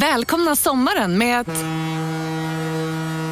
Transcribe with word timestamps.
Välkomna 0.00 0.56
sommaren 0.56 1.18
med 1.18 1.40
att... 1.40 1.64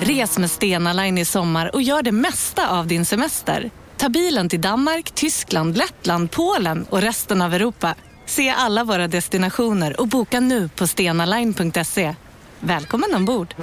Res 0.09 0.39
med 0.39 0.51
Stena 0.51 0.93
Line 0.93 1.19
i 1.19 1.25
sommar 1.25 1.75
och 1.75 1.83
gör 1.83 2.03
det 2.03 2.13
mesta 2.13 2.69
av 2.71 2.87
din 2.87 3.05
semester. 3.07 3.71
Ta 3.97 4.09
bilen 4.09 4.49
till 4.49 4.61
Danmark, 4.61 5.11
Tyskland, 5.11 5.77
Lettland, 5.77 6.31
Polen 6.31 6.87
och 6.91 7.01
resten 7.01 7.43
av 7.43 7.55
Europa. 7.55 7.95
Se 8.27 8.51
alla 8.51 8.85
våra 8.85 9.09
destinationer 9.09 10.01
och 10.01 10.09
boka 10.09 10.41
nu 10.41 10.69
på 10.69 10.87
stenaline.se. 10.87 12.15
Välkommen 12.61 13.15
ombord! 13.15 13.55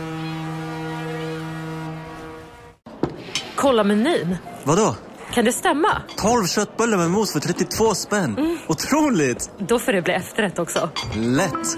Kolla 3.56 3.84
menyn. 3.84 4.38
Vadå? 4.64 4.96
Kan 5.34 5.46
det 5.46 5.54
stämma? 5.54 6.02
12 6.18 6.48
köttbullar 6.48 6.98
med 6.98 7.12
mos 7.12 7.34
för 7.34 7.40
32 7.40 7.96
spänn. 7.96 8.60
Otroligt! 8.68 9.52
Då 9.60 9.80
får 9.80 9.92
det 9.94 10.02
bli 10.02 10.14
efterrätt 10.14 10.60
också. 10.60 10.90
Lätt! 11.16 11.78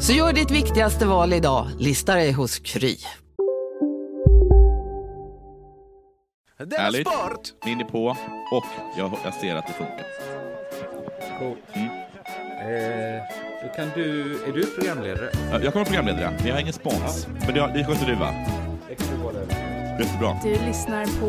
Så 0.00 0.12
gör 0.12 0.32
ditt 0.32 0.50
viktigaste 0.50 1.06
val 1.06 1.32
idag, 1.32 1.66
listar 1.78 2.16
dig 2.16 2.32
hos 2.32 2.58
Kry. 2.58 2.96
Härligt. 6.78 7.08
Ni 7.64 7.72
är 7.72 7.84
på 7.84 8.06
och 8.52 8.64
jag, 8.96 9.12
jag 9.24 9.34
ser 9.34 9.54
att 9.54 9.66
det 9.66 9.72
funkar. 9.72 10.06
Cool. 11.38 11.56
Mm. 11.72 11.86
Eh, 11.86 13.22
då 13.62 13.68
kan 13.76 13.90
du, 13.94 14.34
är 14.44 14.52
du 14.52 14.66
programledare? 14.66 15.30
Ja, 15.34 15.38
Jag 15.50 15.72
kommer 15.72 15.72
vara 15.72 15.84
programledare, 15.84 16.34
men 16.38 16.46
jag 16.46 16.54
har 16.54 16.60
ingen 16.60 16.72
spons. 16.72 17.26
Men 17.46 17.54
det, 17.54 17.70
det 17.74 17.84
sköter 17.84 18.06
du 18.06 18.14
va? 18.14 18.34
Det 18.88 18.94
kan 18.94 19.06
du 19.16 19.22
vara 19.22 19.32
det. 19.32 20.04
Jättebra. 20.04 20.38
Du 20.42 20.66
lyssnar 20.66 21.04
på. 21.20 21.26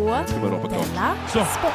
Della. 0.69 1.45
Sport. 1.45 1.73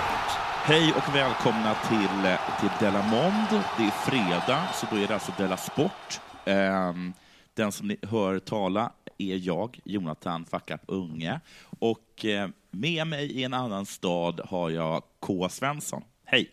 Hej 0.65 0.95
och 0.97 1.15
välkomna 1.17 1.75
till, 1.89 2.31
eh, 2.31 2.61
till 2.61 2.69
Della 2.81 3.03
Mond. 3.03 3.63
Det 3.77 3.83
är 3.85 3.91
fredag, 3.91 4.63
så 4.75 4.87
då 4.91 4.97
är 4.97 5.07
det 5.07 5.15
alltså 5.15 5.33
Della 5.39 5.57
Sport. 5.57 6.21
Ehm, 6.45 7.13
den 7.55 7.73
som 7.73 7.89
ni 7.89 7.97
hör 8.03 8.39
tala 8.39 8.93
är 9.19 9.37
jag, 9.37 9.81
Jonathan 9.85 10.45
Fuck 10.45 10.71
Up 10.71 10.81
Unge. 10.87 11.41
Och 11.79 12.25
eh, 12.25 12.49
med 12.71 13.07
mig 13.07 13.33
i 13.33 13.45
en 13.45 13.55
annan 13.55 13.87
stad 13.87 14.41
har 14.45 14.71
jag 14.71 15.03
K. 15.21 15.49
Svensson. 15.49 16.03
Hej! 16.25 16.51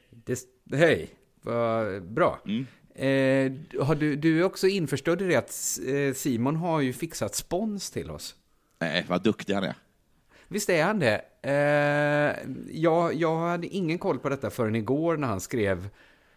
hej, 0.72 1.09
vad 1.42 2.03
bra. 2.03 2.39
Mm. 2.45 2.66
Eh, 2.95 3.83
har 3.86 3.95
du, 3.95 4.16
du 4.16 4.39
är 4.39 4.44
också 4.44 4.67
införstådd 4.67 5.22
i 5.22 5.25
det 5.25 5.36
att 5.36 5.80
eh, 5.88 6.14
Simon 6.14 6.55
har 6.55 6.81
ju 6.81 6.94
fixat 6.94 7.36
spons 7.36 7.92
till 7.92 8.11
oss. 8.11 8.36
Nej, 8.80 9.05
vad 9.08 9.23
duktig 9.23 9.53
han 9.53 9.64
är. 9.64 9.76
Visst 10.48 10.70
är 10.70 10.83
han 10.83 11.00
det? 11.00 11.22
Eh, 11.42 12.50
jag, 12.72 13.14
jag 13.14 13.39
hade 13.39 13.67
ingen 13.67 13.98
koll 13.98 14.20
på 14.20 14.30
detta 14.30 14.50
förrän 14.50 14.76
igår 14.76 15.17
när 15.17 15.28
han 15.28 15.42
skrev, 15.42 15.89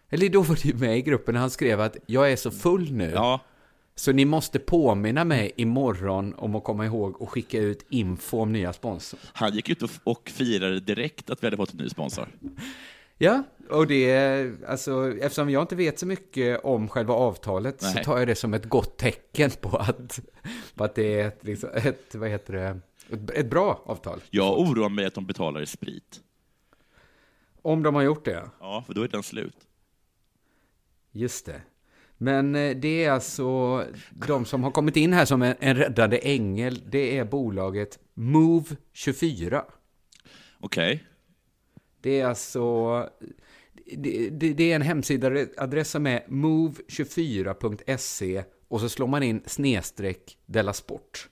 eller 0.09 0.29
då 0.29 0.41
var 0.41 0.55
ju 0.65 0.73
med 0.73 0.97
i 0.97 1.01
gruppen, 1.01 1.33
när 1.33 1.41
han 1.41 1.49
skrev 1.49 1.81
att 1.81 1.97
jag 2.05 2.31
är 2.31 2.35
så 2.35 2.51
full 2.51 2.91
nu. 2.91 3.11
Ja, 3.13 3.39
Så 3.95 4.11
ni 4.11 4.25
måste 4.25 4.59
påminna 4.59 5.23
mig 5.23 5.51
imorgon 5.55 6.33
om 6.37 6.55
att 6.55 6.63
komma 6.63 6.85
ihåg 6.85 7.21
och 7.21 7.29
skicka 7.29 7.59
ut 7.59 7.85
info 7.89 8.39
om 8.41 8.51
nya 8.51 8.73
sponsor. 8.73 9.19
han 9.33 9.53
gick 9.53 9.69
ut 9.69 9.81
och, 9.81 9.89
och 10.03 10.29
firade 10.29 10.79
direkt 10.79 11.29
att 11.29 11.43
vi 11.43 11.47
hade 11.47 11.57
fått 11.57 11.71
en 11.73 11.77
ny 11.77 11.89
sponsor. 11.89 12.27
Ja, 13.17 13.43
och 13.69 13.87
det 13.87 14.11
är, 14.11 14.55
alltså, 14.67 15.13
eftersom 15.21 15.49
jag 15.49 15.63
inte 15.63 15.75
vet 15.75 15.99
så 15.99 16.05
mycket 16.05 16.63
om 16.63 16.87
själva 16.89 17.13
avtalet 17.13 17.81
så 17.81 17.93
Nej. 17.93 18.03
tar 18.03 18.17
jag 18.17 18.27
det 18.27 18.35
som 18.35 18.53
ett 18.53 18.65
gott 18.65 18.97
tecken 18.97 19.51
på 19.61 19.77
att, 19.77 20.19
på 20.75 20.83
att 20.83 20.95
det 20.95 21.19
är 21.19 21.27
ett, 21.27 21.39
liksom, 21.43 21.69
ett, 21.73 22.15
vad 22.15 22.29
heter 22.29 22.53
det, 22.53 22.79
ett, 23.09 23.29
ett 23.29 23.49
bra 23.49 23.83
avtal. 23.85 24.19
Jag 24.29 24.59
oroar 24.59 24.89
mig 24.89 25.05
att 25.05 25.13
de 25.13 25.25
betalar 25.25 25.61
i 25.61 25.65
sprit. 25.65 26.19
Om 27.61 27.83
de 27.83 27.95
har 27.95 28.01
gjort 28.01 28.25
det, 28.25 28.43
Ja, 28.59 28.83
för 28.87 28.93
då 28.93 29.01
är 29.01 29.07
den 29.07 29.23
slut. 29.23 29.55
Just 31.15 31.45
det. 31.45 31.61
Men 32.17 32.55
eh, 32.55 32.75
det 32.75 33.03
är 33.03 33.11
alltså 33.11 33.83
de 34.27 34.45
som 34.45 34.63
har 34.63 34.71
kommit 34.71 34.97
in 34.97 35.13
här 35.13 35.25
som 35.25 35.41
en, 35.41 35.55
en 35.59 35.75
räddande 35.75 36.19
ängel, 36.23 36.81
det 36.89 37.17
är 37.17 37.25
bolaget 37.25 37.99
Move24. 38.15 39.61
Okej. 40.59 41.03
Det 42.01 42.19
är 42.19 42.25
alltså... 42.25 43.09
Det, 43.97 44.29
det, 44.29 44.53
det 44.53 44.71
är 44.71 44.75
en 44.75 44.81
hemsidaadress 44.81 45.89
som 45.89 46.07
är 46.07 46.19
move24.se 46.27 48.43
och 48.67 48.81
så 48.81 48.89
slår 48.89 49.07
man 49.07 49.23
in 49.23 49.41
snedstreck 49.45 50.37
Della 50.45 50.73
Sport. 50.73 51.29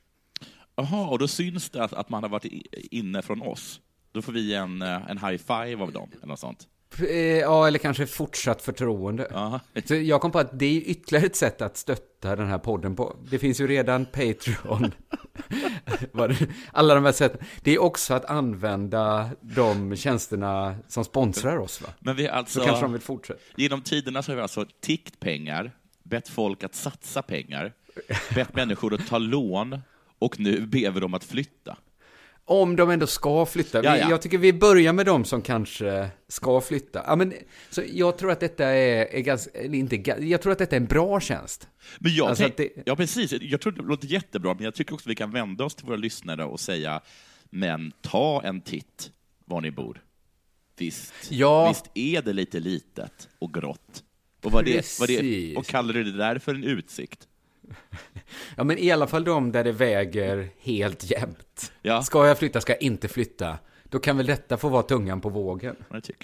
Jaha, 0.75 1.07
och 1.07 1.19
då 1.19 1.27
syns 1.27 1.69
det 1.69 1.83
att, 1.83 1.93
att 1.93 2.09
man 2.09 2.23
har 2.23 2.29
varit 2.29 2.45
inne 2.73 3.21
från 3.21 3.41
oss. 3.41 3.81
Då 4.11 4.21
får 4.21 4.31
vi 4.31 4.53
en, 4.53 4.81
eh, 4.81 5.11
en 5.11 5.17
high 5.17 5.37
five 5.37 5.83
av 5.83 5.91
dem, 5.91 6.09
eller 6.13 6.27
något 6.27 6.39
sånt. 6.39 6.67
Eh, 6.99 7.15
Ja, 7.39 7.67
eller 7.67 7.79
kanske 7.79 8.07
fortsatt 8.07 8.61
förtroende. 8.61 9.27
Så 9.85 9.95
jag 9.95 10.21
kom 10.21 10.31
på 10.31 10.39
att 10.39 10.59
det 10.59 10.65
är 10.65 10.81
ytterligare 10.81 11.25
ett 11.25 11.35
sätt 11.35 11.61
att 11.61 11.77
stötta 11.77 12.35
den 12.35 12.47
här 12.47 12.57
podden 12.57 12.95
på. 12.95 13.15
Det 13.31 13.39
finns 13.39 13.59
ju 13.61 13.67
redan 13.67 14.05
Patreon. 14.05 14.91
Alla 16.71 16.95
de 16.95 17.05
här 17.05 17.11
sätten. 17.11 17.45
Det 17.61 17.71
är 17.71 17.81
också 17.81 18.13
att 18.13 18.25
använda 18.25 19.29
de 19.41 19.95
tjänsterna 19.95 20.75
som 20.87 21.05
sponsrar 21.05 21.57
oss, 21.57 21.81
va? 21.81 21.87
Men 21.99 22.15
vi 22.15 22.23
har 22.23 22.31
Så 22.31 22.37
alltså, 22.37 22.59
kanske 22.63 22.81
de 22.81 22.91
vill 22.91 23.01
fortsätta. 23.01 23.39
genom 23.55 23.81
tiderna 23.81 24.23
så 24.23 24.31
har 24.31 24.35
vi 24.35 24.41
alltså 24.41 24.65
tiggt 24.81 25.19
pengar, 25.19 25.71
bett 26.03 26.27
folk 26.29 26.63
att 26.63 26.75
satsa 26.75 27.21
pengar, 27.21 27.73
bett 28.35 28.55
människor 28.55 28.93
att 28.93 29.07
ta 29.07 29.17
lån 29.17 29.81
och 30.19 30.39
nu 30.39 30.61
ber 30.61 30.91
vi 30.91 30.99
dem 30.99 31.13
att 31.13 31.23
flytta. 31.23 31.77
Om 32.45 32.75
de 32.75 32.89
ändå 32.89 33.07
ska 33.07 33.45
flytta. 33.45 33.81
Vi, 33.81 33.87
Ja, 33.87 33.97
ja. 33.97 34.09
Jag 34.09 34.21
tycker 34.21 34.37
vi 34.37 34.53
börjar 34.53 34.93
med 34.93 35.05
de 35.05 35.25
som 35.25 35.41
kanske 35.41 36.09
ska 36.27 36.61
flytta. 36.61 37.03
Ja, 37.07 37.15
men, 37.15 37.33
så 37.69 37.81
jag 37.93 38.17
tror 38.17 38.31
att 38.31 38.39
detta 38.39 38.65
är, 38.65 39.05
är 39.15 39.19
ganska, 39.21 39.61
inte, 39.63 39.95
jag 40.25 40.41
tror 40.41 40.51
att 40.51 40.57
detta 40.57 40.75
är 40.75 40.79
en 40.79 40.85
bra 40.85 41.19
tjänst. 41.19 41.67
Men 41.99 42.15
jag 42.15 42.27
Alltså 42.29 42.45
att 42.45 42.57
det- 42.57 42.69
Ja, 42.85 42.95
precis. 42.95 43.33
Jag 43.41 43.61
tror 43.61 43.71
det 43.73 43.81
låter 43.81 44.07
jättebra, 44.07 44.53
men 44.53 44.63
jag 44.63 44.73
tycker 44.75 44.93
också 44.93 45.09
vi 45.09 45.15
kan 45.15 45.31
vända 45.31 45.63
oss 45.63 45.75
till 45.75 45.85
våra 45.85 45.95
lyssnare 45.97 46.45
och 46.45 46.59
säga, 46.59 47.01
men 47.49 47.91
ta 48.01 48.41
en 48.43 48.61
titt 48.61 49.11
var 49.45 49.61
ni 49.61 49.71
bor. 49.71 50.01
Visst, 50.77 51.13
Ja. 51.29 51.67
visst 51.69 51.85
är 51.93 52.21
det 52.21 52.33
lite 52.33 52.59
litet 52.59 53.29
och 53.39 53.53
grått. 53.53 54.03
Och, 54.43 54.51
vad 54.51 54.65
det, 54.65 54.99
vad 54.99 55.09
det, 55.09 55.55
och 55.55 55.65
kallar 55.65 55.93
du 55.93 56.03
det 56.03 56.17
där 56.17 56.39
för 56.39 56.55
en 56.55 56.63
utsikt? 56.63 57.27
Ja, 58.57 58.63
men 58.63 58.77
i 58.77 58.91
alla 58.91 59.07
fall 59.07 59.23
de 59.23 59.51
där 59.51 59.63
det 59.63 59.71
väger 59.71 60.49
helt 60.59 61.11
jämnt. 61.11 61.71
Ja. 61.81 62.03
Ska 62.03 62.27
jag 62.27 62.37
flytta, 62.39 62.61
ska 62.61 62.73
jag 62.73 62.81
inte 62.81 63.07
flytta? 63.07 63.57
Då 63.83 63.99
kan 63.99 64.17
väl 64.17 64.25
detta 64.25 64.57
få 64.57 64.69
vara 64.69 64.83
tungan 64.83 65.21
på 65.21 65.29
vågen. 65.29 65.75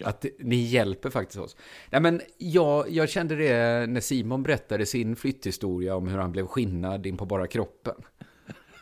Att 0.04 0.26
ni 0.40 0.56
hjälper 0.56 1.10
faktiskt 1.10 1.40
oss. 1.40 1.56
Nej, 1.90 2.02
men 2.02 2.22
jag, 2.38 2.90
jag 2.92 3.10
kände 3.10 3.36
det 3.36 3.86
när 3.88 4.02
Simon 4.02 4.44
berättade 4.44 4.86
sin 4.86 5.16
flytthistoria 5.16 5.96
om 5.96 6.08
hur 6.08 6.18
han 6.18 6.32
blev 6.32 6.48
skinnad 6.48 7.06
in 7.06 7.18
på 7.18 7.26
bara 7.26 7.48
kroppen. 7.48 7.96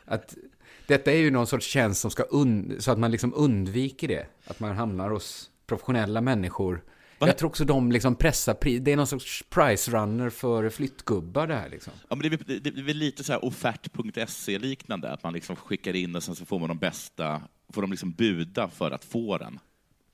Att 0.05 0.35
detta 0.87 1.11
är 1.11 1.17
ju 1.17 1.31
någon 1.31 1.47
sorts 1.47 1.67
tjänst 1.67 2.01
som 2.01 2.11
ska 2.11 2.23
und- 2.23 2.79
så 2.79 2.91
att 2.91 2.99
man 2.99 3.11
liksom 3.11 3.33
undviker 3.35 4.07
det. 4.07 4.25
Att 4.45 4.59
man 4.59 4.75
hamnar 4.75 5.09
hos 5.09 5.49
professionella 5.67 6.21
människor. 6.21 6.81
Va? 7.19 7.27
Jag 7.27 7.37
tror 7.37 7.49
också 7.49 7.65
de 7.65 7.91
liksom 7.91 8.15
pressar 8.15 8.53
pris. 8.53 8.81
Det 8.81 8.91
är 8.91 8.95
någon 8.97 9.07
sorts 9.07 9.43
price 9.49 9.91
runner 9.91 10.29
för 10.29 10.69
flyttgubbar 10.69 11.47
det 11.47 11.55
här 11.55 11.69
liksom. 11.69 11.93
Ja, 12.09 12.15
men 12.15 12.19
det, 12.31 12.51
är, 12.55 12.59
det 12.59 12.69
är 12.79 12.83
väl 12.83 12.97
lite 12.97 13.23
så 13.23 13.31
här 13.33 13.45
offert.se-liknande, 13.45 15.11
att 15.11 15.23
man 15.23 15.33
liksom 15.33 15.55
skickar 15.55 15.95
in 15.95 16.15
och 16.15 16.23
sen 16.23 16.35
så 16.35 16.45
får 16.45 16.59
man 16.59 16.67
de 16.67 16.77
bästa, 16.77 17.41
får 17.69 17.81
de 17.81 17.91
liksom 17.91 18.11
buda 18.11 18.67
för 18.67 18.91
att 18.91 19.05
få 19.05 19.37
den. 19.37 19.59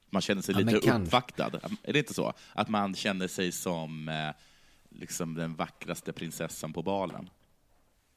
Man 0.09 0.21
känner 0.21 0.41
sig 0.41 0.55
Ja, 0.55 0.61
lite 0.61 0.91
uppvaktad. 0.91 1.51
Är 1.83 1.93
det 1.93 1.99
inte 1.99 2.13
så? 2.13 2.33
Att 2.53 2.69
man 2.69 2.95
känner 2.95 3.27
sig 3.27 3.51
som 3.51 4.09
eh, 4.09 4.29
liksom 4.89 5.33
den 5.33 5.55
vackraste 5.55 6.13
prinsessan 6.13 6.73
på 6.73 6.81
balen. 6.81 7.29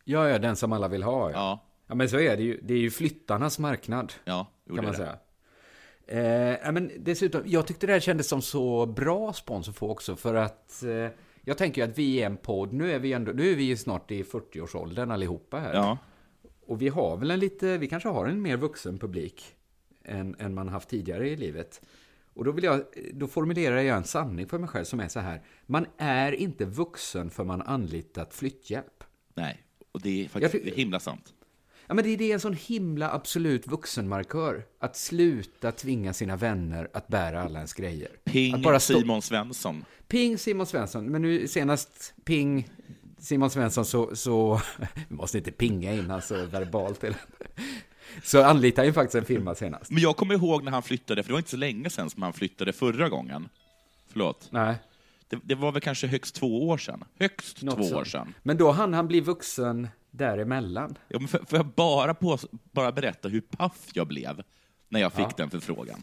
Ja, 0.05 0.29
ja, 0.29 0.39
den 0.39 0.57
som 0.57 0.73
alla 0.73 0.89
vill 0.89 1.03
ha. 1.03 1.31
Ja, 1.31 1.37
Ja, 1.37 1.65
ja 1.87 1.95
men 1.95 2.09
så 2.09 2.19
är 2.19 2.37
det 2.37 2.43
ju. 2.43 2.61
Det 2.63 2.75
är 2.75 2.79
ju 2.79 2.91
flyttarnas 2.91 3.59
marknad. 3.59 4.13
ja, 4.25 4.47
kan 4.67 4.77
man 4.77 4.85
det. 4.85 4.97
säga. 4.97 5.19
Eh, 6.07 6.73
men 6.73 6.91
dessutom, 6.99 7.43
jag 7.45 7.67
tyckte 7.67 7.87
det 7.87 7.93
här 7.93 8.01
kändes 8.01 8.29
som 8.29 8.43
så 8.43 8.87
bra 8.87 9.33
spons 9.33 9.69
att 9.69 9.77
få 9.77 9.91
också 9.91 10.17
för 10.17 10.35
att 10.35 10.83
eh, 10.83 11.09
jag 11.45 11.59
tänker 11.59 11.83
ju 11.83 11.91
att 11.91 11.99
vi 11.99 12.23
är 12.23 12.27
en 12.27 12.37
podd, 12.37 12.73
nu 12.73 12.93
är 12.93 12.99
vi, 12.99 13.13
ändå, 13.13 13.33
nu 13.33 13.51
är 13.53 13.57
vi 13.57 13.63
ju 13.63 13.77
snart 13.77 14.11
i 14.11 14.23
40-årsåldern 14.23 15.11
allihopa 15.11 15.59
här. 15.59 15.75
Ja, 15.75 15.99
Och 16.67 16.83
vi 16.83 16.89
har 16.89 17.17
väl 17.17 17.31
en 17.31 17.41
lite, 17.41 17.79
vi 17.79 17.89
kanske 17.89 18.09
har 18.09 18.27
en 18.27 18.43
mer 18.43 18.57
vuxen 18.57 18.99
publik 18.99 19.55
än, 20.05 20.37
än 20.39 20.55
man 20.55 20.69
haft 20.69 20.89
tidigare 20.89 21.29
i 21.29 21.37
livet. 21.37 21.83
Och 22.35 22.45
då, 22.45 22.53
vill 22.53 22.65
jag, 22.65 22.83
då 23.13 23.27
formulerar 23.27 23.81
jag 23.81 23.97
en 23.97 24.05
sanning 24.05 24.47
för 24.47 24.59
mig 24.59 24.69
själv 24.69 24.85
som 24.85 25.01
är 25.01 25.09
så 25.09 25.21
här. 25.21 25.43
Man 25.67 25.87
är 25.97 26.33
inte 26.33 26.65
vuxen 26.65 27.31
för 27.31 27.45
man 27.45 27.63
anlitat 27.63 28.35
flytthjälp. 28.35 29.05
nej. 29.35 29.63
Och 29.93 30.03
det 30.03 30.11
är 30.11 30.23
Jag 30.23 30.31
faktiskt 30.31 30.67
är 30.67 30.71
himla 30.71 31.01
sant. 31.01 31.35
Ja, 31.89 31.95
men 31.95 32.05
det 32.05 32.11
är 32.11 32.17
det 32.17 32.33
en 32.33 32.41
sån 32.41 32.55
himla 32.67 33.11
absolut 33.11 33.67
vuxenmarkör. 33.67 34.65
Att 34.81 34.97
sluta 34.97 35.73
tvinga 35.73 36.13
sina 36.13 36.37
vänner 36.37 36.89
att 36.93 37.09
bära 37.09 37.43
alla 37.43 37.59
ens 37.59 37.75
grejer. 37.75 38.09
Ping 38.25 38.55
att 38.55 38.63
bara 38.63 38.81
stå- 38.81 38.99
Simon 39.01 39.23
Svensson. 39.23 39.85
Ping 40.09 40.39
Simon 40.39 40.67
Svensson. 40.67 41.07
Men 41.07 41.23
nu 41.23 41.49
senast 41.49 42.15
ping 42.25 42.69
Simon 43.19 43.51
Svensson 43.51 43.85
så, 43.85 44.17
så 44.17 44.61
vi 45.09 45.15
måste 45.17 45.39
inte 45.39 45.51
pinga 45.53 45.93
innan 45.95 46.23
så 46.23 46.47
verbalt. 46.47 47.05
Eller? 47.05 47.19
Så 48.23 48.43
anlitade 48.45 48.87
han 48.89 48.95
faktiskt 48.95 49.15
en 49.15 49.25
firma 49.25 49.55
senast. 49.55 49.91
Men 49.91 50.03
jag 50.03 50.17
kommer 50.17 50.35
ihåg 50.35 50.65
när 50.65 50.73
han 50.73 50.83
flyttade, 50.83 51.23
för 51.23 51.29
det 51.29 51.33
var 51.33 51.39
inte 51.39 51.51
så 51.51 51.57
länge 51.57 51.91
sedan 51.91 52.11
som 52.11 52.23
han 52.23 52.33
flyttade 52.33 52.73
förra 52.73 53.09
gången. 53.09 53.49
Förlåt. 54.09 54.49
Nej, 54.51 54.75
Det, 55.29 55.39
det 55.45 55.55
var 55.55 55.73
väl 55.73 55.81
kanske 55.83 56.07
högst 56.07 56.35
två 56.35 56.69
år 56.69 56.79
sedan? 56.79 57.05
Högst 57.19 57.63
något 57.63 57.75
två 57.77 57.83
år 57.83 57.89
sånt. 57.89 58.09
sedan. 58.09 58.35
Men 58.43 58.57
då 58.57 58.71
hann 58.71 58.95
han 58.95 59.07
bli 59.09 59.21
vuxen 59.21 59.89
däremellan. 60.17 60.99
Ja, 61.09 61.19
men 61.19 61.29
får, 61.29 61.39
får 61.39 61.59
jag 61.59 61.67
bara, 61.67 62.15
på, 62.15 62.39
bara 62.73 62.93
berätta 62.93 63.29
hur 63.29 63.41
paff 63.41 63.87
jag 63.93 64.07
blev 64.07 64.43
när 64.89 65.01
jag 65.01 65.13
fick 65.13 65.25
Ja. 65.27 65.33
den 65.37 65.51
förfrågan? 65.51 66.03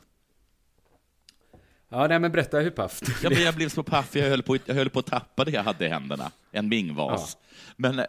Ja, 1.90 2.08
nej 2.08 2.20
men 2.20 2.32
berätta 2.32 2.60
hur 2.60 2.70
paff 2.72 3.02
Ja, 3.24 3.30
men 3.30 3.42
jag 3.42 3.56
blev 3.56 3.70
så 3.70 3.84
paff, 3.84 4.16
jag 4.16 4.30
höll, 4.30 4.44
på, 4.44 4.58
jag 4.66 4.76
höll 4.76 4.90
på 4.90 5.00
att 5.00 5.06
tappa 5.06 5.46
det 5.46 5.52
jag 5.52 5.64
hade 5.64 5.86
i 5.86 5.90
händerna. 5.90 6.32
En 6.52 6.70
mingvas. 6.70 7.38
Men, 7.76 8.00
eh, 8.00 8.06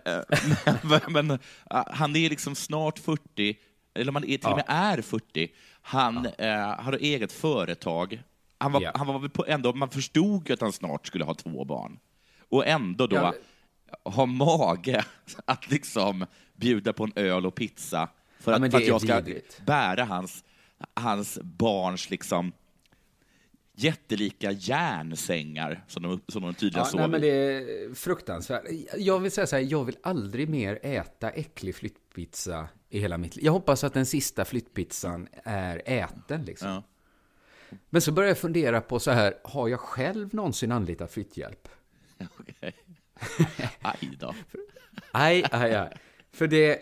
men, 0.83 1.01
men 1.09 1.31
eh, 1.31 1.39
han 1.87 2.17
är 2.17 2.31
liksom 2.31 2.55
snart 2.55 2.99
40, 2.99 3.57
eller 3.95 4.13
man 4.13 4.25
är, 4.25 4.39
till 4.39 4.47
och 4.51 4.57
med 4.57 4.65
är 4.69 5.03
40. 5.03 5.49
Han 5.83 6.27
eh, 6.39 6.57
har 6.59 6.93
eget 6.93 7.33
företag. 7.33 8.23
Han 8.59 8.73
var, 8.73 8.81
Ja. 8.81 8.91
han 8.95 9.07
var 9.07 9.29
på, 9.29 9.47
ändå, 9.47 9.73
man 9.73 9.91
förstod 9.91 10.49
ju 10.49 10.55
att 10.55 10.61
han 10.61 10.73
snart 10.73 11.07
skulle 11.07 11.25
ha 11.25 11.35
två 11.35 11.65
barn. 11.65 11.99
Och 12.49 12.67
ändå 12.67 13.07
då 13.07 13.35
Ja. 14.05 14.11
ha 14.11 14.27
mage 14.27 15.05
att 15.45 15.71
liksom 15.71 16.27
bjuda 16.57 16.93
på 16.93 17.05
en 17.05 17.13
öl 17.17 17.47
och 17.47 17.55
pizza 17.55 18.09
för 18.41 18.53
Ja, 18.53 18.55
att, 18.55 18.61
men 18.61 18.71
för 18.71 18.79
att 18.79 18.87
jag 18.87 19.01
ska 19.01 19.21
vidrigt. 19.21 19.61
bära 19.67 20.05
hans, 20.05 20.45
hans 20.95 21.39
barns 21.43 22.11
liksom 22.11 22.53
jättelika 23.77 24.51
järnsängar 24.53 25.85
som 25.89 26.03
de, 26.03 26.21
som 26.29 26.43
de 26.43 26.55
tydligen 26.55 26.79
Ja, 26.85 26.91
sov 26.91 27.01
nej, 27.01 27.09
men 27.09 27.21
det 27.21 27.29
är 27.29 27.95
fruktansvärt. 27.95 28.63
Jag 28.99 29.19
vill 29.21 29.31
säga 29.33 29.47
så 29.47 29.57
här, 29.57 29.63
jag 29.63 29.85
vill 29.85 29.97
aldrig 30.03 30.49
mer 30.49 30.79
äta 30.83 31.31
äcklig 31.31 31.75
flyttpizza 31.75 32.69
i 32.91 32.99
hela 32.99 33.19
mitt 33.19 33.37
liv. 33.37 33.45
Jag 33.45 33.53
hoppas 33.53 33.85
att 33.85 33.95
den 33.95 34.07
sista 34.07 34.45
flyttpizzan 34.45 35.29
är 35.45 35.83
äten 35.87 36.45
liksom. 36.45 36.69
Ja. 36.69 36.83
Men 37.91 38.03
så 38.03 38.13
börjar 38.13 38.29
jag 38.29 38.39
fundera 38.39 38.81
på 38.81 38.99
så 38.99 39.11
här, 39.11 39.35
har 39.45 39.69
jag 39.69 39.81
själv 39.81 40.35
någonsin 40.35 40.73
anlitat 40.73 41.13
flytthjälp? 41.13 41.69
Okej. 42.39 42.75
Aj 43.83 44.17
då. 44.21 44.35
Nej, 45.15 45.45
aj, 45.51 45.75
aj. 45.75 45.93
För 46.33 46.47
det, 46.47 46.79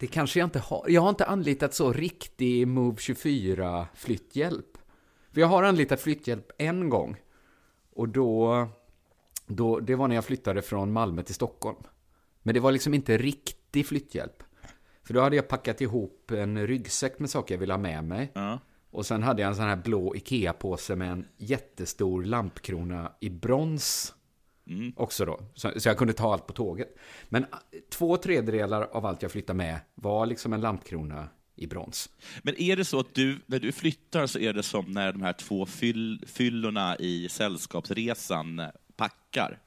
det 0.00 0.06
kanske 0.06 0.38
jag 0.38 0.46
inte 0.46 0.58
har. 0.58 0.84
Jag 0.88 1.00
har 1.00 1.08
inte 1.08 1.26
anlitat 1.26 1.74
så 1.74 1.92
riktig 1.92 2.68
Move 2.68 2.96
24 2.98 3.88
flytthjälp. 3.94 4.78
För 5.32 5.40
jag 5.40 5.48
har 5.48 5.62
anlitat 5.62 6.00
flytthjälp 6.00 6.52
en 6.58 6.88
gång. 6.88 7.16
Och 7.92 8.08
då, 8.08 8.68
då, 9.46 9.80
det 9.80 9.94
var 9.94 10.08
när 10.08 10.14
jag 10.14 10.24
flyttade 10.24 10.62
från 10.62 10.92
Malmö 10.92 11.22
till 11.22 11.34
Stockholm. 11.34 11.78
Men 12.42 12.54
det 12.54 12.60
var 12.60 12.72
liksom 12.72 12.94
inte 12.94 13.18
riktig 13.18 13.86
flytthjälp. 13.86 14.42
För 15.04 15.14
då 15.14 15.20
hade 15.20 15.36
jag 15.36 15.48
packat 15.48 15.80
ihop 15.80 16.30
en 16.30 16.66
ryggsäck 16.66 17.18
med 17.18 17.30
saker 17.30 17.54
jag 17.54 17.60
ville 17.60 17.72
ha 17.72 17.78
med 17.78 18.04
mig. 18.04 18.32
Ja. 18.34 18.58
Och 18.90 19.06
sen 19.06 19.22
hade 19.22 19.42
jag 19.42 19.48
en 19.48 19.56
sån 19.56 19.64
här 19.64 19.76
blå 19.76 20.14
Ikea-påse 20.14 20.96
med 20.96 21.12
en 21.12 21.28
jättestor 21.36 22.22
lampkrona 22.24 23.12
i 23.20 23.30
brons. 23.30 24.14
Också 24.96 25.24
då. 25.24 25.40
Så, 25.54 25.72
så 25.80 25.88
jag 25.88 25.98
kunde 25.98 26.12
ta 26.12 26.32
allt 26.32 26.46
på 26.46 26.52
tåget. 26.52 26.96
Men 27.28 27.46
ah, 27.50 27.56
två 27.90 28.16
tredjedelar 28.16 28.82
av 28.82 29.06
allt 29.06 29.22
jag 29.22 29.32
flyttade 29.32 29.56
med 29.56 29.80
var 29.94 30.26
liksom 30.26 30.52
en 30.52 30.60
lampkrona 30.60 31.28
i 31.56 31.66
brons. 31.66 32.10
Men 32.42 32.60
är 32.62 32.76
det 32.76 32.84
så 32.84 33.00
att 33.00 33.14
du, 33.14 33.38
när 33.46 33.58
du 33.58 33.72
flyttar 33.72 34.26
så 34.26 34.38
är 34.38 34.52
det 34.52 34.62
som 34.62 34.92
när 34.92 35.12
de 35.12 35.22
här 35.22 35.32
två 35.32 35.66
fyll, 35.66 36.24
fyllorna 36.26 36.96
i 36.98 37.28
Sällskapsresan 37.28 38.62
packar? 38.96 39.58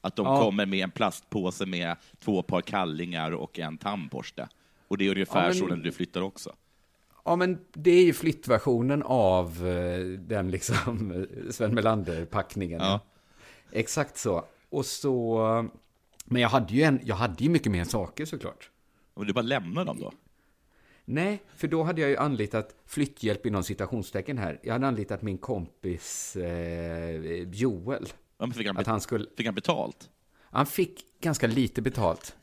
Att 0.00 0.16
de 0.16 0.26
Ja. 0.26 0.40
kommer 0.42 0.66
med 0.66 0.78
en 0.84 0.90
plastpåse 0.90 1.66
med 1.66 1.96
två 2.20 2.42
par 2.42 2.60
kallingar 2.60 3.32
och 3.32 3.58
en 3.58 3.78
tandborste? 3.78 4.48
Och 4.88 4.98
det 4.98 5.06
är 5.06 5.10
ungefär 5.10 5.40
Ja, 5.42 5.46
men- 5.46 5.54
så 5.54 5.66
när 5.66 5.76
du 5.76 5.92
flyttar 5.92 6.20
också? 6.20 6.52
Ja, 7.24 7.36
men 7.36 7.58
det 7.72 7.90
är 7.90 8.04
ju 8.04 8.12
flyttversionen 8.12 9.02
av 9.02 9.66
eh, 9.66 9.98
den 10.18 10.50
liksom 10.50 11.26
Sven 11.50 11.74
Melander-packningen. 11.74 12.80
Ja. 12.80 13.00
Exakt 13.72 14.16
så. 14.18 14.44
Och 14.70 14.86
så... 14.86 15.68
Men 16.24 16.42
jag 16.42 16.48
hade 16.48 16.74
ju, 16.74 16.82
en, 16.82 17.00
jag 17.04 17.16
hade 17.16 17.44
ju 17.44 17.50
mycket 17.50 17.72
mer 17.72 17.84
saker 17.84 18.24
såklart. 18.24 18.70
Och 19.14 19.26
du 19.26 19.32
bara 19.32 19.42
lämnar 19.42 19.84
dem 19.84 20.00
då? 20.00 20.12
Nej, 21.04 21.42
för 21.56 21.68
då 21.68 21.82
hade 21.82 22.00
jag 22.00 22.10
ju 22.10 22.16
anlitat 22.16 22.74
flytthjälp 22.86 23.46
inom 23.46 23.62
citationstecken 23.62 24.38
här. 24.38 24.60
Jag 24.62 24.72
hade 24.72 24.86
anlitat 24.86 25.22
min 25.22 25.38
kompis 25.38 26.36
eh, 26.36 27.42
Joel. 27.52 28.06
Ja, 28.38 28.46
men 28.46 28.52
fick, 28.52 28.66
han 28.66 28.76
Att 28.76 28.86
han 28.86 29.00
skulle... 29.00 29.26
fick 29.36 29.46
han 29.46 29.54
betalt? 29.54 30.10
Han 30.40 30.66
fick 30.66 31.20
ganska 31.20 31.46
lite 31.46 31.82
betalt. 31.82 32.36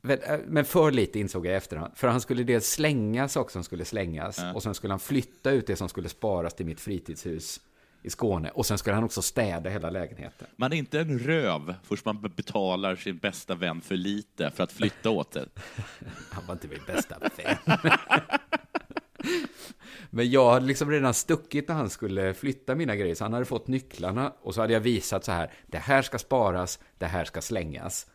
Men- 0.00 0.18
äh, 0.22 0.38
Men 0.46 0.64
för 0.64 0.90
lite 0.90 1.18
insåg 1.20 1.46
jag 1.46 1.52
i 1.52 1.56
efterhand. 1.56 1.92
För 1.96 2.08
han 2.08 2.20
skulle 2.20 2.42
dels 2.44 2.66
slänga 2.70 3.28
saker 3.28 3.52
som 3.52 3.64
skulle 3.64 3.84
slängas. 3.84 4.40
Och 4.54 4.62
sen 4.62 4.74
skulle 4.74 4.92
han 4.92 5.00
flytta 5.00 5.50
ut 5.50 5.66
det 5.66 5.76
som 5.76 5.88
skulle 5.88 6.08
sparas 6.08 6.54
till 6.54 6.66
mitt 6.66 6.80
fritidshus 6.80 7.60
i 8.06 8.10
Skåne. 8.10 8.50
Och 8.50 8.66
sen 8.66 8.78
skulle 8.78 8.94
han 8.94 9.04
också 9.04 9.22
städa 9.22 9.70
hela 9.70 9.90
lägenheten. 9.90 10.46
Man 10.56 10.72
är 10.72 10.76
inte 10.76 11.00
en 11.00 11.18
röv 11.18 11.74
först 11.82 12.04
man 12.04 12.20
betalar 12.36 12.96
sin 12.96 13.18
bästa 13.18 13.54
vän 13.54 13.80
för 13.80 13.96
lite 13.96 14.50
för 14.50 14.64
att 14.64 14.72
flytta 14.72 15.10
åt 15.10 15.32
det. 15.32 15.48
Han 16.30 16.46
var 16.46 16.52
inte 16.54 16.68
min 16.68 16.80
bästa 16.86 17.16
vän. 17.18 17.56
Men 20.10 20.30
jag 20.30 20.50
hade 20.50 20.66
liksom 20.66 20.90
redan 20.90 21.14
stuckit 21.14 21.68
när 21.68 21.74
han 21.74 21.90
skulle 21.90 22.34
flytta 22.34 22.74
mina 22.74 22.96
grejer. 22.96 23.14
Så 23.14 23.24
han 23.24 23.32
hade 23.32 23.44
fått 23.44 23.68
nycklarna 23.68 24.32
och 24.42 24.54
så 24.54 24.60
hade 24.60 24.72
jag 24.72 24.80
visat 24.80 25.24
så 25.24 25.32
här. 25.32 25.50
Det 25.66 25.78
här 25.78 26.02
ska 26.02 26.18
sparas, 26.18 26.78
det 26.98 27.06
här 27.06 27.24
ska 27.24 27.40
slängas. 27.40 28.06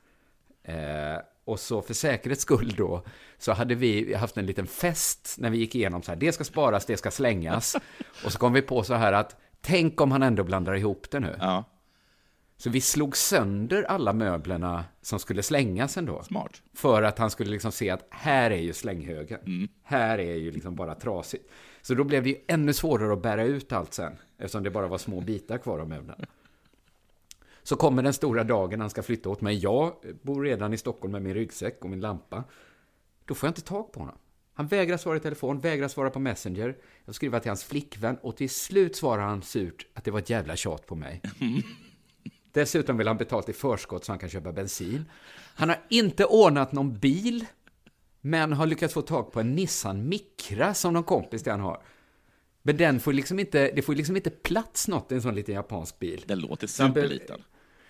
Eh, 0.63 1.17
och 1.45 1.59
så 1.59 1.81
för 1.81 1.93
säkerhets 1.93 2.41
skull 2.41 2.73
då 2.77 3.03
så 3.37 3.51
hade 3.51 3.75
vi 3.75 4.13
haft 4.13 4.37
en 4.37 4.45
liten 4.45 4.67
fest 4.67 5.35
när 5.37 5.49
vi 5.49 5.57
gick 5.57 5.75
igenom 5.75 6.03
så 6.03 6.11
här. 6.11 6.19
Det 6.19 6.31
ska 6.31 6.43
sparas, 6.43 6.85
det 6.85 6.97
ska 6.97 7.11
slängas. 7.11 7.75
Och 8.25 8.31
så 8.31 8.39
kom 8.39 8.53
vi 8.53 8.61
på 8.61 8.83
så 8.83 8.93
här 8.93 9.13
att 9.13 9.35
tänk 9.61 10.01
om 10.01 10.11
han 10.11 10.23
ändå 10.23 10.43
blandar 10.43 10.75
ihop 10.75 11.11
det 11.11 11.19
nu. 11.19 11.35
Ja, 11.39 11.63
Så 12.57 12.69
vi 12.69 12.81
slog 12.81 13.17
sönder 13.17 13.83
alla 13.83 14.13
möblerna 14.13 14.85
som 15.01 15.19
skulle 15.19 15.43
slängas 15.43 15.97
ändå. 15.97 16.23
smart. 16.23 16.61
För 16.73 17.03
att 17.03 17.17
han 17.17 17.29
skulle 17.29 17.51
liksom 17.51 17.71
se 17.71 17.89
att 17.89 18.07
här 18.09 18.51
är 18.51 18.61
ju 18.61 18.73
slänghögen. 18.73 19.69
Här 19.83 20.17
är 20.17 20.35
ju 20.35 20.51
liksom 20.51 20.75
bara 20.75 20.95
trasigt. 20.95 21.49
Så 21.81 21.93
då 21.93 22.03
blev 22.03 22.23
det 22.23 22.29
ju 22.29 22.35
ännu 22.47 22.73
svårare 22.73 23.13
att 23.13 23.21
bära 23.21 23.43
ut 23.43 23.71
allt 23.71 23.93
sen. 23.93 24.17
Eftersom 24.37 24.63
det 24.63 24.69
bara 24.71 24.87
var 24.87 24.97
små 24.97 25.21
bitar 25.21 25.57
kvar 25.57 25.79
av 25.79 25.89
möblerna. 25.89 26.25
Så 27.63 27.75
kommer 27.75 28.03
den 28.03 28.13
stora 28.13 28.43
dagen 28.43 28.81
han 28.81 28.89
ska 28.89 29.03
flytta 29.03 29.29
åt 29.29 29.41
mig. 29.41 29.55
Jag 29.57 29.93
bor 30.21 30.43
redan 30.43 30.73
i 30.73 30.77
Stockholm 30.77 31.11
med 31.11 31.21
min 31.21 31.33
ryggsäck 31.33 31.83
och 31.83 31.89
min 31.89 31.99
lampa. 31.99 32.43
Då 33.25 33.35
får 33.35 33.47
jag 33.47 33.51
inte 33.51 33.61
tag 33.61 33.91
på 33.91 33.99
honom. 33.99 34.17
Han 34.53 34.67
vägrar 34.67 34.97
svara 34.97 35.17
i 35.17 35.19
telefon, 35.19 35.59
vägrar 35.59 35.87
svara 35.87 36.09
på 36.09 36.19
Messenger. 36.19 36.77
Jag 37.05 37.15
skriver 37.15 37.39
till 37.39 37.49
hans 37.49 37.63
flickvän 37.63 38.17
och 38.21 38.37
till 38.37 38.49
slut 38.49 38.95
svarar 38.95 39.23
han 39.23 39.41
surt 39.41 39.85
att 39.93 40.03
det 40.03 40.11
var 40.11 40.19
ett 40.19 40.29
jävla 40.29 40.55
tjat 40.55 40.85
på 40.87 40.95
mig. 40.95 41.21
Dessutom 42.51 42.97
vill 42.97 43.07
han 43.07 43.17
betalt 43.17 43.49
i 43.49 43.53
förskott 43.53 44.05
så 44.05 44.11
han 44.11 44.19
kan 44.19 44.29
köpa 44.29 44.51
bensin. 44.51 45.05
Han 45.55 45.69
har 45.69 45.79
inte 45.89 46.25
ordnat 46.25 46.71
någon 46.71 46.99
bil, 46.99 47.45
men 48.21 48.53
har 48.53 48.65
lyckats 48.65 48.93
få 48.93 49.01
tag 49.01 49.31
på 49.31 49.39
en 49.39 49.55
Nissan 49.55 50.09
Micra 50.09 50.73
som 50.73 50.93
någon 50.93 51.03
kompis 51.03 51.43
till 51.43 51.51
han 51.51 51.61
har. 51.61 51.81
Men 52.61 52.77
den 52.77 52.99
får 52.99 53.13
liksom 53.13 53.39
inte, 53.39 53.71
det 53.71 53.81
får 53.81 53.95
liksom 53.95 54.15
inte 54.15 54.29
plats 54.29 54.87
något 54.87 55.11
i 55.11 55.15
en 55.15 55.21
sån 55.21 55.35
liten 55.35 55.55
japansk 55.55 55.99
bil. 55.99 56.23
Den 56.27 56.39
låter 56.39 56.83
Han 56.83 56.93
superliten. 56.93 57.41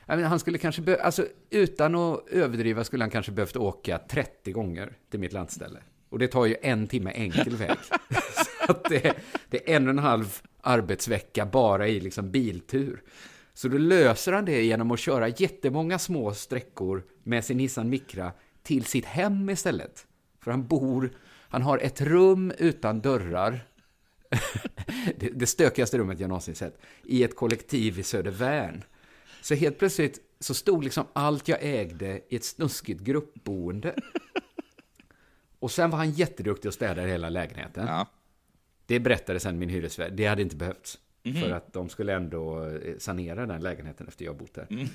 Menar, 0.07 0.23
han 0.23 0.39
skulle 0.39 0.57
kanske, 0.57 0.81
be- 0.81 1.03
alltså 1.03 1.25
utan 1.49 1.95
att 1.95 2.27
överdriva 2.29 2.83
skulle 2.83 3.03
han 3.03 3.11
kanske 3.11 3.31
behövt 3.31 3.55
åka 3.55 3.97
30 3.97 4.51
gånger 4.51 4.97
till 5.09 5.19
mitt 5.19 5.33
landställe. 5.33 5.79
Och 6.11 6.19
det 6.19 6.27
tar 6.27 6.45
ju 6.45 6.55
en 6.61 6.87
timme 6.87 7.11
enkel 7.11 7.55
väg. 7.55 7.77
Så 8.65 8.71
att 8.71 8.83
det, 8.83 9.13
det 9.49 9.71
är 9.71 9.75
en 9.75 9.83
och 9.87 9.89
en 9.89 9.99
halv 9.99 10.41
arbetsvecka 10.61 11.45
bara 11.45 11.87
i 11.87 11.99
liksom 11.99 12.31
biltur. 12.31 13.01
Så 13.53 13.67
då 13.67 13.77
löser 13.77 14.33
han 14.33 14.45
det 14.45 14.63
genom 14.63 14.91
att 14.91 14.99
köra 14.99 15.27
jättemånga 15.27 15.99
små 15.99 16.33
sträckor 16.33 17.03
med 17.23 17.45
sin 17.45 17.57
Nissan 17.57 17.89
Micra 17.89 18.31
till 18.63 18.85
sitt 18.85 19.05
hem 19.05 19.49
istället. 19.49 20.07
För 20.43 20.51
han 20.51 20.67
bor, 20.67 21.11
han 21.49 21.61
har 21.61 21.77
ett 21.77 22.01
rum 22.01 22.53
utan 22.57 23.01
dörrar 23.01 23.59
det, 25.17 25.29
det 25.29 25.45
stökigaste 25.45 25.97
rummet 25.97 26.19
jag 26.19 26.27
någonsin 26.27 26.55
sett, 26.55 26.81
i 27.03 27.23
ett 27.23 27.35
kollektiv 27.35 27.99
i 27.99 28.03
Södervärn. 28.03 28.83
Så 29.41 29.55
helt 29.55 29.79
plötsligt 29.79 30.19
så 30.39 30.53
stod 30.53 30.83
liksom 30.83 31.05
allt 31.13 31.47
jag 31.47 31.59
ägde 31.61 32.21
i 32.29 32.35
ett 32.35 32.43
snuskigt 32.43 33.01
gruppboende. 33.01 33.95
Och 35.61 35.71
sen 35.71 35.89
var 35.89 35.97
han 35.97 36.11
jätteduktig 36.11 36.69
och 36.69 36.73
städade 36.73 37.07
hela 37.07 37.29
lägenheten. 37.29 37.87
Ja. 37.87 38.07
Det 38.85 38.99
berättade 38.99 39.39
sen 39.39 39.59
min 39.59 39.69
hyresvärd. 39.69 40.13
Det 40.13 40.25
hade 40.25 40.41
inte 40.41 40.55
behövts. 40.55 40.99
För 41.41 41.49
att 41.51 41.73
de 41.73 41.89
skulle 41.89 42.13
ändå 42.13 42.65
eh, 42.65 42.97
sanera 42.97 43.45
den 43.45 43.61
lägenheten 43.61 44.07
efter 44.07 44.25
jag 44.25 44.37
bott 44.37 44.53
där. 44.53 44.87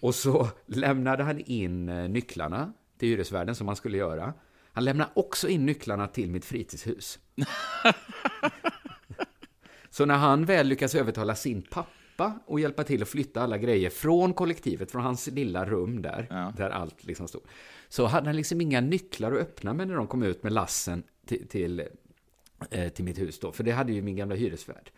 Och 0.00 0.14
så 0.14 0.48
lämnade 0.66 1.22
han 1.22 1.38
in 1.40 1.88
eh, 1.88 2.08
nycklarna 2.08 2.72
till 2.98 3.08
hyresvärden 3.08 3.54
som 3.54 3.66
han 3.68 3.76
skulle 3.76 3.96
göra. 3.98 4.34
Han 4.72 4.84
lämnar 4.84 5.08
också 5.14 5.48
in 5.48 5.66
nycklarna 5.66 6.08
till 6.08 6.30
mitt 6.30 6.44
fritidshus. 6.44 7.18
Så 9.90 10.04
när 10.06 10.14
han 10.16 10.44
väl 10.44 10.66
lyckas 10.68 10.94
övertala 10.94 11.34
sin 11.34 11.62
pappa 11.62 12.38
och 12.46 12.60
hjälpa 12.60 12.84
till 12.84 13.02
att 13.02 13.08
flytta 13.08 13.42
alla 13.42 13.58
grejer 13.58 13.90
från 13.90 14.34
kollektivet, 14.34 14.90
från 14.90 15.02
hans 15.02 15.26
lilla 15.26 15.64
rum 15.64 16.02
där, 16.02 16.26
Ja. 16.30 16.52
där 16.56 16.70
allt 16.70 17.04
liksom 17.04 17.28
stod, 17.28 17.42
så 17.92 18.06
hade 18.06 18.26
han 18.26 18.36
liksom 18.36 18.60
inga 18.60 18.80
nycklar 18.80 19.32
att 19.32 19.38
öppna 19.38 19.72
med 19.72 19.88
när 19.88 19.94
de 19.94 20.06
kom 20.06 20.22
ut 20.22 20.42
med 20.42 20.52
lassen 20.52 21.02
till, 21.26 21.48
till, 21.48 21.82
eh, 22.70 22.88
till 22.88 23.04
mitt 23.04 23.18
hus 23.18 23.38
då, 23.38 23.52
för 23.52 23.64
det 23.64 23.70
hade 23.70 23.92
ju 23.92 24.02
min 24.02 24.16
gamla 24.16 24.34
hyresvärd. 24.34 24.90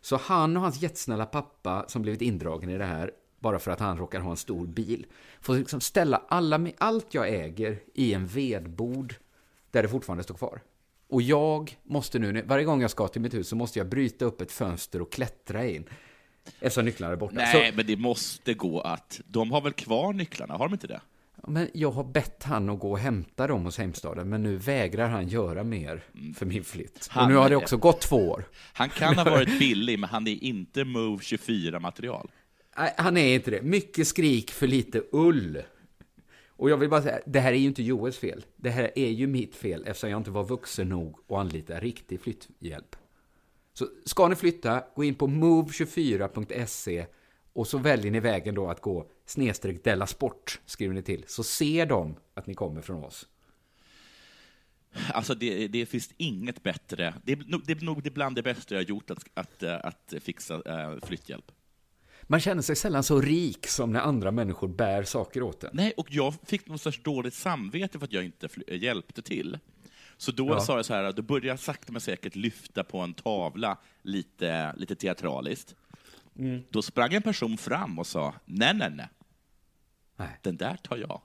Så 0.00 0.16
han 0.16 0.56
och 0.56 0.62
hans 0.62 0.82
jättesnälla 0.82 1.26
pappa, 1.26 1.84
som 1.88 2.02
blivit 2.02 2.22
indragen 2.22 2.70
i 2.70 2.78
det 2.78 2.84
här, 2.84 3.10
bara 3.38 3.58
för 3.58 3.70
att 3.70 3.80
han 3.80 3.98
råkar 3.98 4.20
ha 4.20 4.30
en 4.30 4.36
stor 4.36 4.66
bil, 4.66 5.06
får 5.40 5.54
liksom 5.54 5.80
ställa 5.80 6.22
alla, 6.28 6.66
allt 6.78 7.14
jag 7.14 7.28
äger 7.28 7.80
i 7.94 8.14
en 8.14 8.26
vedbod 8.26 9.14
där 9.70 9.82
det 9.82 9.88
fortfarande 9.88 10.24
står 10.24 10.34
kvar. 10.34 10.60
Och 11.08 11.22
jag 11.22 11.78
måste 11.82 12.18
nu, 12.18 12.42
varje 12.42 12.64
gång 12.64 12.82
jag 12.82 12.90
ska 12.90 13.08
till 13.08 13.22
mitt 13.22 13.34
hus 13.34 13.48
så 13.48 13.56
måste 13.56 13.78
jag 13.78 13.88
bryta 13.88 14.24
upp 14.24 14.40
ett 14.40 14.52
fönster 14.52 15.02
och 15.02 15.12
klättra 15.12 15.66
in. 15.66 15.84
Eftersom 16.60 16.84
nycklarna 16.84 17.12
är 17.12 17.16
borta. 17.16 17.34
Nej, 17.34 17.70
Så, 17.70 17.76
men 17.76 17.86
det 17.86 17.96
måste 17.96 18.54
gå 18.54 18.80
att... 18.80 19.20
De 19.26 19.52
har 19.52 19.60
väl 19.60 19.72
kvar 19.72 20.12
nycklarna, 20.12 20.54
har 20.54 20.68
de 20.68 20.72
inte 20.72 20.86
det? 20.86 21.00
Men 21.48 21.68
jag 21.74 21.90
har 21.90 22.04
bett 22.04 22.42
han 22.42 22.68
att 22.70 22.78
gå 22.80 22.90
och 22.90 22.98
hämta 22.98 23.46
dem 23.46 23.64
hos 23.64 23.78
Heimstaden, 23.78 24.28
men 24.28 24.42
nu 24.42 24.56
vägrar 24.56 25.08
han 25.08 25.28
göra 25.28 25.64
mer 25.64 26.02
för 26.36 26.46
min 26.46 26.64
flytt. 26.64 27.06
Han- 27.10 27.24
Och 27.24 27.30
nu 27.30 27.36
har 27.36 27.48
det 27.48 27.56
också 27.56 27.76
gått 27.76 28.00
två 28.00 28.16
år. 28.30 28.44
Han 28.72 28.88
kan 28.88 29.14
ha 29.14 29.24
varit 29.24 29.58
billig, 29.58 29.98
men 29.98 30.10
han 30.10 30.26
är 30.26 30.44
inte 30.44 30.84
Move 30.84 31.22
24-material. 31.22 32.30
Nej, 32.78 32.94
han 32.96 33.16
är 33.16 33.34
inte 33.34 33.50
det. 33.50 33.62
Mycket 33.62 34.06
skrik 34.08 34.50
för 34.50 34.66
lite 34.66 35.02
ull. 35.12 35.62
Och 36.48 36.70
jag 36.70 36.76
vill 36.76 36.88
bara 36.90 37.02
säga, 37.02 37.18
det 37.26 37.40
här 37.40 37.52
är 37.52 37.56
ju 37.56 37.66
inte 37.66 37.82
Joels 37.82 38.18
fel. 38.18 38.44
Det 38.56 38.70
här 38.70 38.90
är 38.98 39.08
ju 39.10 39.26
mitt 39.26 39.54
fel 39.56 39.84
eftersom 39.86 40.10
jag 40.10 40.20
inte 40.20 40.30
var 40.30 40.44
vuxen 40.44 40.88
nog 40.88 41.18
att 41.28 41.36
anlita 41.36 41.80
riktig 41.80 42.20
flytthjälp. 42.20 42.96
Så 43.74 43.86
ska 44.04 44.28
ni 44.28 44.36
flytta, 44.36 44.82
gå 44.96 45.04
in 45.04 45.14
på 45.14 45.26
move24.se 45.26 47.06
och 47.52 47.66
så 47.66 47.78
väljer 47.78 48.10
ni 48.12 48.20
vägen 48.20 48.54
då 48.54 48.70
att 48.70 48.80
gå 48.80 49.10
snedstreck 49.26 49.84
Della 49.84 50.06
Sport, 50.06 50.60
skriver 50.66 50.94
ni 50.94 51.02
till. 51.02 51.24
Så 51.26 51.42
ser 51.42 51.86
de 51.86 52.16
att 52.34 52.46
ni 52.46 52.54
kommer 52.54 52.80
från 52.80 53.04
oss. 53.04 53.28
Alltså, 55.12 55.34
det, 55.34 55.68
det 55.68 55.86
finns 55.86 56.10
inget 56.16 56.62
bättre. 56.62 57.14
Det 57.24 57.32
är, 57.32 57.36
nog- 57.36 57.62
det 57.66 57.72
är 57.72 57.84
nog 57.84 58.02
det 58.02 58.10
bland 58.10 58.36
det 58.36 58.42
bästa 58.42 58.74
jag 58.74 58.82
gjort, 58.88 59.10
att, 59.10 59.24
att, 59.34 59.62
att 59.62 60.14
fixa 60.20 60.62
äh, 60.66 61.06
flytthjälp. 61.06 61.52
Man 62.22 62.40
känner 62.40 62.62
sig 62.62 62.76
sällan 62.76 63.02
så 63.02 63.20
rik 63.20 63.66
som 63.66 63.92
när 63.92 64.00
andra 64.00 64.30
människor 64.30 64.68
bär 64.68 65.02
saker 65.02 65.42
åt 65.42 65.64
en. 65.64 65.70
Nej, 65.72 65.92
och 65.96 66.06
jag 66.10 66.34
fick 66.46 66.66
någon 66.66 66.78
sorts 66.78 67.02
dåligt 67.02 67.34
samvete 67.34 67.98
för 67.98 68.06
att 68.06 68.12
jag 68.12 68.24
inte 68.24 68.48
hjälpte 68.76 69.22
till. 69.22 69.58
Så 70.16 70.32
då 70.32 70.48
Ja. 70.48 70.60
sa 70.60 70.76
jag 70.76 70.84
så 70.84 70.94
här, 70.94 71.12
då 71.12 71.22
började 71.22 71.46
jag 71.46 71.58
sakta 71.58 71.92
men 71.92 72.00
säkert 72.00 72.36
lyfta 72.36 72.84
på 72.84 72.98
en 72.98 73.14
tavla 73.14 73.78
lite, 74.02 74.74
lite 74.76 74.94
teatraliskt. 74.96 75.74
Mm. 76.38 76.62
Då 76.70 76.82
sprang 76.82 77.14
en 77.14 77.22
person 77.22 77.58
fram 77.58 77.98
och 77.98 78.06
sa, 78.06 78.34
nej, 78.44 78.74
nej, 78.74 78.90
nej, 78.90 79.08
Nej. 80.16 80.38
den 80.42 80.56
där 80.56 80.76
tar 80.76 80.96
jag. 80.96 81.20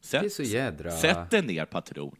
Sätt, 0.00 0.20
Det 0.20 0.26
är 0.26 0.30
så 0.30 0.42
jädra- 0.42 0.90
sätt 0.90 1.30
dig 1.30 1.42
ner, 1.42 1.64
patron. 1.64 2.16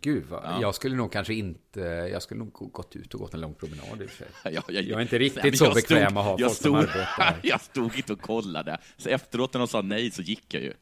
Gud, 0.00 0.24
vad, 0.26 0.62
jag 0.62 0.74
skulle 0.74 0.96
nog 0.96 1.12
kanske 1.12 1.34
inte... 1.34 1.80
Jag 2.12 2.22
skulle 2.22 2.38
nog 2.38 2.52
gå- 2.52 2.66
gått 2.66 2.96
ut 2.96 3.14
och 3.14 3.20
gått 3.20 3.34
en 3.34 3.40
lång 3.40 3.54
promenad 3.54 4.02
i 4.02 4.06
och 4.06 4.10
för 4.10 4.16
sig. 4.16 4.26
Jag, 4.54 4.64
Jag 4.68 4.98
är 4.98 5.00
inte 5.00 5.18
riktigt 5.18 5.42
Nej, 5.42 5.56
så 5.56 5.64
jag 5.64 5.74
bekväm 5.74 6.16
att 6.16 6.24
ha 6.24 6.30
jag 6.38 6.40
folk 6.40 6.52
som 6.52 6.54
stod, 6.54 6.76
arbetar. 6.76 7.40
Jag 7.42 7.60
stod 7.60 7.96
inte 7.96 8.12
och 8.12 8.20
kollade. 8.20 8.78
Så 8.96 9.08
efteråt 9.08 9.52
när 9.54 9.58
de 9.58 9.68
sa 9.68 9.82
nej 9.82 10.10
så 10.10 10.22
gick 10.22 10.54
jag 10.54 10.62
ju. 10.62 10.72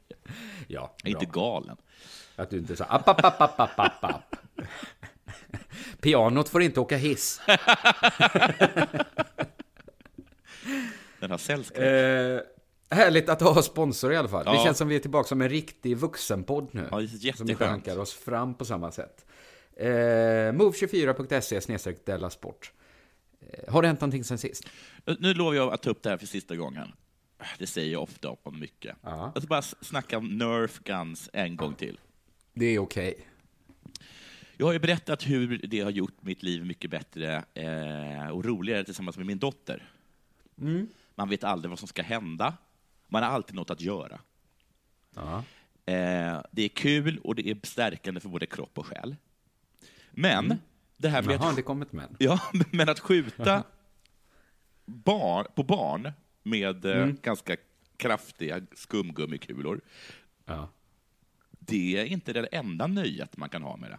Ja, 0.69 0.95
Jag 1.03 1.11
är 1.11 1.11
inte 1.23 1.27
galen. 1.27 1.77
Att 2.37 2.51
du 2.51 2.59
inte 2.59 2.77
sa 2.77 2.85
app, 2.85 3.09
app, 3.09 3.25
app, 3.25 3.41
app, 3.41 3.61
app, 3.61 3.79
app, 3.79 4.05
app. 4.05 4.37
Pianot 6.01 6.49
får 6.49 6.63
inte 6.63 6.81
åka 6.81 6.97
hiss. 6.97 7.41
Den 11.27 11.31
har 11.31 11.39
sällskap. 11.39 11.79
Eh, 11.79 12.97
härligt 12.99 13.29
att 13.29 13.41
ha 13.41 13.63
sponsor 13.63 14.13
i 14.13 14.17
alla 14.17 14.29
fall. 14.29 14.45
Det 14.45 14.51
Ja. 14.55 14.65
känns 14.65 14.79
som 14.79 14.89
vi 14.89 14.97
är 14.97 15.01
tillbaka 15.01 15.29
som 15.29 15.43
en 15.43 15.49
riktig 15.49 15.97
vuxenpodd 15.97 16.69
nu. 16.73 16.89
Ja, 16.91 16.97
det 16.99 17.05
är 17.05 17.07
som 17.09 17.19
jätteskönt. 17.19 17.51
inte 17.51 17.67
hankar 17.67 17.99
oss 17.99 18.13
fram 18.15 18.55
på 18.55 18.65
samma 18.65 18.93
sätt. 18.93 19.27
Eh, 19.77 19.87
Move24.se 20.53 21.61
snedstreck 21.61 22.07
Della 22.07 22.31
Sport. 22.31 22.73
Eh, 23.41 23.73
har 23.73 23.83
det 23.83 23.89
hänt 23.89 24.01
någonting 24.01 24.25
sen 24.25 24.39
sist? 24.39 24.65
Nu 25.19 25.35
lovar 25.35 25.55
jag 25.55 25.73
att 25.73 25.83
ta 25.83 25.91
upp 25.91 26.03
det 26.03 26.11
här 26.11 26.17
för 26.17 26.27
sista 26.27 26.57
gången. 26.57 26.93
Det 27.59 27.67
säger 27.67 27.93
jag 27.93 28.03
ofta 28.03 28.31
om 28.43 28.61
mycket. 28.61 28.97
Ja. 29.03 29.31
Jag 29.35 29.43
ska 29.43 29.49
bara 29.49 29.63
snacka 29.63 30.19
om 30.19 30.39
Nerf 30.39 30.79
Guns 30.85 31.31
en 31.33 31.57
gång 31.57 31.75
till. 31.75 31.99
Det 32.55 32.67
är 32.67 32.79
okej. 32.79 33.27
Jag 34.57 34.67
har 34.67 34.73
ju 34.73 34.79
berättat 34.79 35.27
hur 35.27 35.61
det 35.67 35.81
har 35.81 35.91
gjort 35.91 36.15
mitt 36.21 36.43
liv 36.43 36.65
mycket 36.65 36.91
bättre 36.91 37.45
eh, 37.55 38.29
och 38.31 38.45
roligare 38.45 38.85
tillsammans 38.85 39.17
med 39.17 39.27
min 39.27 39.39
dotter. 39.39 39.91
Man 41.19 41.29
vet 41.29 41.45
aldrig 41.45 41.71
vad 41.71 41.79
som 41.79 41.89
ska 41.89 42.03
hända. 42.03 42.57
Man 43.09 43.23
har 43.23 43.31
alltid 43.31 43.55
något 43.55 43.71
att 43.71 43.81
göra. 43.81 44.21
Ja. 45.15 45.37
Eh, 45.93 46.43
det 46.53 46.63
är 46.63 46.69
kul 46.69 47.19
och 47.19 47.35
det 47.35 47.49
är 47.51 47.59
stärkande 47.63 48.21
för 48.21 48.29
både 48.29 48.47
kropp 48.47 48.79
och 48.79 48.87
själ. 48.87 49.17
Men, 50.11 50.59
det 50.97 51.09
här 51.09 51.23
med 51.23 51.35
Jaha, 51.35 51.49
att 51.51 51.57
det 51.57 51.63
kom 51.63 51.83
ett 51.83 51.93
men. 51.93 52.17
Ja, 52.19 52.41
men 52.73 52.89
att 52.89 53.01
skjuta 53.01 53.65
barn, 54.85 55.47
på 55.55 55.63
barn 55.63 56.13
med 56.43 56.85
eh, 56.85 56.97
Mm. 57.03 57.17
ganska 57.23 57.57
kraftiga 57.97 58.61
skumgummikulor, 58.75 59.81
Ja. 60.45 60.69
det 61.51 61.97
är 61.99 62.05
inte 62.05 62.33
det 62.33 62.47
enda 62.47 62.87
nöjet 62.87 63.37
man 63.37 63.49
kan 63.49 63.63
ha 63.63 63.77
med 63.77 63.91
det. 63.91 63.99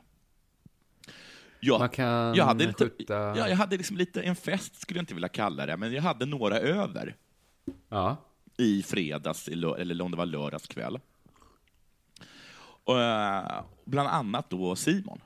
Jag, 1.59 1.89
jag 2.37 2.45
hade 2.45 2.65
lite, 2.67 2.85
skjuta- 2.89 3.37
ja, 3.37 3.49
jag 3.49 3.55
hade 3.55 3.77
liksom 3.77 3.97
lite 3.97 4.21
en 4.21 4.35
fest, 4.35 4.81
skulle 4.81 4.97
jag 4.97 5.01
inte 5.01 5.13
vilja 5.13 5.29
kalla 5.29 5.65
det, 5.65 5.77
men 5.77 5.93
jag 5.93 6.01
hade 6.01 6.25
några 6.25 6.57
över 6.59 7.15
Ja. 7.89 8.15
i 8.57 8.83
fredags, 8.83 9.47
eller 9.47 10.01
om 10.01 10.11
det 10.11 10.17
var 10.17 10.25
lördagskväll. 10.25 10.99
Och, 12.83 13.01
eh, 13.01 13.63
bland 13.85 14.09
annat 14.09 14.49
då 14.49 14.75
Simon. 14.75 15.21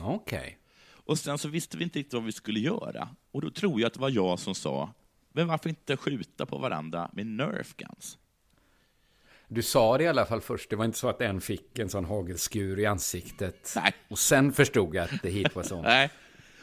Okej. 0.00 0.58
Och 0.90 1.18
sen 1.18 1.38
så 1.38 1.48
visste 1.48 1.76
vi 1.76 1.84
inte 1.84 1.98
riktigt 1.98 2.14
vad 2.14 2.24
vi 2.24 2.32
skulle 2.32 2.60
göra. 2.60 3.08
Och 3.32 3.40
då 3.40 3.50
tror 3.50 3.80
jag 3.80 3.86
att 3.86 3.94
det 3.94 4.00
var 4.00 4.10
jag 4.10 4.38
som 4.38 4.54
sa, 4.54 4.92
men 5.32 5.46
varför 5.46 5.68
inte 5.68 5.96
skjuta 5.96 6.46
på 6.46 6.58
varandra 6.58 7.10
med 7.12 7.26
Nerf 7.26 7.74
Guns? 7.76 8.18
Du 9.48 9.62
sa 9.62 9.98
det 9.98 10.04
i 10.04 10.08
alla 10.08 10.26
fall 10.26 10.40
först. 10.40 10.70
Det 10.70 10.76
var 10.76 10.84
inte 10.84 10.98
så 10.98 11.08
att 11.08 11.20
en 11.20 11.40
fick 11.40 11.78
en 11.78 11.88
sån 11.88 12.04
hagelskur 12.04 12.78
i 12.78 12.86
ansiktet. 12.86 13.72
Nej. 13.76 13.94
Och 14.08 14.18
sen 14.18 14.52
förstod 14.52 14.94
jag 14.94 15.04
att 15.04 15.22
det 15.22 15.30
hit 15.30 15.54
var 15.56 15.62
sånt. 15.62 15.82
Nej. 15.84 16.10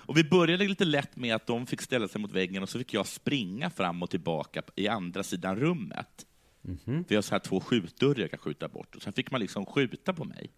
Och 0.07 0.17
vi 0.17 0.23
började 0.23 0.67
lite 0.67 0.85
lätt 0.85 1.15
med 1.15 1.35
att 1.35 1.47
de 1.47 1.67
fick 1.67 1.81
ställa 1.81 2.07
sig 2.07 2.21
mot 2.21 2.31
väggen 2.31 2.63
och 2.63 2.69
så 2.69 2.77
fick 2.79 2.93
jag 2.93 3.07
springa 3.07 3.69
fram 3.69 4.03
och 4.03 4.09
tillbaka 4.09 4.61
i 4.75 4.87
andra 4.87 5.23
sidan 5.23 5.55
rummet. 5.55 6.25
För 6.85 7.05
jag 7.07 7.17
har 7.17 7.21
så 7.21 7.35
här 7.35 7.39
två 7.39 7.59
skjutdörrar 7.59 8.19
jag 8.19 8.29
kan 8.29 8.39
skjuta 8.39 8.67
bort. 8.67 8.95
Och 8.95 9.01
sen 9.01 9.13
fick 9.13 9.31
man 9.31 9.41
liksom 9.41 9.65
skjuta 9.65 10.13
på 10.13 10.23
mig. 10.23 10.51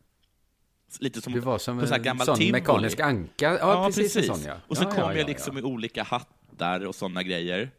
Lite 1.00 1.22
som 1.22 1.34
Du 1.34 1.40
var 1.40 1.58
som 1.58 1.80
på 1.80 1.88
så 1.88 1.94
en 1.96 2.04
gammal 2.04 2.26
sån 2.26 2.38
tivoli. 2.38 2.52
mekanisk 2.52 3.00
anka. 3.00 3.58
Ja, 3.60 3.86
precis, 3.96 4.16
en 4.16 4.24
sån 4.24 4.42
ja. 4.46 4.56
Och 4.68 4.78
så 4.78 4.84
ja, 4.84 4.90
kom 4.90 5.00
ja, 5.00 5.12
jag 5.12 5.22
ja, 5.22 5.28
liksom 5.28 5.58
ja. 5.58 5.62
i 5.62 5.64
olika 5.64 6.04
hattar 6.04 6.86
och 6.86 6.96
sådana 6.96 7.24
grejer. 7.24 7.72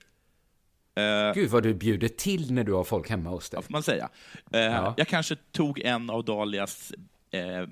Eh, 0.99 1.35
Gud 1.35 1.51
vad 1.51 1.63
du 1.63 1.75
bjuder 1.75 2.09
till 2.09 2.53
när 2.53 2.65
du 2.65 2.73
har 2.73 2.85
folk 2.85 3.11
hemma 3.11 3.31
hos 3.31 3.51
dig. 3.51 3.59
Ja, 3.59 3.63
får 3.63 3.73
man 3.73 3.83
säga. 3.83 4.09
Eh, 4.53 4.61
Ja. 4.61 4.95
Jag 4.97 5.09
kanske 5.09 5.37
tog 5.37 5.81
en 5.81 6.11
av 6.11 6.25
Dalias 6.25 6.93
eh, 7.31 7.67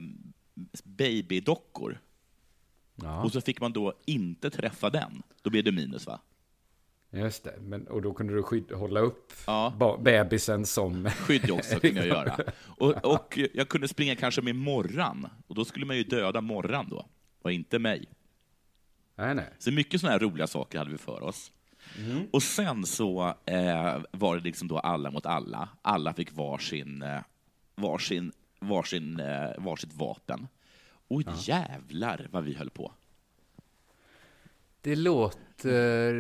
babydockor 0.85 2.01
Ja, 3.03 3.25
och 3.25 3.33
så 3.33 3.41
fick 3.41 3.61
man 3.61 3.73
då 3.73 3.93
inte 4.07 4.51
träffa 4.51 4.91
den. 4.91 5.23
Då 5.43 5.51
blir 5.51 5.63
det 5.63 5.73
minus, 5.73 6.07
va? 6.07 6.21
just 7.11 7.45
det. 7.45 7.55
Men, 7.61 7.87
och 7.89 8.03
då 8.03 8.15
kunde 8.15 8.35
du 8.35 8.43
skyd- 8.43 8.73
hålla 8.73 9.01
upp 9.01 9.33
Ja. 9.47 9.99
bebisen 10.05 10.67
som... 10.67 11.11
Skydd 11.11 11.51
också 11.51 11.81
kunde 11.81 12.01
jag 12.01 12.07
göra. 12.07 12.37
Och, 12.79 13.05
och 13.15 13.39
jag 13.55 13.69
kunde 13.69 13.89
springa 13.89 14.17
kanske 14.17 14.43
med 14.43 14.57
morran, 14.57 15.29
och 15.47 15.55
då 15.55 15.65
skulle 15.65 15.87
man 15.87 15.97
ju 15.97 16.03
döda 16.05 16.41
morran 16.41 16.87
då, 16.91 17.07
och 17.43 17.53
inte 17.53 17.79
mig. 17.79 18.05
nej, 19.17 19.35
nej. 19.35 19.51
Så 19.59 19.73
mycket 19.73 20.01
sådana 20.01 20.13
här 20.13 20.21
roliga 20.21 20.47
saker 20.47 20.79
hade 20.79 20.91
vi 20.91 20.99
för 20.99 21.23
oss. 21.23 21.53
Och 22.33 22.43
sen 22.43 22.87
så 22.87 23.35
eh, 23.47 23.99
var 24.11 24.37
det 24.37 24.43
liksom 24.43 24.69
då 24.69 24.79
alla 24.79 25.11
mot 25.11 25.27
alla. 25.27 25.69
Alla 25.83 26.13
fick 26.15 26.33
varsin, 26.33 27.03
eh, 27.03 27.21
varsin, 27.75 28.33
varsin, 28.61 29.21
eh, 29.21 29.51
varsitt 29.59 29.93
vapen. 29.95 30.49
Och 31.09 31.23
jävlar 31.41 32.29
vad 32.31 32.45
vi 32.45 32.55
höll 32.55 32.71
på. 32.71 32.93
Det 34.81 34.97
låter 34.97 36.15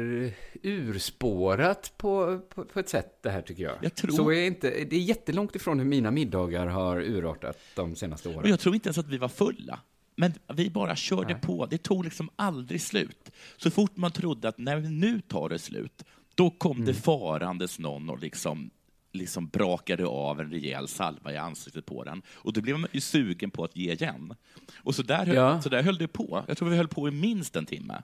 urspårat 0.62 1.92
på, 1.97 2.38
på, 2.38 2.64
på 2.64 2.80
ett 2.80 2.88
sätt 2.88 3.23
det 3.23 3.30
här 3.30 3.42
tycker 3.42 3.62
jag. 3.62 3.75
Jag 3.83 3.95
tror- 3.95 4.11
Så 4.11 4.33
är 4.33 4.47
inte, 4.47 4.71
det 4.71 4.97
är 4.97 5.00
jättelångt 5.00 5.56
ifrån 5.56 5.78
hur 5.78 5.87
mina 5.87 6.11
middagar 6.11 6.66
har 6.66 7.00
urartat 7.00 7.59
de 7.75 7.97
senaste 7.97 8.28
åren. 8.28 8.40
Men 8.40 8.50
jag 8.50 8.61
tror 8.61 8.75
inte 8.75 8.88
ens 8.88 8.99
att 8.99 9.09
vi 9.09 9.18
var 9.18 9.28
fulla. 9.28 9.80
Men 10.16 10.32
vi 10.54 10.70
bara 10.70 10.96
körde 10.96 11.35
på. 11.35 11.66
Det 11.66 11.78
tog 11.78 12.04
liksom 12.04 12.30
aldrig 12.37 12.80
slut. 12.80 13.30
Så 13.56 13.70
fort 13.70 13.96
man 13.96 14.11
trodde 14.12 14.49
att 14.49 14.58
när 14.58 14.80
nu 14.80 15.20
tar 15.20 15.49
det 15.49 15.58
slut, 15.58 16.04
då 16.35 16.50
kom 16.50 16.85
det 16.85 16.94
farandes 16.94 17.78
någon 17.78 18.11
och 18.11 18.18
liksom 18.18 18.70
liksom 19.12 19.49
brakade 19.49 20.06
av 20.06 20.40
en 20.40 20.50
rejäl 20.50 20.88
salva 20.88 21.32
i 21.32 21.37
ansiktet 21.37 21.87
på 21.87 22.04
den. 22.04 22.23
Och 22.28 22.52
då 22.52 22.61
blev 22.61 22.78
man 22.78 22.90
ju 22.92 23.00
sugen 23.00 23.50
på 23.50 23.64
att 23.64 23.76
ge 23.76 23.92
igen. 23.92 24.35
Och 24.76 24.94
så 24.94 25.02
där, 25.02 25.26
höll, 25.26 25.35
Ja. 25.37 25.62
så 25.62 25.68
där 25.68 25.82
höll 25.82 25.99
det 25.99 26.08
på. 26.08 26.44
Jag 26.49 26.58
tror 26.58 26.68
vi 26.68 26.76
höll 26.76 26.88
på 26.88 27.08
i 27.08 27.11
minst 27.11 27.56
en 27.56 27.66
timme. 27.66 28.02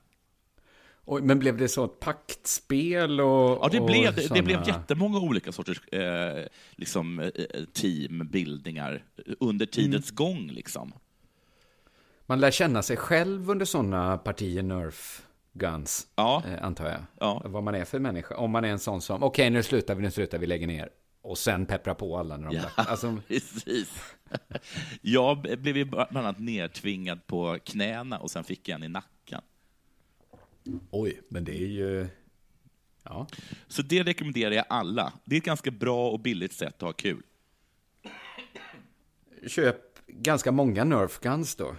Oj, 1.05 1.21
men 1.21 1.39
blev 1.39 1.57
det 1.57 1.67
så 1.67 1.85
ett 1.85 1.99
paktspel 1.99 3.21
och 3.21 3.59
Ja, 3.61 3.69
det 3.71 3.79
och 3.79 3.85
blev, 3.85 4.15
det, 4.15 4.21
såna... 4.21 4.35
det 4.35 4.41
blev 4.43 4.67
jättemånga 4.67 5.19
olika 5.19 5.51
sorters 5.51 5.87
eh, 5.87 6.45
liksom, 6.71 7.19
eh, 7.19 7.29
teambildningar 7.73 9.03
under 9.39 9.65
tidens 9.65 10.11
gång. 10.11 10.47
Liksom. 10.47 10.93
Man 12.25 12.39
lär 12.39 12.51
känna 12.51 12.81
sig 12.83 12.97
själv 12.97 13.49
under 13.49 13.65
sådana 13.65 14.17
partier 14.17 14.63
Nerf 14.63 15.27
Guns, 15.53 16.07
Ja. 16.15 16.43
eh, 16.47 16.63
antar 16.65 16.85
jag. 16.89 17.01
Ja. 17.19 17.41
Vad 17.45 17.63
man 17.63 17.75
är 17.75 17.85
för 17.85 17.99
människa. 17.99 18.35
Om 18.35 18.51
man 18.51 18.65
är 18.65 18.69
en 18.69 18.79
sån 18.79 19.01
som, 19.01 19.23
okej 19.23 19.49
nu 19.49 19.63
slutar 19.63 19.95
vi, 19.95 20.01
nu 20.01 20.11
slutar 20.11 20.37
vi, 20.37 20.47
lägger 20.47 20.67
ner. 20.67 20.89
Och 21.21 21.37
sen 21.37 21.65
peppra 21.65 21.95
på 21.95 22.17
alla 22.17 22.37
när 22.37 22.47
de... 22.47 22.55
Ja, 22.55 22.63
Alltså, 22.75 23.17
precis. 23.27 23.89
Jag 25.01 25.41
blev 25.41 25.77
ju 25.77 25.85
bland 25.85 26.17
annat 26.17 26.39
nedtvingad 26.39 27.27
på 27.27 27.57
knäna 27.63 28.19
och 28.19 28.31
sen 28.31 28.43
fick 28.43 28.69
jag 28.69 28.75
en 28.75 28.83
i 28.83 28.87
nacken. 28.87 29.41
oj, 30.89 31.21
men 31.29 31.43
det 31.43 31.57
är 31.63 31.67
ju... 31.67 32.07
Ja. 33.03 33.27
Så 33.67 33.81
det 33.81 34.03
rekommenderar 34.03 34.51
jag 34.51 34.65
alla. 34.69 35.13
Det 35.25 35.35
är 35.35 35.37
ett 35.37 35.45
ganska 35.45 35.71
bra 35.71 36.09
och 36.09 36.19
billigt 36.19 36.53
sätt 36.53 36.75
att 36.75 36.81
ha 36.81 36.93
kul. 36.93 37.21
Köp 39.47 39.77
ganska 40.07 40.51
många 40.51 40.83
Nerf 40.83 41.19
Guns 41.19 41.55
då. 41.55 41.75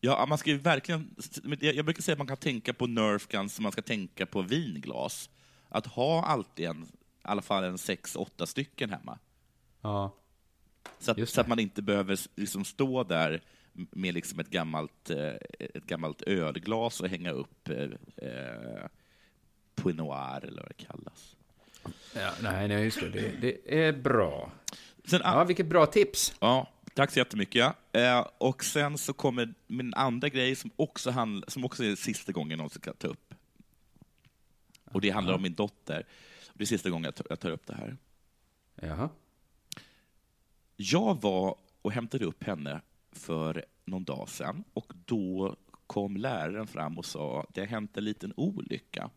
Ja, 0.00 0.26
man 0.28 0.38
ska 0.38 0.50
ju 0.50 0.58
verkligen... 0.58 1.14
Jag 1.60 1.84
brukar 1.84 2.02
säga 2.02 2.12
att 2.12 2.18
man 2.18 2.26
kan 2.26 2.36
tänka 2.36 2.72
på 2.72 2.86
Nerf 2.86 3.28
Guns 3.28 3.54
som 3.54 3.62
man 3.62 3.72
ska 3.72 3.82
tänka 3.82 4.26
på 4.26 4.42
vinglas. 4.42 5.30
Att 5.68 5.86
ha 5.86 6.24
alltid 6.24 6.66
en, 6.66 6.82
i 6.82 6.86
alla 7.22 7.42
fall 7.42 7.64
en 7.64 7.78
sex, 7.78 8.16
åtta 8.16 8.46
stycken 8.46 8.90
hemma. 8.90 9.18
Ja. 9.80 10.14
Så 10.98 11.10
att, 11.10 11.28
så 11.28 11.40
att 11.40 11.48
man 11.48 11.58
inte 11.58 11.82
behöver 11.82 12.18
liksom 12.36 12.64
stå 12.64 13.04
där 13.04 13.42
med 13.72 14.14
liksom 14.14 14.40
ett, 14.40 14.50
gammalt, 14.50 15.10
eh, 15.10 15.34
ett 15.58 15.86
gammalt 15.86 16.22
ölglas 16.22 17.00
och 17.00 17.08
hänga 17.08 17.30
upp 17.30 17.68
eh, 17.68 17.88
eh, 18.16 18.86
Pinot 19.74 19.96
Noir 19.96 20.44
eller 20.44 20.62
vad 20.62 20.70
det 20.76 20.84
kallas. 20.84 21.36
ja 22.14 22.30
nej, 22.42 22.68
nej, 22.68 22.84
just 22.84 23.00
det. 23.00 23.08
det. 23.08 23.32
Det 23.40 23.84
är 23.84 23.92
bra. 23.92 24.52
Sen, 25.04 25.20
Ja, 25.24 25.44
vilket 25.44 25.66
bra 25.66 25.86
tips. 25.86 26.34
Ja, 26.40 26.68
tack 26.98 27.10
så 27.10 27.18
jättemycket. 27.18 27.74
Eh, 27.92 28.26
och 28.38 28.64
sen 28.64 28.98
så 28.98 29.12
kommer 29.12 29.54
min 29.66 29.94
andra 29.94 30.28
grej 30.28 30.56
som 30.56 30.70
också, 30.76 31.10
handl- 31.10 31.50
som 31.50 31.64
också 31.64 31.84
är 31.84 31.94
sista 31.96 32.32
gången 32.32 32.58
jag 32.58 32.70
ska 32.70 32.92
ta 32.92 33.06
upp. 33.06 33.34
Och 34.92 35.00
det 35.00 35.10
handlar 35.10 35.34
om 35.34 35.42
min 35.42 35.54
dotter. 35.54 36.06
Det 36.54 36.64
är 36.64 36.66
sista 36.66 36.90
gången 36.90 37.04
jag 37.04 37.14
tar, 37.14 37.26
jag 37.30 37.40
tar 37.40 37.50
upp 37.50 37.66
det 37.66 37.74
här. 37.74 37.96
Jaha. 38.74 39.08
Jag 40.76 41.22
var 41.22 41.56
och 41.82 41.92
hämtade 41.92 42.24
upp 42.24 42.44
henne 42.44 42.80
för 43.12 43.64
någon 43.84 44.04
dag 44.04 44.28
sedan 44.28 44.64
och 44.72 44.92
då 45.04 45.56
kom 45.86 46.16
läraren 46.16 46.66
fram 46.66 46.98
och 46.98 47.06
sa 47.06 47.46
det 47.54 47.60
har 47.60 47.66
hänt 47.66 47.96
en 47.96 48.04
liten 48.04 48.32
olycka. 48.36 49.10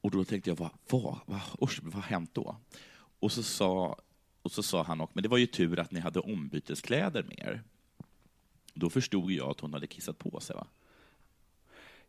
Och 0.00 0.10
då 0.10 0.24
tänkte 0.24 0.50
jag, 0.50 0.56
vad, 0.56 0.70
vad, 0.88 1.18
vad, 1.26 1.40
usch, 1.62 1.80
vad 1.82 1.94
har 1.94 2.02
hänt 2.02 2.34
då? 2.34 2.56
Och 3.20 3.32
så 3.32 3.42
sa, 3.42 3.96
och 4.46 4.52
så 4.52 4.62
sa 4.62 4.82
han, 4.82 5.00
också, 5.00 5.12
men 5.14 5.22
det 5.22 5.28
var 5.28 5.38
ju 5.38 5.46
tur 5.46 5.78
att 5.78 5.90
ni 5.90 6.00
hade 6.00 6.20
ombyteskläder 6.20 7.22
med 7.22 7.38
er. 7.38 7.62
Då 8.74 8.90
förstod 8.90 9.30
jag 9.32 9.50
att 9.50 9.60
hon 9.60 9.72
hade 9.74 9.86
kissat 9.86 10.18
på 10.18 10.40
sig. 10.40 10.56
Va? 10.56 10.66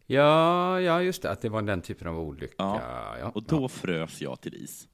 Ja, 0.05 0.81
ja, 0.81 1.01
just 1.01 1.21
det. 1.21 1.31
Att 1.31 1.41
det 1.41 1.49
var 1.49 1.61
den 1.61 1.81
typen 1.81 2.07
av 2.07 2.19
olycka. 2.19 2.53
Ja. 2.57 3.17
Ja, 3.19 3.29
Och 3.29 3.43
då 3.43 3.67
frös 3.69 4.21
jag 4.21 4.41
till 4.41 4.55
is. 4.55 4.87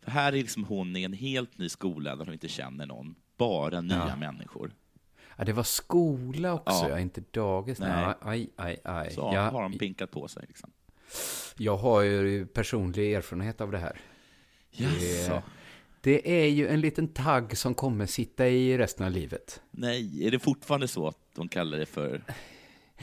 För 0.00 0.10
här 0.10 0.32
är 0.32 0.36
liksom 0.36 0.64
hon 0.64 0.96
i 0.96 1.02
en 1.02 1.12
helt 1.12 1.58
ny 1.58 1.68
skola 1.68 2.16
där 2.16 2.24
hon 2.24 2.34
inte 2.34 2.48
känner 2.48 2.86
någon. 2.86 3.14
Bara 3.36 3.80
nya 3.80 4.08
Ja. 4.08 4.16
människor. 4.16 4.72
Ja, 5.36 5.44
det 5.44 5.52
var 5.52 5.62
skola 5.62 6.54
också, 6.54 6.72
Ja. 6.74 6.88
ja. 6.88 6.98
inte 6.98 7.22
dagis. 7.30 7.78
Nej. 7.78 8.14
Aj, 8.20 8.50
aj, 8.56 8.80
aj. 8.84 9.10
Så 9.14 9.30
ja, 9.34 9.50
har 9.50 9.62
de 9.62 9.78
pinkat 9.78 10.10
på 10.10 10.28
sig. 10.28 10.44
Liksom. 10.48 10.70
Jag 11.56 11.76
har 11.76 12.02
ju 12.02 12.46
personlig 12.46 13.12
erfarenhet 13.14 13.60
av 13.60 13.70
det 13.70 13.78
här. 13.78 14.00
Jaså? 14.70 15.42
Det 16.04 16.42
är 16.42 16.46
ju 16.46 16.68
en 16.68 16.80
liten 16.80 17.08
tagg 17.08 17.56
som 17.58 17.74
kommer 17.74 18.06
sitta 18.06 18.48
i 18.48 18.78
resten 18.78 19.06
av 19.06 19.12
livet. 19.12 19.60
Nej, 19.70 20.26
är 20.26 20.30
det 20.30 20.38
fortfarande 20.38 20.88
så 20.88 21.08
att 21.08 21.16
de 21.34 21.48
kallar 21.48 21.78
det 21.78 21.86
för... 21.86 22.22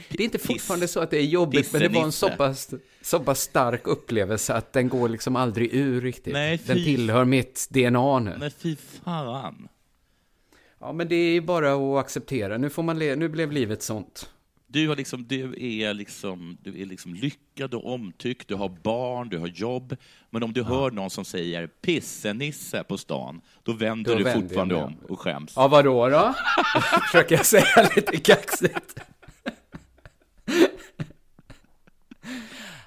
Det 0.08 0.22
är 0.22 0.24
inte 0.24 0.38
fortfarande 0.38 0.88
så 0.88 1.00
att 1.00 1.10
det 1.10 1.16
är 1.18 1.22
jobbigt, 1.24 1.72
men 1.72 1.82
det 1.82 1.88
var 1.88 2.04
en 2.04 2.12
så 2.12 2.28
pass, 2.30 2.70
så 3.02 3.20
pass 3.20 3.40
stark 3.40 3.86
upplevelse 3.86 4.54
att 4.54 4.72
den 4.72 4.88
går 4.88 5.08
liksom 5.08 5.36
aldrig 5.36 5.74
ur 5.74 6.00
riktigt. 6.00 6.32
Nej, 6.32 6.60
den 6.66 6.76
fy- 6.76 6.84
tillhör 6.84 7.24
mitt 7.24 7.66
DNA 7.70 8.18
nu. 8.18 8.36
Nej, 8.38 8.50
fy 8.50 8.76
fan. 8.76 9.68
Ja, 10.78 10.92
men 10.92 11.08
det 11.08 11.16
är 11.16 11.40
bara 11.40 11.72
att 11.74 12.04
acceptera. 12.04 12.58
Nu, 12.58 12.70
får 12.70 12.82
man 12.82 12.98
le- 12.98 13.16
nu 13.16 13.28
blev 13.28 13.52
livet 13.52 13.82
sånt. 13.82 14.30
Du, 14.72 14.88
har 14.88 14.96
liksom, 14.96 15.24
du, 15.28 15.54
är 15.58 15.94
liksom, 15.94 16.58
du 16.62 16.82
är 16.82 16.86
liksom 16.86 17.14
lyckad 17.14 17.74
och 17.74 17.92
omtyckt, 17.92 18.48
du 18.48 18.54
har 18.54 18.68
barn, 18.68 19.28
du 19.28 19.38
har 19.38 19.46
jobb. 19.46 19.96
Men 20.30 20.42
om 20.42 20.52
du 20.52 20.62
hör 20.62 20.90
någon 20.90 21.10
som 21.10 21.24
säger 21.24 21.66
pissenisse 21.66 22.84
på 22.84 22.98
stan, 22.98 23.40
då 23.62 23.72
vänder 23.72 24.10
Då 24.12 24.18
du 24.18 24.24
vänder 24.24 24.42
fortfarande 24.42 24.74
om 24.74 24.96
och 25.08 25.20
skäms. 25.20 25.52
Ja, 25.56 25.68
vadå 25.68 26.08
då? 26.08 26.34
Försöker 27.10 27.36
jag 27.36 27.46
säga 27.46 27.90
lite 27.96 28.16
kaxigt. 28.16 29.00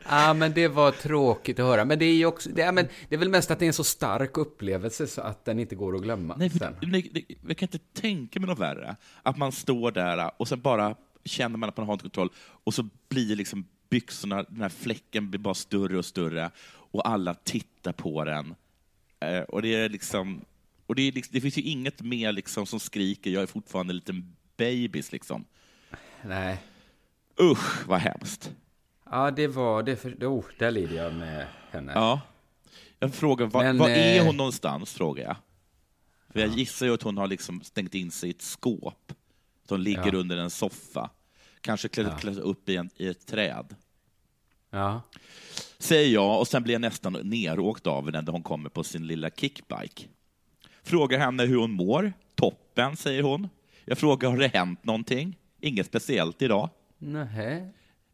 Ja, 0.09 0.33
men 0.33 0.53
det 0.53 0.67
var 0.67 0.91
tråkigt 0.91 1.59
att 1.59 1.65
höra. 1.65 1.85
Men 1.85 1.99
det 1.99 2.05
är 2.05 2.15
ju 2.15 2.25
också, 2.25 2.49
det 2.49 2.61
är, 2.61 2.71
men 2.71 2.87
det 3.09 3.15
är 3.15 3.19
väl 3.19 3.29
mest 3.29 3.51
att 3.51 3.59
det 3.59 3.65
är 3.65 3.67
en 3.67 3.73
så 3.73 3.83
stark 3.83 4.37
upplevelse 4.37 5.07
så 5.07 5.21
att 5.21 5.45
den 5.45 5.59
inte 5.59 5.75
går 5.75 5.95
att 5.95 6.01
glömma 6.01 6.35
Nej, 6.37 6.49
för, 6.49 6.75
nej, 6.81 7.09
det, 7.13 7.23
jag 7.47 7.57
kan 7.57 7.67
inte 7.67 8.01
tänka 8.01 8.39
mig 8.39 8.49
något 8.49 8.59
värre. 8.59 8.95
Att 9.23 9.37
man 9.37 9.51
står 9.51 9.91
där 9.91 10.31
och 10.37 10.47
sen 10.47 10.61
bara 10.61 10.95
känner 11.25 11.57
man 11.57 11.69
att 11.69 11.77
man 11.77 11.85
har 11.85 11.93
inte 11.93 12.03
kontroll 12.03 12.29
och 12.37 12.73
så 12.73 12.89
blir 13.09 13.35
liksom 13.35 13.67
byxorna, 13.89 14.43
den 14.43 14.61
här 14.61 14.69
fläcken 14.69 15.29
blir 15.29 15.39
bara 15.39 15.53
större 15.53 15.97
och 15.97 16.05
större 16.05 16.51
och 16.65 17.09
alla 17.09 17.33
tittar 17.33 17.93
på 17.93 18.25
den. 18.25 18.55
Eh, 19.19 19.41
och 19.41 19.61
det 19.61 19.75
är 19.75 19.89
liksom, 19.89 20.41
och 20.85 20.95
det, 20.95 21.01
är 21.01 21.11
liksom, 21.11 21.33
det 21.33 21.41
finns 21.41 21.57
ju 21.57 21.61
inget 21.61 22.01
mer 22.01 22.31
liksom 22.31 22.65
som 22.65 22.79
skriker, 22.79 23.31
jag 23.31 23.43
är 23.43 23.47
fortfarande 23.47 23.91
en 23.91 23.95
liten 23.95 24.35
babys 24.57 25.11
liksom. 25.11 25.45
Nej. 26.21 26.63
Usch, 27.41 27.87
vad 27.87 27.99
hemskt. 27.99 28.51
Ja, 29.11 29.31
det 29.31 29.47
var, 29.47 29.83
det 29.83 29.95
för, 29.95 30.11
oh, 30.11 30.45
där 30.59 30.71
lider 30.71 30.95
jag 30.95 31.13
med 31.13 31.47
henne. 31.71 31.91
Ja. 31.95 32.21
Jag 32.99 33.13
frågar, 33.13 33.45
var, 33.45 33.63
Men, 33.63 33.77
var 33.77 33.89
är 33.89 34.19
eh, 34.19 34.25
hon 34.25 34.37
någonstans, 34.37 34.93
frågar 34.93 35.23
jag. 35.23 35.35
För 36.29 36.39
jag 36.39 36.49
gissar 36.49 36.85
ju 36.85 36.93
att 36.93 37.01
hon 37.01 37.17
har 37.17 37.27
liksom 37.27 37.61
stängt 37.61 37.95
in 37.95 38.11
sig 38.11 38.29
i 38.29 38.31
ett 38.31 38.41
skåp. 38.41 39.13
Hon 39.69 39.83
ligger 39.83 40.13
Ja. 40.13 40.17
under 40.19 40.37
en 40.37 40.49
soffa. 40.49 41.09
Kanske 41.61 41.87
klättrat 41.87 42.21
klättrat 42.21 42.43
upp 42.43 42.69
i, 42.69 42.75
en, 42.75 42.89
i 42.97 43.07
ett 43.07 43.25
träd. 43.27 43.75
Ja. 44.69 45.01
Säger 45.79 46.13
jag, 46.13 46.39
och 46.39 46.47
sen 46.47 46.63
blir 46.63 46.73
jag 46.73 46.81
nästan 46.81 47.13
neråkt 47.23 47.87
av 47.87 48.05
henne 48.05 48.21
när 48.21 48.31
hon 48.31 48.43
kommer 48.43 48.69
på 48.69 48.83
sin 48.83 49.07
lilla 49.07 49.29
kickbike. 49.29 50.03
Frågar 50.83 51.19
henne 51.19 51.45
hur 51.45 51.57
hon 51.57 51.71
mår. 51.71 52.13
Toppen, 52.35 52.97
säger 52.97 53.23
hon. 53.23 53.49
Jag 53.85 53.97
frågar, 53.97 54.29
har 54.29 54.37
det 54.37 54.47
hänt 54.47 54.83
någonting? 54.85 55.37
Inget 55.61 55.85
speciellt 55.85 56.41
idag. 56.41 56.69
Nähä. 56.97 57.69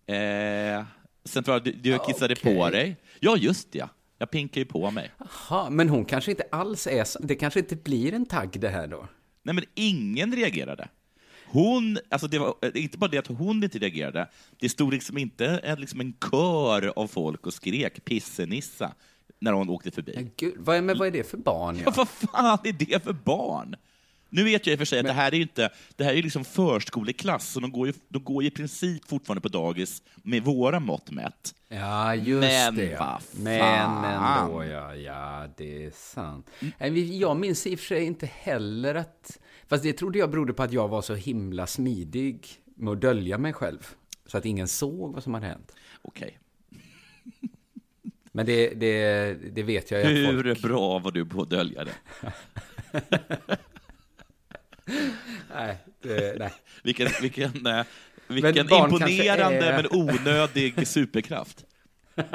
Eh, 0.06 0.86
sen 1.24 1.44
jag, 1.48 1.64
du, 1.64 1.72
du 1.72 2.00
kissade 2.08 2.34
Okej. 2.40 2.56
på 2.58 2.70
dig. 2.70 2.98
Ja, 3.20 3.38
just 3.38 3.72
det. 3.72 3.80
ja. 3.80 3.90
Jag 4.18 4.32
pinkar 4.32 4.62
ju 4.62 4.66
på 4.66 4.92
mig. 4.92 5.12
Jaha, 5.50 5.70
men 5.70 5.90
hon 5.90 6.06
kanske 6.06 6.32
inte 6.32 6.44
alls 6.52 6.88
är 6.88 7.04
så, 7.04 7.20
det 7.20 7.36
kanske 7.36 7.60
inte 7.60 7.76
blir 7.76 8.14
en 8.14 8.26
tagg 8.26 8.60
det 8.60 8.70
här 8.70 8.88
då? 8.88 9.08
Nej, 9.44 9.56
men 9.56 9.64
ingen 9.76 10.36
reagerade. 10.36 10.88
Hon, 11.52 11.98
alltså 12.10 12.28
det 12.28 12.40
var 12.40 12.56
eh, 12.62 12.84
inte 12.84 12.98
bara 12.98 13.08
det 13.10 13.18
att 13.18 13.28
hon 13.28 13.64
inte 13.64 13.78
reagerade, 13.80 14.30
det 14.60 14.70
stod 14.70 14.94
liksom 14.94 15.18
inte 15.18 15.46
en, 15.48 15.80
liksom 15.82 16.00
en 16.02 16.14
kör 16.32 16.94
av 16.96 17.08
folk 17.08 17.46
och 17.48 17.54
skrek 17.54 18.06
pissenissa 18.06 18.92
när 19.40 19.52
hon 19.52 19.70
åkte 19.70 19.92
förbi. 19.92 20.12
Men 20.16 20.32
Gud, 20.38 20.54
vad, 20.58 20.76
är- 20.78 20.82
men 20.82 20.98
vad 20.98 21.08
är 21.08 21.12
det 21.12 21.30
för 21.30 21.38
barn? 21.38 21.76
Ja, 21.76 21.82
Ja? 21.86 21.94
vad 21.98 22.10
fan 22.10 22.60
är 22.64 22.72
det 22.74 23.04
för 23.04 23.14
barn? 23.14 23.76
Nu 24.32 24.44
vet 24.44 24.68
jag 24.68 24.72
i 24.74 24.76
och 24.76 24.80
för 24.80 24.86
sig 24.86 25.00
att 25.00 25.06
det 25.06 25.12
här 25.14 25.34
är 25.34 25.40
inte, 25.40 25.70
det 25.96 26.04
här 26.04 26.14
är 26.14 26.24
liksom 26.24 26.46
förskoleklass, 26.46 27.50
så 27.50 27.60
de 27.60 27.72
går 27.72 27.88
ju, 27.88 27.94
de 28.10 28.24
går 28.24 28.44
ju 28.44 28.48
i 28.50 28.52
princip 28.52 29.10
fortfarande 29.10 29.42
på 29.42 29.48
dagis 29.48 30.02
med 30.24 30.44
våra 30.44 30.80
mått 30.80 31.12
mätt. 31.12 31.56
Ja, 31.70 32.16
just 32.16 32.42
Men 32.42 32.76
det. 32.76 32.84
ja. 32.86 32.98
fan. 32.98 33.22
Men 33.44 34.06
ändå, 34.06 34.64
ja. 34.64 34.96
Ja, 34.96 35.48
det 35.58 35.86
är 35.86 35.92
sant. 35.92 36.50
Jag 37.20 37.38
minns 37.38 37.68
i 37.68 37.76
och 37.76 37.80
för 37.80 37.86
sig 37.86 38.04
inte 38.04 38.26
heller 38.26 38.96
att... 38.96 39.40
Fast 39.70 39.84
det 39.84 39.94
trodde 39.94 40.20
jag 40.20 40.32
berodde 40.32 40.54
på 40.54 40.64
att 40.64 40.74
jag 40.74 40.88
var 40.88 41.02
så 41.02 41.16
himla 41.16 41.68
smidig 41.68 42.48
med 42.76 42.92
att 42.94 43.02
dölja 43.02 43.38
mig 43.38 43.54
själv. 43.54 43.88
Så 44.26 44.38
att 44.38 44.46
ingen 44.46 44.68
såg 44.68 45.14
vad 45.14 45.24
som 45.24 45.34
hade 45.34 45.46
hänt. 45.48 45.76
Okej. 46.02 46.40
Men 48.32 48.46
det, 48.46 48.70
det, 48.70 49.34
det 49.52 49.64
vet 49.64 49.92
jag 49.92 50.00
ju 50.12 50.28
att 50.28 50.34
folk... 50.34 50.46
Hur 50.46 50.68
bra 50.68 51.00
var 51.00 51.12
du 51.12 51.26
på 51.26 51.42
att 51.42 51.50
dölja 51.50 51.84
det? 51.84 51.94
Nej, 55.54 55.78
det, 56.02 56.40
nej. 56.40 56.54
Vilken, 56.84 57.08
vilken, 57.22 57.66
eh, 57.66 57.84
vilken 58.28 58.54
kanske 58.68 58.76
imponerande 58.78 59.66
är- 59.66 59.84
men 59.84 60.00
onödig 60.00 60.88
superkraft. 60.88 61.66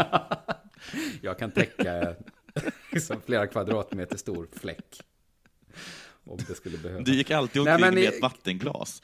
Jag 1.21 1.39
kan 1.39 1.51
täcka 1.51 2.15
liksom 2.93 3.21
flera 3.27 3.47
kvadratmeter 3.47 4.17
stor 4.17 4.49
fläck. 4.53 5.01
Om 6.25 6.39
det 6.49 6.55
skulle 6.55 6.79
behövas. 6.79 7.05
Du 7.05 7.15
gick 7.15 7.31
alltid 7.31 7.63
Nej, 7.63 7.75
omkring 7.75 7.87
men 7.87 7.95
med 7.95 8.09
ett 8.09 8.23
vattenglas. 8.23 9.03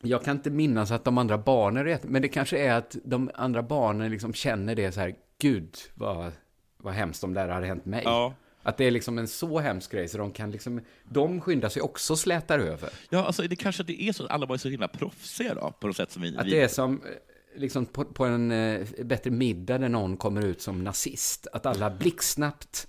Jag 0.00 0.24
kan 0.24 0.36
inte 0.36 0.50
minnas 0.50 0.90
att 0.90 1.04
de 1.04 1.18
andra 1.18 1.38
barnen 1.38 1.84
vet, 1.84 2.04
men 2.04 2.22
det 2.22 2.28
kanske 2.28 2.58
är 2.58 2.72
att 2.72 2.96
de 3.04 3.30
andra 3.34 3.62
barnen 3.62 4.10
liksom 4.10 4.34
känner 4.34 4.74
det 4.74 4.92
så 4.92 5.00
här, 5.00 5.14
gud 5.38 5.76
vad, 5.94 6.32
vad 6.76 6.94
hemskt 6.94 7.24
om 7.24 7.34
det 7.34 7.40
här 7.40 7.48
hade 7.48 7.66
hänt 7.66 7.84
mig. 7.84 8.02
Ja. 8.04 8.34
Att 8.62 8.76
det 8.76 8.84
är 8.84 8.90
liksom 8.90 9.18
en 9.18 9.28
så 9.28 9.58
hemsk 9.58 9.92
grej 9.92 10.08
så 10.08 10.18
de 10.18 10.32
kan 10.32 10.50
liksom, 10.50 10.80
de 11.04 11.40
skyndar 11.40 11.68
sig 11.68 11.82
också 11.82 12.16
slätar 12.16 12.58
över. 12.58 12.90
Ja, 13.10 13.24
alltså 13.24 13.42
det 13.42 13.56
kanske 13.56 13.82
det 13.82 14.02
är 14.02 14.12
så 14.12 14.24
att 14.24 14.30
alla 14.30 14.46
var 14.46 14.56
så 14.56 14.68
himla 14.68 14.88
proffsiga 14.88 15.54
då, 15.54 15.72
på 15.80 15.86
något 15.86 15.96
sätt 15.96 16.10
som 16.10 16.22
vi... 16.22 16.36
Att 16.36 16.44
det 16.44 16.60
är 16.60 16.68
som 16.68 17.02
eh, 17.02 17.60
liksom 17.60 17.86
på, 17.86 18.04
på 18.04 18.24
en 18.24 18.52
eh, 18.52 18.86
bättre 19.04 19.30
middag 19.30 19.78
där 19.78 19.88
någon 19.88 20.16
kommer 20.16 20.46
ut 20.46 20.62
som 20.62 20.84
nazist. 20.84 21.46
Att 21.52 21.66
alla 21.66 21.90
blixtsnabbt 21.90 22.88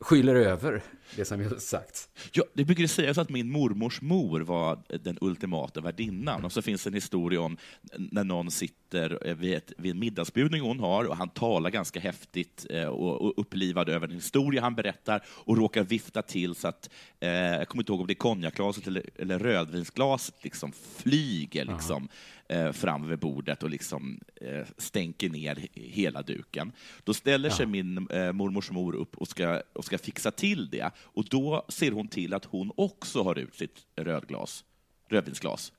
skyller 0.00 0.34
över 0.34 0.82
det 1.16 1.24
som 1.24 1.42
just 1.42 1.68
sagts. 1.68 2.08
Ja, 2.32 2.44
det 2.54 2.64
brukar 2.64 2.86
sägas 2.86 3.18
att 3.18 3.30
min 3.30 3.50
mormors 3.50 4.00
mor 4.00 4.40
var 4.40 4.78
den 4.98 5.18
ultimata 5.20 5.80
värdinnan. 5.80 6.44
Och 6.44 6.52
så 6.52 6.62
finns 6.62 6.86
en 6.86 6.94
historia 6.94 7.40
om 7.40 7.56
när 7.98 8.24
någon 8.24 8.50
sitter 8.50 9.34
vid, 9.34 9.54
ett, 9.54 9.72
vid 9.78 9.92
en 9.92 9.98
middagsbjudning 9.98 10.60
hon 10.60 10.80
har 10.80 11.04
och 11.04 11.16
han 11.16 11.28
talar 11.28 11.70
ganska 11.70 12.00
häftigt 12.00 12.66
eh, 12.70 12.86
och, 12.86 13.22
och 13.22 13.32
upplivad 13.36 13.88
över 13.88 14.08
en 14.08 14.14
historia 14.14 14.60
han 14.60 14.74
berättar 14.74 15.24
och 15.28 15.56
råkar 15.56 15.84
vifta 15.84 16.22
till 16.22 16.54
så 16.54 16.68
att, 16.68 16.90
eh, 17.20 17.30
jag 17.30 17.68
kommer 17.68 17.82
inte 17.82 17.92
ihåg 17.92 18.00
om 18.00 18.06
det 18.06 18.12
är 18.12 18.14
konjakglaset 18.14 18.86
eller, 18.86 19.10
eller 19.16 19.38
rödvinsglaset 19.38 20.44
liksom 20.44 20.72
flyger 20.96 21.64
liksom, 21.64 22.08
eh, 22.48 22.72
fram 22.72 23.08
vid 23.08 23.18
bordet 23.18 23.62
och 23.62 23.70
liksom 23.70 24.20
eh, 24.40 24.66
stänker 24.78 25.28
ner 25.30 25.54
he- 25.54 25.68
hela 25.74 26.22
duken. 26.22 26.72
Då 27.04 27.14
ställer 27.14 27.50
sig 27.50 27.66
min 27.66 28.08
eh, 28.10 28.32
mormors 28.32 28.70
mor 28.70 28.94
upp 28.94 29.16
och 29.16 29.28
ska, 29.28 29.62
och 29.72 29.84
ska 29.84 29.98
fixa 29.98 30.30
till 30.30 30.70
det. 30.70 30.90
Och 30.98 31.24
då 31.24 31.64
ser 31.68 31.90
hon 31.92 32.08
till 32.08 32.34
att 32.34 32.44
hon 32.44 32.72
också 32.76 33.22
har 33.22 33.38
ut 33.38 33.54
sitt 33.54 33.86
rödglas, 33.96 34.64
rödvinsglas. 35.08 35.72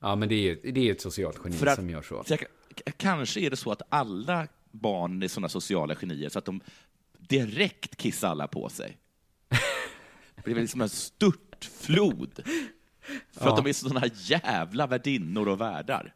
Ja, 0.00 0.16
men 0.16 0.28
det 0.28 0.34
är 0.34 0.42
ju 0.64 0.72
det 0.72 0.88
är 0.88 0.92
ett 0.92 1.00
socialt 1.00 1.40
geni 1.44 1.68
att- 1.68 1.76
som 1.76 1.90
gör 1.90 2.02
så. 2.02 2.24
Så 2.26 2.32
jag, 2.34 2.44
kanske 2.96 3.40
är 3.40 3.50
det 3.50 3.56
så 3.56 3.72
att 3.72 3.82
alla 3.88 4.48
barn 4.70 5.22
är 5.22 5.28
sådana 5.28 5.48
sociala 5.48 5.94
genier 5.94 6.28
så 6.28 6.38
att 6.38 6.44
de 6.44 6.60
direkt 7.18 7.96
kissar 7.96 8.28
alla 8.28 8.46
på 8.48 8.68
sig. 8.68 8.96
Det 10.34 10.42
blir 10.50 10.54
liksom 10.62 10.80
en 10.80 10.88
störtflod. 10.88 12.42
För 13.32 13.48
att 13.48 13.56
Ja. 13.58 13.62
de 13.62 13.68
är 13.68 13.72
sådana 13.72 14.06
jävla 14.14 14.86
värdinnor 14.86 15.48
och 15.48 15.60
värdar. 15.60 16.14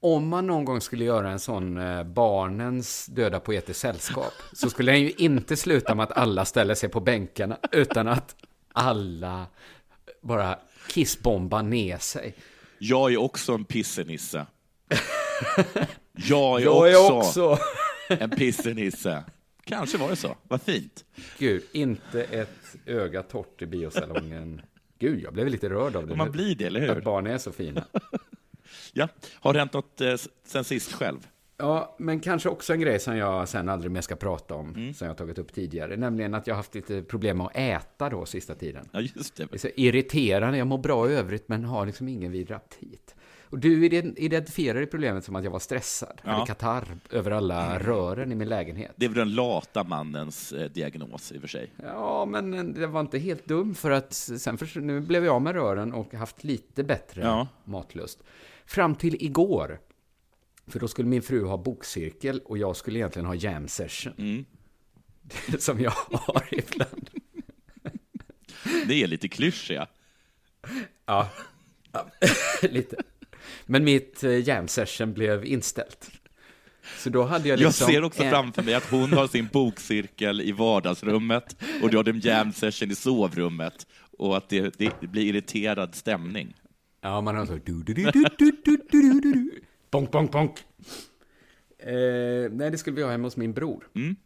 Om 0.00 0.28
man 0.28 0.46
någon 0.46 0.64
gång 0.64 0.80
skulle 0.80 1.04
göra 1.04 1.30
en 1.30 1.38
sån 1.38 1.78
eh, 1.78 2.02
barnens 2.04 3.06
döda 3.06 3.40
poeters 3.40 3.76
sällskap 3.76 4.32
så 4.52 4.70
skulle 4.70 4.92
den 4.92 5.00
ju 5.00 5.10
inte 5.10 5.56
sluta 5.56 5.94
med 5.94 6.04
att 6.04 6.12
alla 6.12 6.44
ställer 6.44 6.74
sig 6.74 6.88
på 6.88 7.00
bänkarna 7.00 7.58
utan 7.72 8.08
att 8.08 8.36
alla 8.72 9.46
bara 10.22 10.58
kissbombar 10.88 11.62
ner 11.62 11.98
sig. 11.98 12.34
Jag 12.78 13.12
är 13.12 13.16
också 13.16 13.52
en 13.52 13.64
pissenisse. 13.64 14.46
Jag 16.12 16.60
är, 16.60 16.64
Jag 16.64 16.92
är 16.92 16.96
också, 17.16 17.50
också... 17.50 17.58
en 18.08 18.30
pissenisse. 18.30 19.24
Kanske 19.64 19.98
var 19.98 20.08
det 20.10 20.16
så. 20.16 20.36
Vad 20.48 20.62
fint. 20.62 21.04
Gud, 21.38 21.62
inte 21.72 22.22
ett 22.24 22.76
öga 22.86 23.22
torrt 23.22 23.62
i 23.62 23.66
biosalongen. 23.66 24.60
Gud, 25.04 25.20
jag 25.22 25.32
blev 25.32 25.48
lite 25.48 25.68
rörd 25.68 25.96
av 25.96 26.06
det 26.06 26.16
Man 26.16 26.26
nu. 26.26 26.32
blir 26.32 26.54
det, 26.54 26.64
eller 26.64 26.80
hur? 26.80 26.98
Att 26.98 27.04
barn 27.04 27.26
är 27.26 27.38
så 27.38 27.52
fina. 27.52 27.84
Ja. 28.92 29.08
Har 29.34 29.52
det 29.52 29.58
hänt 29.58 29.72
något 29.72 30.00
eh, 30.00 30.14
sen 30.46 30.64
sist 30.64 30.92
själv? 30.92 31.18
Ja, 31.56 31.96
men 31.98 32.20
kanske 32.20 32.48
också 32.48 32.72
en 32.72 32.80
grej 32.80 32.98
som 33.00 33.16
jag 33.16 33.48
sen 33.48 33.68
aldrig 33.68 33.90
mer 33.92 34.00
ska 34.00 34.16
prata 34.16 34.54
om, 34.54 34.74
Mm. 34.74 34.94
som 34.94 35.08
jag 35.08 35.16
tagit 35.16 35.38
upp 35.38 35.52
tidigare, 35.54 35.96
nämligen 35.96 36.34
att 36.34 36.46
jag 36.46 36.54
haft 36.54 36.74
lite 36.74 37.02
problem 37.02 37.38
med 37.38 37.46
att 37.46 37.56
äta 37.56 38.10
då 38.10 38.26
sista 38.26 38.54
tiden. 38.54 38.88
Ja, 38.92 39.00
just 39.00 39.36
det. 39.36 39.44
Det 39.50 39.54
är 39.54 39.58
så 39.58 39.68
irriterande, 39.76 40.58
jag 40.58 40.66
mår 40.66 40.78
bra 40.78 41.10
i 41.10 41.14
övrigt 41.14 41.48
men 41.48 41.64
har 41.64 41.86
liksom 41.86 42.08
ingen 42.08 42.32
vidare 42.32 42.56
aptit. 42.56 43.14
Och 43.54 43.60
du 43.60 43.84
ident- 43.88 44.14
identifierade 44.18 44.86
problemet 44.86 45.24
som 45.24 45.36
att 45.36 45.44
jag 45.44 45.50
var 45.50 45.58
stressad, 45.58 46.20
Ja. 46.24 46.30
hade 46.30 46.46
katarr 46.46 46.84
över 47.10 47.30
alla 47.30 47.78
rören 47.78 48.32
i 48.32 48.34
min 48.34 48.48
lägenhet. 48.48 48.92
Det 48.96 49.04
är 49.04 49.08
väl 49.08 49.18
den 49.18 49.34
lata 49.34 49.84
mannens 49.84 50.52
eh, 50.52 50.70
diagnos 50.70 51.32
i 51.32 51.36
och 51.36 51.40
för 51.40 51.48
sig. 51.48 51.72
Ja, 51.82 52.24
men 52.24 52.72
det 52.72 52.86
var 52.86 53.00
inte 53.00 53.18
helt 53.18 53.46
dum 53.46 53.74
för 53.74 53.90
att 53.90 54.12
sen 54.14 54.58
för, 54.58 54.80
nu 54.80 55.00
blev 55.00 55.24
jag 55.24 55.42
med 55.42 55.54
rören 55.54 55.92
och 55.92 56.14
haft 56.14 56.44
lite 56.44 56.84
bättre 56.84 57.20
Ja. 57.22 57.48
matlust. 57.64 58.22
Fram 58.66 58.94
till 58.94 59.16
igår. 59.24 59.80
För 60.66 60.80
då 60.80 60.88
skulle 60.88 61.08
min 61.08 61.22
fru 61.22 61.44
ha 61.44 61.56
bokcirkel 61.56 62.40
och 62.44 62.58
jag 62.58 62.76
skulle 62.76 62.98
egentligen 62.98 63.26
ha 63.26 63.34
jam 63.34 63.68
session. 63.68 64.12
Mm. 64.18 64.44
Som 65.58 65.80
jag 65.80 65.90
har 66.10 66.44
ibland. 66.50 67.10
Det 68.86 69.02
är 69.02 69.06
lite 69.06 69.28
klyschiga. 69.28 69.86
Ja, 71.06 71.28
ja 71.92 72.06
lite. 72.62 72.96
Men 73.66 73.84
mitt 73.84 74.24
eh, 74.24 74.48
jam 74.48 74.68
session 74.68 75.12
blev 75.12 75.44
inställt. 75.44 76.10
Så 76.98 77.10
då 77.10 77.22
hade 77.22 77.48
jag 77.48 77.58
liksom... 77.58 77.84
Jag 77.84 77.94
ser 77.94 78.04
också 78.04 78.22
en... 78.22 78.30
framför 78.30 78.62
mig 78.62 78.74
att 78.74 78.90
hon 78.90 79.12
har 79.12 79.26
sin 79.26 79.48
bokcirkel 79.52 80.40
i 80.40 80.52
vardagsrummet 80.52 81.56
och 81.82 81.90
du 81.90 81.96
har 81.96 82.04
din 82.04 82.20
jam 82.20 82.52
session 82.52 82.90
i 82.90 82.94
sovrummet 82.94 83.86
och 84.18 84.36
att 84.36 84.48
det, 84.48 84.78
det 84.78 85.00
blir 85.00 85.22
irriterad 85.22 85.94
stämning. 85.94 86.54
Ja, 87.00 87.20
man 87.20 87.36
har 87.36 87.46
så... 87.46 87.52
Du, 87.52 87.82
du, 87.82 87.94
du, 87.94 88.10
du, 88.12 88.24
du, 88.38 88.52
du, 88.64 88.76
du, 88.90 89.20
du. 89.20 89.50
Bonk, 89.90 90.10
bonk, 90.10 90.32
bonk. 90.32 90.58
Eh, 91.78 92.50
nej, 92.50 92.70
det 92.70 92.78
skulle 92.78 92.96
vi 92.96 93.02
ha 93.02 93.10
hemma 93.10 93.26
hos 93.26 93.36
min 93.36 93.52
bror. 93.52 93.88
Mm. 93.94 94.16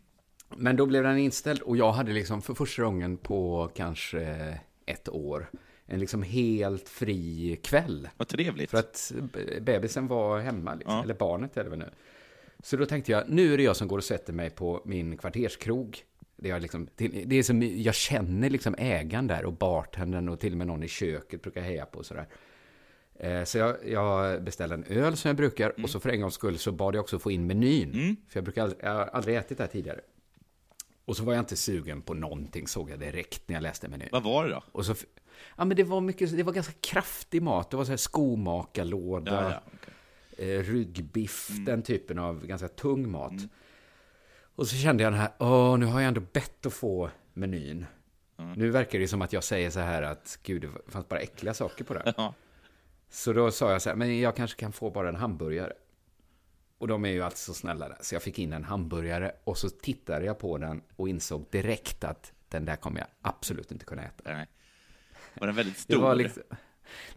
Men 0.56 0.76
då 0.76 0.86
blev 0.86 1.02
den 1.02 1.18
inställd 1.18 1.62
och 1.62 1.76
jag 1.76 1.92
hade 1.92 2.12
liksom 2.12 2.42
för 2.42 2.54
första 2.54 2.82
gången 2.82 3.16
på 3.16 3.70
kanske 3.76 4.58
ett 4.86 5.08
år 5.08 5.50
en 5.90 6.00
liksom 6.00 6.22
helt 6.22 6.88
fri 6.88 7.56
kväll. 7.62 8.08
Vad 8.16 8.28
trevligt. 8.28 8.70
För 8.70 8.78
att 8.78 9.12
be- 9.32 9.60
bebisen 9.60 10.06
var 10.06 10.40
hemma, 10.40 10.74
liksom. 10.74 10.94
Ja. 10.96 11.02
eller 11.02 11.14
barnet 11.14 11.56
är 11.56 11.64
det 11.64 11.70
väl 11.70 11.78
nu. 11.78 11.90
Så 12.62 12.76
då 12.76 12.86
tänkte 12.86 13.12
jag, 13.12 13.28
nu 13.28 13.52
är 13.54 13.56
det 13.56 13.62
jag 13.62 13.76
som 13.76 13.88
går 13.88 13.98
och 13.98 14.04
sätter 14.04 14.32
mig 14.32 14.50
på 14.50 14.82
min 14.84 15.16
kvarterskrog. 15.16 15.98
Det 16.36 16.50
är, 16.50 16.60
liksom, 16.60 16.88
det 16.96 17.36
är 17.36 17.42
som, 17.42 17.62
jag 17.62 17.94
känner 17.94 18.50
liksom 18.50 18.74
ägaren 18.78 19.26
där 19.26 19.44
och 19.44 19.52
bartendern 19.52 20.28
och 20.28 20.40
till 20.40 20.52
och 20.52 20.58
med 20.58 20.66
någon 20.66 20.82
i 20.82 20.88
köket 20.88 21.42
brukar 21.42 21.60
heja 21.62 21.86
på 21.86 21.98
och 21.98 22.06
sådär. 22.06 22.26
Eh, 23.14 23.44
Så 23.44 23.58
jag, 23.58 23.76
jag 23.88 24.42
beställde 24.42 24.74
en 24.74 24.84
öl 24.84 25.16
som 25.16 25.28
jag 25.28 25.36
brukar 25.36 25.70
Mm. 25.70 25.84
och 25.84 25.90
så 25.90 26.00
för 26.00 26.08
en 26.10 26.20
gångs 26.20 26.34
skull 26.34 26.58
så 26.58 26.72
bad 26.72 26.94
jag 26.94 27.00
också 27.00 27.18
få 27.18 27.30
in 27.30 27.46
menyn. 27.46 28.16
För 28.28 28.36
jag, 28.38 28.44
brukar 28.44 28.62
aldrig, 28.62 28.80
jag 28.84 28.90
har 28.94 29.04
aldrig 29.06 29.36
ätit 29.36 29.58
det 29.58 29.64
här 29.64 29.70
tidigare. 29.70 30.00
Och 31.04 31.16
så 31.16 31.24
var 31.24 31.32
jag 31.34 31.42
inte 31.42 31.56
sugen 31.56 32.02
på 32.02 32.14
någonting 32.14 32.66
såg 32.68 32.90
jag 32.90 32.98
direkt 32.98 33.42
när 33.48 33.56
jag 33.56 33.62
läste 33.62 33.88
menyn. 33.88 34.08
Vad 34.12 34.22
var 34.22 34.44
det 34.44 34.50
då? 34.50 34.62
Och 34.72 34.86
så, 34.86 34.94
ja 35.56 35.64
men 35.64 35.76
det 35.76 35.84
var 35.84 36.00
mycket, 36.00 36.36
det 36.36 36.42
var 36.42 36.52
ganska 36.52 36.72
kraftig 36.80 37.42
mat. 37.42 37.70
Det 37.70 37.76
var 37.76 37.84
så 37.84 37.90
här 37.92 37.96
skomakarlåda, 37.96 39.32
Ja, 39.32 39.50
ja, 39.50 39.62
okej. 39.74 40.56
eh, 40.56 40.62
ryggbiff, 40.62 41.50
Mm. 41.50 41.64
den 41.64 41.82
typen 41.82 42.18
av 42.18 42.46
ganska 42.46 42.68
tung 42.68 43.10
mat. 43.10 43.32
Och 44.54 44.66
så 44.68 44.76
kände 44.76 45.02
jag 45.02 45.12
den 45.12 45.20
här, 45.20 45.30
åh, 45.38 45.78
nu 45.78 45.86
har 45.86 46.00
jag 46.00 46.08
ändå 46.08 46.20
bett 46.32 46.66
att 46.66 46.72
få 46.72 47.10
menyn. 47.34 47.86
Nu 48.56 48.70
verkar 48.70 48.98
det 48.98 49.08
som 49.08 49.22
att 49.22 49.32
jag 49.32 49.44
säger 49.44 49.70
så 49.70 49.80
här 49.80 50.02
att, 50.02 50.38
gud, 50.42 50.62
det 50.62 50.90
fanns 50.92 51.08
bara 51.08 51.20
äckliga 51.20 51.54
saker 51.54 51.84
på 51.84 51.94
den. 51.94 52.02
Ja. 52.16 52.34
Så 53.10 53.32
då 53.32 53.50
sa 53.50 53.72
jag 53.72 53.82
så 53.82 53.88
här, 53.88 53.96
men 53.96 54.18
jag 54.20 54.36
kanske 54.36 54.60
kan 54.60 54.72
få 54.72 54.90
bara 54.90 55.08
en 55.08 55.16
hamburgare. 55.16 55.72
Och 56.78 56.88
de 56.88 57.04
är 57.04 57.08
ju 57.08 57.22
alltid 57.22 57.38
så 57.38 57.54
snälla 57.54 57.88
där. 57.88 57.98
Så 58.00 58.14
jag 58.14 58.22
fick 58.22 58.38
in 58.38 58.52
en 58.52 58.64
hamburgare 58.64 59.32
och 59.44 59.58
så 59.58 59.68
tittade 59.70 60.24
jag 60.24 60.38
på 60.38 60.58
den 60.58 60.82
och 60.96 61.08
insåg 61.08 61.46
direkt 61.50 62.04
att 62.04 62.32
den 62.48 62.64
där 62.64 62.76
kommer 62.76 62.98
jag 63.00 63.08
absolut 63.22 63.72
inte 63.72 63.84
kunna 63.84 64.02
äta. 64.02 64.32
Nej. 64.32 64.46
Var 65.34 65.46
den 65.46 65.56
väldigt 65.56 65.76
Det 65.76 65.80
stor? 65.80 66.00
var 66.00 66.14
liksom... 66.14 66.42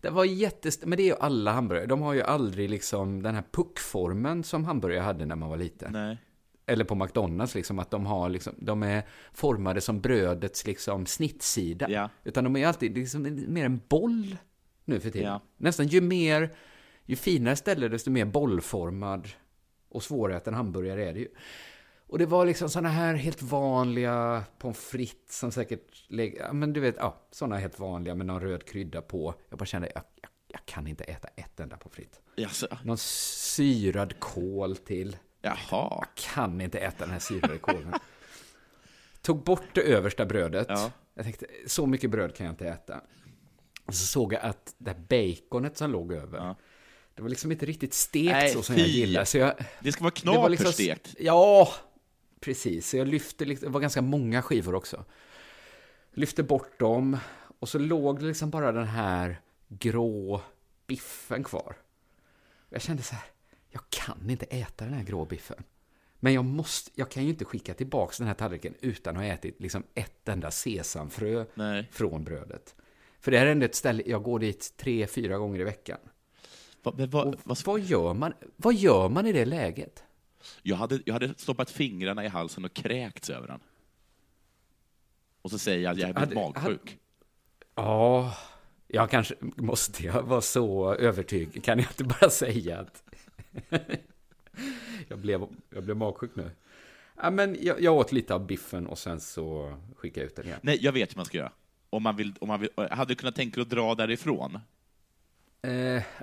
Det 0.02 0.10
var 0.10 0.26
jättest... 0.26 0.86
Men 0.86 0.97
det 0.97 1.04
är 1.04 1.08
ju 1.08 1.15
alla 1.19 1.52
hamburgare. 1.52 1.86
De 1.86 2.02
har 2.02 2.13
ju 2.13 2.21
aldrig 2.21 2.69
liksom 2.69 3.24
den 3.24 3.36
här 3.36 3.43
puckformen 3.52 4.43
som 4.43 4.65
hamburgare 4.65 5.04
hade 5.04 5.26
när 5.26 5.36
man 5.36 5.50
var 5.50 5.58
liten. 5.58 5.93
Nej. 5.93 6.17
Eller 6.65 6.86
på 6.86 6.95
McDonalds 6.95 7.56
liksom, 7.56 7.80
att 7.80 7.91
de 7.91 8.06
har 8.06 8.30
liksom, 8.30 8.54
de 8.58 8.84
är 8.84 9.04
formade 9.34 9.82
som 9.82 10.02
brödets 10.02 10.67
liksom 10.67 11.06
snittsida. 11.06 11.89
Ja. 11.89 12.10
Utan 12.24 12.43
de 12.43 12.56
är 12.56 12.67
alltid 12.67 12.97
liksom 12.97 13.45
mer 13.47 13.65
en 13.65 13.82
boll 13.88 14.38
nu 14.86 15.00
för 15.00 15.10
tiden. 15.10 15.28
Ja. 15.28 15.41
Nästan 15.58 15.88
ju 15.88 16.02
mer, 16.02 16.56
ju 17.06 17.15
finare 17.15 17.56
ställe 17.56 17.88
desto 17.88 18.12
mer 18.12 18.26
bollformad 18.26 19.28
och 19.89 20.04
svåräten 20.04 20.54
hamburgare 20.54 21.10
är 21.10 21.13
det 21.13 21.19
ju. 21.19 21.28
Och 22.12 22.19
det 22.19 22.26
var 22.26 22.45
liksom 22.45 22.69
sådana 22.69 22.89
här 22.89 23.13
helt 23.15 23.41
vanliga 23.41 24.43
pommes 24.58 24.78
frites 24.80 25.38
som 25.39 25.52
säkert 25.52 26.06
lägger, 26.08 26.54
men 26.54 26.74
du 26.74 26.80
vet, 26.80 26.95
ja, 26.97 27.21
sådana 27.32 27.58
helt 27.58 27.80
vanliga 27.80 28.15
med 28.15 28.26
någon 28.26 28.41
röd 28.41 28.65
krydda 28.65 29.02
på. 29.02 29.34
Jag 29.50 29.60
bara 29.60 29.65
kände, 29.65 29.91
jag, 29.95 30.04
jag, 30.21 30.30
jag 30.47 30.65
kan 30.65 30.88
inte 30.88 31.04
äta 31.04 31.28
ett 31.36 31.60
enda 31.60 31.78
pommes 31.78 31.95
frites. 31.95 32.19
Jaså? 32.36 32.67
Någon 32.84 32.97
syrad 32.97 34.19
kål 34.19 34.76
till. 34.78 35.17
Jaha. 35.41 35.56
Jag 35.69 36.06
kan 36.34 36.62
inte 36.62 36.80
äta 36.80 37.04
den 37.06 37.10
här 37.13 37.19
syrade 37.19 37.58
kålen. 37.58 37.93
Tog 39.21 39.43
bort 39.43 39.63
det 39.74 39.82
översta 39.82 40.26
brödet. 40.26 40.67
Ja. 40.69 40.91
Jag 41.13 41.24
tänkte, 41.26 41.45
så 41.67 41.86
mycket 41.86 42.10
bröd 42.10 42.36
kan 42.36 42.45
jag 42.45 42.54
inte 42.54 42.67
äta. 42.67 43.02
Och 43.86 43.95
så 43.95 44.06
såg 44.06 44.34
jag 44.34 44.41
att 44.41 44.76
det 44.78 44.91
här 44.91 45.00
baconet 45.10 45.78
som 45.78 45.91
låg 45.91 46.13
över, 46.13 46.38
Ja. 46.38 46.56
det 47.15 47.21
var 47.21 47.30
liksom 47.30 47.52
inte 47.52 47.65
riktigt 47.65 47.93
stekt 47.93 48.32
Nej, 48.32 48.50
så 48.50 48.62
som 48.63 48.76
jag 48.78 48.86
fy. 48.86 48.91
gillar. 48.91 49.26
Så 49.26 49.38
jag, 49.38 49.54
Det 49.80 49.91
ska 49.91 50.04
vara 50.04 50.12
knaperstekt. 50.12 51.08
liksom, 51.08 51.26
Ja, 51.26 51.69
Precis, 52.41 52.89
så 52.89 52.97
jag 52.97 53.08
lyfte, 53.08 53.45
liksom- 53.45 53.65
det 53.67 53.73
var 53.73 53.82
ganska 53.82 54.01
många 54.01 54.41
skivor 54.41 54.75
också. 54.75 55.06
Lyfte 56.13 56.43
bort 56.43 56.80
dem 56.80 57.17
och 57.60 57.69
så 57.69 57.80
låg 57.80 58.19
det 58.19 58.25
liksom 58.25 58.49
bara 58.49 58.71
den 58.71 58.88
här 58.88 59.41
grå 59.67 60.41
biffen 60.88 61.43
kvar. 61.43 61.75
Jag 62.69 62.82
kände 62.82 63.04
så 63.04 63.15
här, 63.15 63.25
jag 63.69 63.82
kan 63.89 64.30
inte 64.30 64.45
äta 64.45 64.86
den 64.86 64.93
här 64.93 65.04
grå 65.04 65.25
biffen. 65.25 65.63
Men 66.19 66.34
jag, 66.34 66.45
måste, 66.45 66.91
jag 66.95 67.10
kan 67.12 67.23
ju 67.23 67.30
inte 67.30 67.45
skicka 67.45 67.73
tillbaka 67.73 68.13
den 68.17 68.27
här 68.27 68.34
tallriken 68.34 68.73
utan 68.82 69.17
att 69.17 69.23
ha 69.23 69.30
ätit 69.34 69.60
liksom 69.62 69.84
ett 69.93 70.27
enda 70.30 70.51
sesamfrö 70.51 71.45
Nej. 71.54 71.89
från 71.91 72.23
brödet. 72.23 72.75
För 73.19 73.32
det 73.32 73.38
här 73.39 73.45
är 73.45 73.51
ändå 73.51 73.65
ett 73.65 73.75
ställe, 73.75 74.04
jag 74.06 74.23
går 74.23 74.39
dit 74.39 74.73
tre, 74.77 75.08
fyra 75.08 75.38
gånger 75.38 75.60
i 75.60 75.63
veckan. 75.63 75.97
Va, 76.84 76.91
Och 76.91 76.99
vad- 77.12 77.39
vad, 77.65 77.80
gör 77.80 78.13
man, 78.13 78.34
vad 78.56 78.73
gör 78.73 79.10
man 79.10 79.27
i 79.27 79.32
det 79.32 79.45
läget? 79.45 80.04
Jag, 80.62 80.75
hade, 80.75 80.99
jag 81.06 81.13
hade 81.13 81.34
stoppat 81.38 81.69
fingrarna 81.71 82.25
i 82.25 82.27
halsen 82.27 82.65
och 82.65 82.73
kräkts 82.73 83.30
över 83.30 83.47
den. 83.47 83.60
Och 85.41 85.51
så 85.51 85.60
säger 85.60 85.84
jag 85.84 85.91
att 85.91 85.97
jag 85.99 86.10
är 86.10 86.13
Hade- 86.13 86.36
magsjuk. 86.36 86.97
Ja, 87.75 88.36
jag 88.88 89.10
kanske 89.10 89.36
måste 89.56 90.04
jag 90.06 90.23
vara 90.23 90.41
så 90.41 90.93
övertygad. 90.93 91.63
Kan 91.63 91.80
jag 91.80 91.88
inte 91.88 92.04
bara 92.04 92.30
säga 92.30 92.80
att 92.80 93.04
jag, 95.08 95.19
blev, 95.19 95.45
jag 95.69 95.84
blev 95.84 95.97
magsjuk 95.97 96.32
nu? 96.36 96.51
Ja, 97.23 97.30
men 97.30 97.58
jag, 97.62 97.82
jag 97.82 97.95
åt 97.95 98.12
lite 98.12 98.34
av 98.34 98.45
biffen 98.47 98.88
och 98.88 98.97
sen 98.99 99.19
så 99.19 99.77
skickade 99.97 100.19
jag 100.25 100.27
ut 100.30 100.36
den 100.36 100.45
igen. 100.45 100.60
Nej, 100.63 100.77
jag 100.82 100.91
vet 100.91 101.12
hur 101.12 101.17
man 101.17 101.25
ska 101.25 101.38
göra. 101.38 101.51
Om 101.89 102.04
man 102.04 102.15
vill, 102.15 102.34
om 102.41 102.47
man 102.47 102.60
vill, 102.60 102.69
hade 102.91 103.12
du 103.12 103.15
kunnat 103.15 103.36
tänka 103.36 103.56
dig 103.56 103.62
att 103.62 103.69
dra 103.69 103.95
därifrån? 103.95 104.60
Eh, 105.62 105.71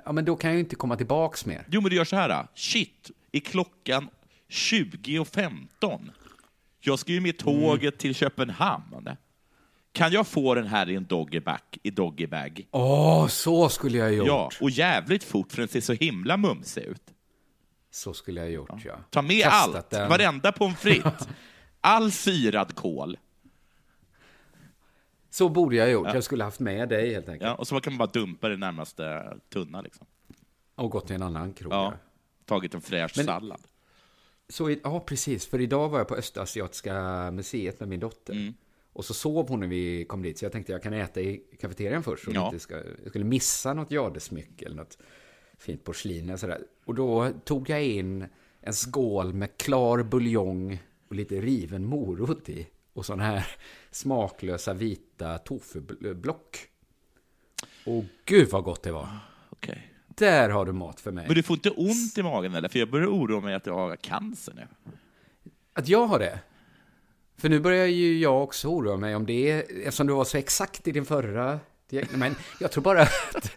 ja, 0.05 0.11
men 0.11 0.25
då 0.25 0.35
kan 0.35 0.49
jag 0.49 0.55
ju 0.55 0.59
inte 0.59 0.75
komma 0.75 0.95
tillbaks 0.95 1.45
mer. 1.45 1.65
Jo, 1.71 1.81
men 1.81 1.89
du 1.89 1.95
gör 1.95 2.05
så 2.05 2.15
här. 2.15 2.47
Shit, 2.55 3.11
är 3.31 3.39
klockan 3.39 4.09
20.15? 4.49 6.09
Jag 6.79 6.99
ska 6.99 7.11
ju 7.11 7.21
med 7.21 7.37
tåget 7.37 7.97
till 7.97 8.15
Köpenhamn. 8.15 9.09
Kan 9.91 10.11
jag 10.11 10.27
få 10.27 10.55
den 10.55 10.67
här 10.67 10.89
i 10.89 10.95
en 10.95 11.05
doggybag? 11.05 11.59
I 11.83 11.91
doggybag? 11.91 12.67
Åh, 12.71 13.27
så 13.27 13.69
skulle 13.69 13.97
jag 13.97 14.05
ha 14.05 14.11
gjort. 14.11 14.27
Ja, 14.27 14.49
och 14.61 14.69
jävligt 14.69 15.23
fort 15.23 15.51
för 15.51 15.57
den 15.57 15.67
ser 15.67 15.81
så 15.81 15.93
himla 15.93 16.37
mumsig 16.37 16.81
ut. 16.83 17.01
Så 17.91 18.13
skulle 18.13 18.39
jag 18.39 18.47
ha 18.47 18.51
gjort, 18.51 18.85
ja. 18.85 18.95
Ta 19.09 19.21
med 19.21 19.43
Kastat 19.43 19.75
allt, 19.75 19.89
den. 19.89 20.09
varenda 20.09 20.51
pommes 20.51 20.79
frites. 20.79 21.27
All 21.81 22.11
syrad 22.11 22.75
kål. 22.75 23.17
Så 25.29 25.49
borde 25.49 25.75
jag 25.75 25.85
ha 25.85 25.91
gjort. 25.91 26.13
Jag 26.13 26.23
skulle 26.23 26.43
ha 26.43 26.47
haft 26.47 26.59
med 26.59 26.89
dig 26.89 27.13
helt 27.13 27.29
enkelt. 27.29 27.47
Ja, 27.49 27.55
och 27.55 27.67
så 27.67 27.81
kan 27.81 27.93
man 27.93 27.97
bara 27.97 28.11
dumpa 28.11 28.49
det 28.49 28.57
närmaste 28.57 29.37
tunna. 29.53 29.81
Liksom. 29.81 30.07
Och 30.75 30.91
gått 30.91 31.07
till 31.07 31.15
en 31.15 31.21
annan 31.23 31.53
krog. 31.53 31.73
Ja, 31.73 31.83
ja. 31.83 32.08
Tagit 32.49 32.73
en 32.73 32.81
fräsch 32.81 33.13
Men- 33.17 33.25
sallad. 33.25 33.61
Så, 34.49 34.75
ja, 34.83 34.99
precis. 34.99 35.45
För 35.45 35.61
idag 35.61 35.89
var 35.89 35.97
jag 35.97 36.07
på 36.07 36.15
Östasiatiska 36.15 37.31
museet 37.31 37.79
med 37.79 37.89
min 37.89 37.99
dotter. 37.99 38.33
Mm. 38.33 38.53
Och 38.93 39.05
så 39.05 39.13
sov 39.13 39.49
hon 39.49 39.59
när 39.59 39.67
vi 39.67 40.05
kom 40.05 40.21
dit, 40.21 40.37
så 40.37 40.45
jag 40.45 40.51
tänkte 40.51 40.71
jag 40.71 40.83
kan 40.83 40.93
äta 40.93 41.21
i 41.21 41.43
kafeterian 41.59 42.03
först. 42.03 42.23
Så 42.25 42.31
Ja. 42.33 42.45
inte 42.45 42.59
ska, 42.59 42.75
jag 42.75 43.09
skulle 43.09 43.25
missa 43.25 43.73
något 43.73 43.91
jadesmycke 43.91 44.65
eller 44.65 44.75
något 44.75 44.97
fint 45.57 45.83
porslin 45.83 46.23
eller 46.29 46.37
sådär. 46.37 46.61
Och 46.85 46.95
då 46.95 47.31
tog 47.45 47.69
jag 47.69 47.83
in 47.83 48.25
en 48.61 48.73
skål 48.73 49.33
med 49.33 49.57
klar 49.57 50.03
buljong 50.03 50.79
och 51.07 51.15
lite 51.15 51.41
riven 51.41 51.85
morot 51.85 52.49
i. 52.49 52.67
Och 52.93 53.05
sådana 53.05 53.23
här 53.23 53.47
smaklösa 53.91 54.73
vita 54.73 55.37
tofublock. 55.37 56.57
Och 57.85 58.03
gud 58.25 58.49
vad 58.49 58.63
gott 58.63 58.83
det 58.83 58.91
var. 58.91 59.09
Okej. 59.49 59.88
Där 60.19 60.49
har 60.49 60.65
du 60.65 60.71
mat 60.71 60.99
för 60.99 61.11
mig. 61.11 61.25
Men 61.27 61.35
du 61.35 61.43
får 61.43 61.55
inte 61.55 61.69
ont 61.69 62.17
i 62.17 62.23
magen 62.23 62.55
eller? 62.55 62.69
För 62.69 62.79
jag 62.79 62.89
börjar 62.89 63.07
oroa 63.07 63.41
mig 63.41 63.55
att 63.55 63.63
du 63.63 63.71
har 63.71 63.95
cancer 63.95 64.53
nu. 64.55 64.67
Att 65.73 65.87
jag 65.87 66.07
har 66.07 66.19
det? 66.19 66.39
För 67.37 67.49
nu 67.49 67.59
börjar 67.59 67.85
ju 67.85 68.19
jag 68.19 68.43
också 68.43 68.67
oroa 68.67 68.97
mig 68.97 69.15
om 69.15 69.25
det, 69.25 69.51
eftersom 69.51 70.07
du 70.07 70.13
var 70.13 70.23
så 70.23 70.37
exakt 70.37 70.87
i 70.87 70.91
din 70.91 71.05
förra... 71.05 71.59
Men 72.13 72.35
jag 72.59 72.71
tror 72.71 72.83
bara 72.83 73.01
att... 73.01 73.51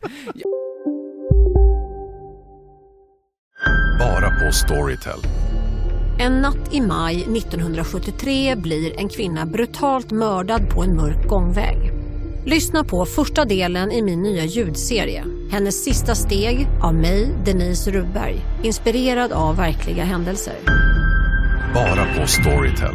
Bara 3.99 4.31
på 4.31 4.53
Storytel. 4.53 5.19
En 6.21 6.33
natt 6.33 6.75
i 6.75 6.81
maj 6.81 7.23
1973 7.23 8.57
blir 8.57 8.99
en 8.99 9.09
kvinna 9.09 9.47
brutalt 9.47 10.11
mördad 10.11 10.71
på 10.71 10.83
en 10.83 10.97
mörk 10.97 11.29
gångväg. 11.29 11.77
Lyssna 12.47 12.85
på 12.85 13.05
första 13.05 13.45
delen 13.45 13.93
i 13.93 14.03
min 14.03 14.23
nya 14.23 14.45
ljudserie. 14.45 15.25
Hennes 15.53 15.85
sista 15.85 16.15
steg 16.15 16.69
av 16.83 16.95
mig, 16.95 17.31
Denise 17.45 17.91
Rubberg. 17.91 18.41
Inspirerad 18.63 19.33
av 19.33 19.57
verkliga 19.57 20.05
händelser. 20.05 20.55
Bara 21.75 22.15
på 22.15 22.27
Storytel. 22.27 22.95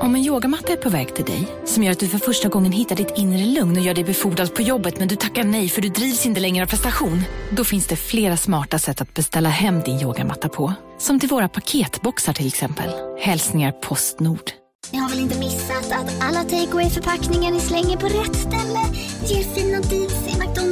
Om 0.00 0.14
en 0.14 0.22
yogamatta 0.22 0.72
är 0.72 0.76
på 0.76 0.88
väg 0.88 1.14
till 1.14 1.24
dig, 1.24 1.48
som 1.64 1.82
gör 1.82 1.92
att 1.92 1.98
du 1.98 2.08
för 2.08 2.18
första 2.18 2.48
gången 2.48 2.72
hittar 2.72 2.96
ditt 2.96 3.12
inre 3.16 3.44
lugn 3.44 3.76
och 3.76 3.82
gör 3.82 3.94
dig 3.94 4.04
befordrad 4.04 4.54
på 4.54 4.62
jobbet 4.62 4.98
men 4.98 5.08
du 5.08 5.16
tackar 5.16 5.44
nej 5.44 5.68
för 5.68 5.82
du 5.82 5.88
drivs 5.88 6.26
inte 6.26 6.40
längre 6.40 6.64
av 6.64 6.68
prestation. 6.68 7.22
Då 7.50 7.64
finns 7.64 7.86
det 7.86 7.96
flera 7.96 8.36
smarta 8.36 8.78
sätt 8.78 9.00
att 9.00 9.14
beställa 9.14 9.48
hem 9.48 9.80
din 9.80 10.00
yogamatta 10.00 10.48
på. 10.48 10.72
Som 10.98 11.20
till 11.20 11.28
våra 11.28 11.48
paketboxar 11.48 12.32
till 12.32 12.46
exempel. 12.46 12.90
Hälsningar 13.20 13.72
Postnord. 13.72 14.50
Ni 14.92 14.98
har 14.98 15.08
väl 15.08 15.20
inte 15.20 15.38
missat 15.38 15.92
att 15.92 16.22
alla 16.22 16.42
takeaway 16.42 16.90
förpackningar 16.90 17.50
ni 17.52 17.60
slänger 17.60 17.96
på 17.96 18.06
rätt 18.06 18.36
ställe 18.36 18.80
ger 19.26 19.42
fina 19.42 19.80
deals 19.80 20.26
i 20.28 20.38
McDonalds 20.38 20.71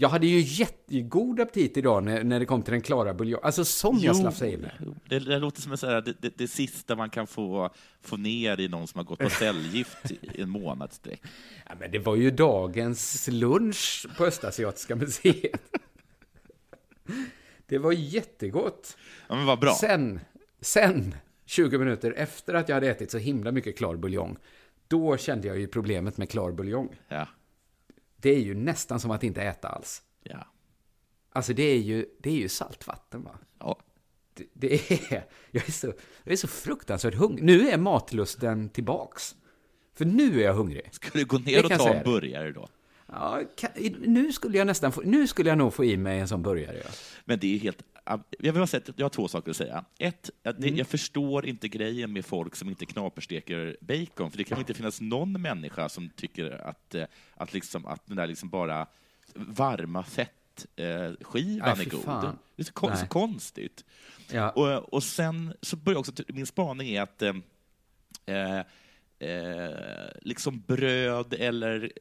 Jag 0.00 0.08
hade 0.08 0.26
ju 0.26 0.40
jättegod 0.40 1.40
aptit 1.40 1.76
idag 1.76 2.02
när, 2.04 2.24
när 2.24 2.40
det 2.40 2.46
kom 2.46 2.62
till 2.62 2.72
den 2.72 2.82
klara 2.82 3.14
buljongen. 3.14 3.44
Alltså 3.44 3.64
som 3.64 3.98
jag 3.98 4.16
slafsade 4.16 4.50
i 4.50 4.56
mig. 4.56 4.72
det, 5.08 5.18
det 5.18 5.38
låter 5.38 5.60
som 5.60 5.70
här, 5.70 6.00
det, 6.00 6.14
det, 6.20 6.38
det 6.38 6.48
sista 6.48 6.96
man 6.96 7.10
kan 7.10 7.26
få, 7.26 7.70
få 8.00 8.16
ner 8.16 8.60
i 8.60 8.68
någon 8.68 8.86
som 8.86 8.98
har 8.98 9.04
gått 9.04 9.18
på 9.18 9.30
cellgift 9.30 10.10
i 10.10 10.40
en 10.42 10.50
månad 10.50 10.92
sträck. 10.92 11.22
Ja, 11.68 11.74
men 11.80 11.90
det 11.90 11.98
var 11.98 12.16
ju 12.16 12.30
dagens 12.30 13.28
lunch 13.28 14.06
på 14.16 14.24
Östasiatiska 14.24 14.96
museet. 14.96 15.76
Det 17.66 17.78
var 17.78 17.92
jättegott. 17.92 18.96
Ja, 19.28 19.34
men 19.34 19.46
vad 19.46 19.58
bra. 19.58 19.74
Sen, 19.74 20.20
sen, 20.60 21.14
20 21.46 21.78
minuter 21.78 22.12
efter 22.12 22.54
att 22.54 22.68
jag 22.68 22.76
hade 22.76 22.90
ätit 22.90 23.10
så 23.10 23.18
himla 23.18 23.52
mycket 23.52 23.78
klar 23.78 23.96
buljong, 23.96 24.36
då 24.88 25.16
kände 25.16 25.48
jag 25.48 25.58
ju 25.58 25.66
problemet 25.66 26.16
med 26.16 26.30
klar 26.30 26.52
buljong. 26.52 26.88
Ja, 27.08 27.26
Det 28.20 28.30
är 28.30 28.40
ju 28.40 28.54
nästan 28.54 29.00
som 29.00 29.10
att 29.10 29.24
inte 29.24 29.42
äta 29.42 29.68
alls. 29.68 30.02
ja. 30.22 30.46
Alltså 31.32 31.52
det 31.52 31.62
är 31.62 31.78
ju, 31.78 32.06
det 32.18 32.30
är 32.30 32.34
ju 32.34 32.48
saltvatten 32.48 33.22
va? 33.22 33.38
ja. 33.58 33.78
Det, 34.34 34.46
det 34.52 34.90
är, 34.90 35.24
jag 35.50 35.68
är, 35.68 35.72
så, 35.72 35.86
jag 36.24 36.32
är 36.32 36.36
så 36.36 36.48
fruktansvärt 36.48 37.14
hungrig. 37.14 37.44
Nu 37.44 37.68
är 37.68 37.78
matlusten 37.78 38.68
tillbaks. 38.68 39.34
För 39.94 40.04
nu 40.04 40.40
är 40.40 40.44
jag 40.44 40.54
hungrig. 40.54 40.88
Ska 40.92 41.08
du 41.12 41.24
gå 41.24 41.38
ner 41.38 41.64
och 41.64 41.70
ta 41.70 41.94
en 41.94 42.04
burgare 42.04 42.52
då? 42.52 42.68
Ja, 43.06 43.42
kan, 43.56 43.70
nu 44.06 44.32
skulle 44.32 44.58
jag 44.58 44.66
nästan 44.66 44.92
få, 44.92 45.00
nu 45.00 45.26
skulle 45.26 45.48
jag 45.48 45.58
nog 45.58 45.74
få 45.74 45.84
i 45.84 45.96
mig 45.96 46.20
en 46.20 46.28
sån 46.28 46.42
burgare. 46.42 46.76
Ja. 46.84 46.90
Men 47.24 47.38
det 47.38 47.54
är 47.54 47.58
helt... 47.58 47.82
Jag, 48.04 48.22
vill 48.38 48.52
bara 48.52 48.66
säga, 48.66 48.82
att 48.88 48.98
jag 48.98 49.04
har 49.04 49.10
två 49.10 49.28
saker 49.28 49.50
att 49.50 49.56
säga. 49.56 49.84
Ett, 49.98 50.30
att 50.42 50.58
Mm. 50.58 50.76
jag 50.76 50.86
förstår 50.86 51.46
inte 51.46 51.68
grejen 51.68 52.12
med 52.12 52.24
folk 52.24 52.56
som 52.56 52.68
inte 52.68 52.86
knapersteker 52.86 53.76
bacon, 53.80 54.30
för 54.30 54.38
det 54.38 54.44
kan 54.44 54.58
inte 54.58 54.74
finnas 54.74 55.00
någon 55.00 55.42
människa 55.42 55.88
som 55.88 56.10
tycker 56.16 56.50
att, 56.50 56.94
eh, 56.94 57.04
att, 57.34 57.52
liksom, 57.52 57.86
att 57.86 58.06
den 58.06 58.16
där 58.16 58.26
liksom 58.26 58.48
bara 58.48 58.86
varma 59.34 60.02
fettskivan 60.02 61.76
Nej, 61.76 61.86
är 61.86 61.90
god. 61.90 62.02
fan. 62.02 62.38
Det 62.56 62.62
är 62.62 62.64
så, 62.64 62.72
kon- 62.72 62.96
så 62.96 63.06
konstigt. 63.06 63.84
Ja. 64.32 64.50
Och, 64.50 64.94
och 64.94 65.02
sen 65.02 65.54
så 65.62 65.76
börjar 65.76 65.98
också, 65.98 66.12
min 66.28 66.46
spaning 66.46 66.88
är 66.88 67.02
att 67.02 67.22
eh, 67.22 68.60
eh, 69.20 70.08
liksom 70.22 70.60
bröd 70.66 71.34
eller 71.38 71.92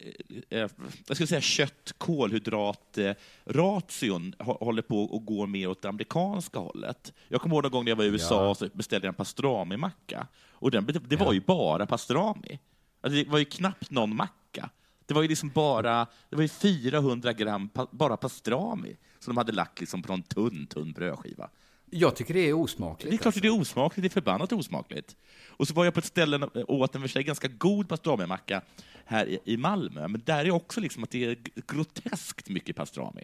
eh, 0.49 0.59
eh, 0.61 0.69
jag 1.07 1.17
skulle 1.17 1.27
säga 1.27 1.41
kött, 1.41 1.93
kolhydrat, 1.97 2.97
eh, 2.97 3.13
ration 3.45 4.33
hå- 4.39 4.63
håller 4.63 4.81
på 4.81 5.03
och 5.03 5.25
går 5.25 5.47
mer 5.47 5.67
åt 5.67 5.81
det 5.81 5.89
amerikanska 5.89 6.59
hållet. 6.59 7.13
Jag 7.27 7.41
kommer 7.41 7.55
ihåg 7.55 7.63
någon 7.63 7.71
gång 7.71 7.83
när 7.85 7.91
jag 7.91 7.95
var 7.95 8.03
i 8.03 8.07
USA 8.07 8.45
Ja. 8.45 8.55
så 8.55 8.67
beställde 8.73 9.07
jag 9.07 9.11
en 9.11 9.15
pastrami-macka. 9.15 10.27
Och 10.51 10.71
den, 10.71 10.85
det 11.07 11.15
var 11.15 11.33
ju 11.33 11.41
bara 11.41 11.85
pastrami. 11.85 12.59
Alltså, 13.01 13.23
det 13.23 13.29
var 13.29 13.39
ju 13.39 13.45
knappt 13.45 13.91
någon 13.91 14.15
macka. 14.15 14.69
Det 15.05 15.13
var 15.13 15.21
ju 15.21 15.27
liksom 15.27 15.49
bara 15.49 16.07
det 16.29 16.35
var 16.35 16.43
ju 16.43 16.47
400 16.49 17.33
gram 17.33 17.69
pa, 17.69 17.87
bara 17.91 18.17
pastrami 18.17 18.97
som 19.19 19.33
de 19.33 19.37
hade 19.37 19.51
lagt 19.51 19.79
liksom 19.79 20.01
på 20.01 20.13
en 20.13 20.23
tunn, 20.23 20.67
tunn 20.67 20.91
brödskiva. 20.91 21.49
Jag 21.91 22.15
tycker 22.15 22.33
det 22.33 22.49
är 22.49 22.53
osmakligt. 22.53 23.11
Det 23.11 23.15
är 23.15 23.17
klart 23.17 23.35
att 23.35 23.41
det 23.41 23.47
är 23.47 23.59
osmakligt, 23.61 24.01
det 24.01 24.07
är 24.07 24.21
förbannat 24.21 24.53
osmakligt. 24.53 25.15
Och 25.47 25.67
så 25.67 25.73
var 25.73 25.85
jag 25.85 25.93
på 25.93 25.99
ett 25.99 26.05
ställe 26.05 26.37
och 26.45 26.79
åt 26.79 26.95
en 26.95 27.01
för 27.01 27.07
sig 27.07 27.23
ganska 27.23 27.47
god 27.47 27.89
pastrami-macka 27.89 28.61
här 29.05 29.39
i, 29.49 29.57
Malmö, 29.57 30.07
men 30.07 30.21
där 30.25 30.45
är 30.45 30.51
också 30.51 30.79
liksom 30.79 31.03
att 31.03 31.09
det 31.09 31.25
är 31.25 31.37
groteskt 31.67 32.49
mycket 32.49 32.75
pastrami. 32.75 33.23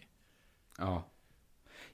Ja. 0.78 1.10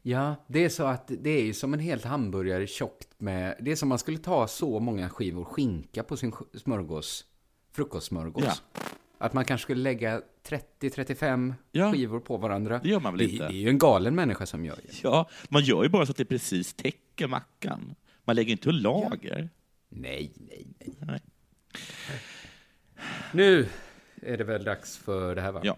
Ja, 0.02 0.34
det 0.46 0.64
är 0.64 0.68
så 0.68 0.84
att 0.84 1.10
det 1.20 1.30
är 1.30 1.42
ju 1.42 1.54
som 1.54 1.74
en 1.74 1.80
helt 1.80 2.04
hamburgare 2.04 2.66
tjockt 2.66 3.08
med... 3.18 3.56
Det 3.60 3.72
är 3.72 3.76
som 3.76 3.88
man 3.88 3.98
skulle 3.98 4.18
ta 4.18 4.48
så 4.48 4.80
många 4.80 5.08
skivor 5.08 5.44
skinka 5.44 6.02
på 6.02 6.16
sin 6.16 6.32
smörgås, 6.54 7.24
frukostsmörgås. 7.72 8.44
Ja. 8.44 8.80
Att 9.22 9.32
man 9.32 9.44
kanske 9.44 9.62
skulle 9.62 9.82
lägga 9.82 10.22
30-35 10.80 11.54
Ja. 11.72 11.92
skivor 11.92 12.20
på 12.20 12.36
varandra. 12.36 12.80
Det 12.82 12.88
gör 12.88 13.00
man 13.00 13.12
väl 13.16 13.26
det, 13.26 13.32
inte? 13.32 13.46
Det 13.48 13.54
är 13.54 13.56
ju 13.58 13.68
en 13.68 13.78
galen 13.78 14.14
människa 14.14 14.46
som 14.46 14.64
gör 14.64 14.76
det. 14.76 15.02
Ja, 15.02 15.28
man 15.48 15.62
gör 15.62 15.82
ju 15.82 15.88
bara 15.88 16.06
så 16.06 16.10
att 16.10 16.16
det 16.16 16.24
precis 16.24 16.74
täcker 16.74 17.26
mackan. 17.26 17.94
Man 18.24 18.36
lägger 18.36 18.52
inte 18.52 18.72
lager. 18.72 19.48
Nej, 19.88 20.32
nej, 20.36 20.66
nej. 20.78 20.96
Nej. 21.00 21.20
Nu 23.32 23.68
är 24.22 24.38
det 24.38 24.44
väl 24.44 24.64
dags 24.64 24.96
för 24.98 25.34
det 25.34 25.40
här 25.40 25.52
va? 25.52 25.60
Ja. 25.64 25.76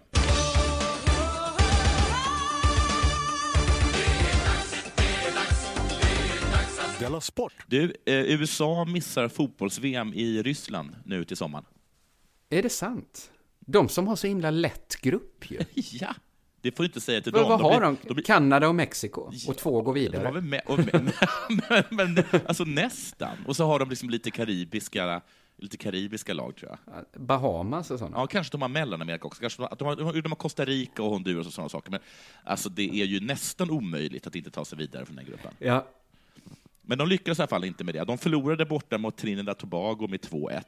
Della 6.99 7.21
Sport! 7.21 7.53
Du, 7.67 7.83
eh, 8.05 8.15
USA 8.15 8.85
missar 8.85 9.27
fotbolls-VM 9.27 10.13
i 10.13 10.41
Ryssland 10.43 10.95
nu 11.05 11.25
till 11.25 11.37
sommaren. 11.37 11.65
Är 12.49 12.63
det 12.63 12.69
sant? 12.69 13.31
De 13.65 13.89
som 13.89 14.07
har 14.07 14.15
så 14.15 14.27
himla 14.27 14.51
lätt 14.51 15.01
grupp 15.01 15.51
ju. 15.51 15.59
ja, 15.75 16.15
det 16.61 16.71
får 16.71 16.83
du 16.83 16.87
inte 16.87 17.01
säga 17.01 17.21
till 17.21 17.31
Vad, 17.31 17.41
dem. 17.41 17.49
vad 17.49 17.61
har 17.83 17.91
blir- 17.91 18.15
de? 18.15 18.21
Kanada 18.21 18.67
och 18.67 18.75
Mexiko. 18.75 19.31
Och 19.47 19.57
två 19.57 19.81
går 19.81 19.93
De 19.93 19.99
vidare. 19.99 20.41
med, 20.41 20.61
och 20.65 20.77
med, 20.79 21.11
men, 21.89 22.13
men, 22.13 22.23
alltså 22.45 22.63
nästan. 22.63 23.37
Och 23.47 23.55
så 23.55 23.65
har 23.65 23.79
de 23.79 23.89
liksom 23.89 24.09
lite 24.09 24.31
karibiska, 24.31 25.21
lite 25.57 25.77
karibiska 25.77 26.33
lag, 26.33 26.55
tror 26.55 26.77
jag. 26.93 27.05
Bahamas 27.21 27.91
och 27.91 27.99
sådana. 27.99 28.17
Ja, 28.17 28.27
kanske 28.27 28.51
de 28.51 28.61
har 28.61 28.69
Mellanamerika 28.69 29.27
också. 29.27 29.41
Kanske 29.41 29.61
de, 29.61 29.85
har- 29.87 29.95
de, 29.95 30.05
har, 30.05 30.13
de 30.21 30.31
har 30.31 30.35
Costa 30.35 30.65
Rica 30.65 31.03
och 31.03 31.09
Honduras 31.09 31.47
och 31.47 31.53
sådana 31.53 31.69
saker. 31.69 31.91
Men 31.91 31.99
alltså, 32.43 32.69
det 32.69 32.83
är 33.01 33.05
ju 33.05 33.19
nästan 33.19 33.69
omöjligt 33.71 34.27
att 34.27 34.35
inte 34.35 34.51
ta 34.51 34.65
sig 34.65 34.77
vidare 34.77 35.05
från 35.05 35.15
den 35.15 35.25
gruppen. 35.25 35.51
Ja. 35.59 35.87
Men 36.81 36.97
de 36.97 37.07
lyckades 37.07 37.39
i 37.39 37.41
alla 37.41 37.47
fall 37.47 37.63
inte 37.63 37.83
med 37.83 37.95
det. 37.95 38.03
De 38.05 38.17
förlorade 38.17 38.65
borta 38.65 38.97
mot 38.97 39.17
Trinidad 39.17 39.57
Tobago 39.57 40.07
med 40.09 40.19
2-1. 40.19 40.61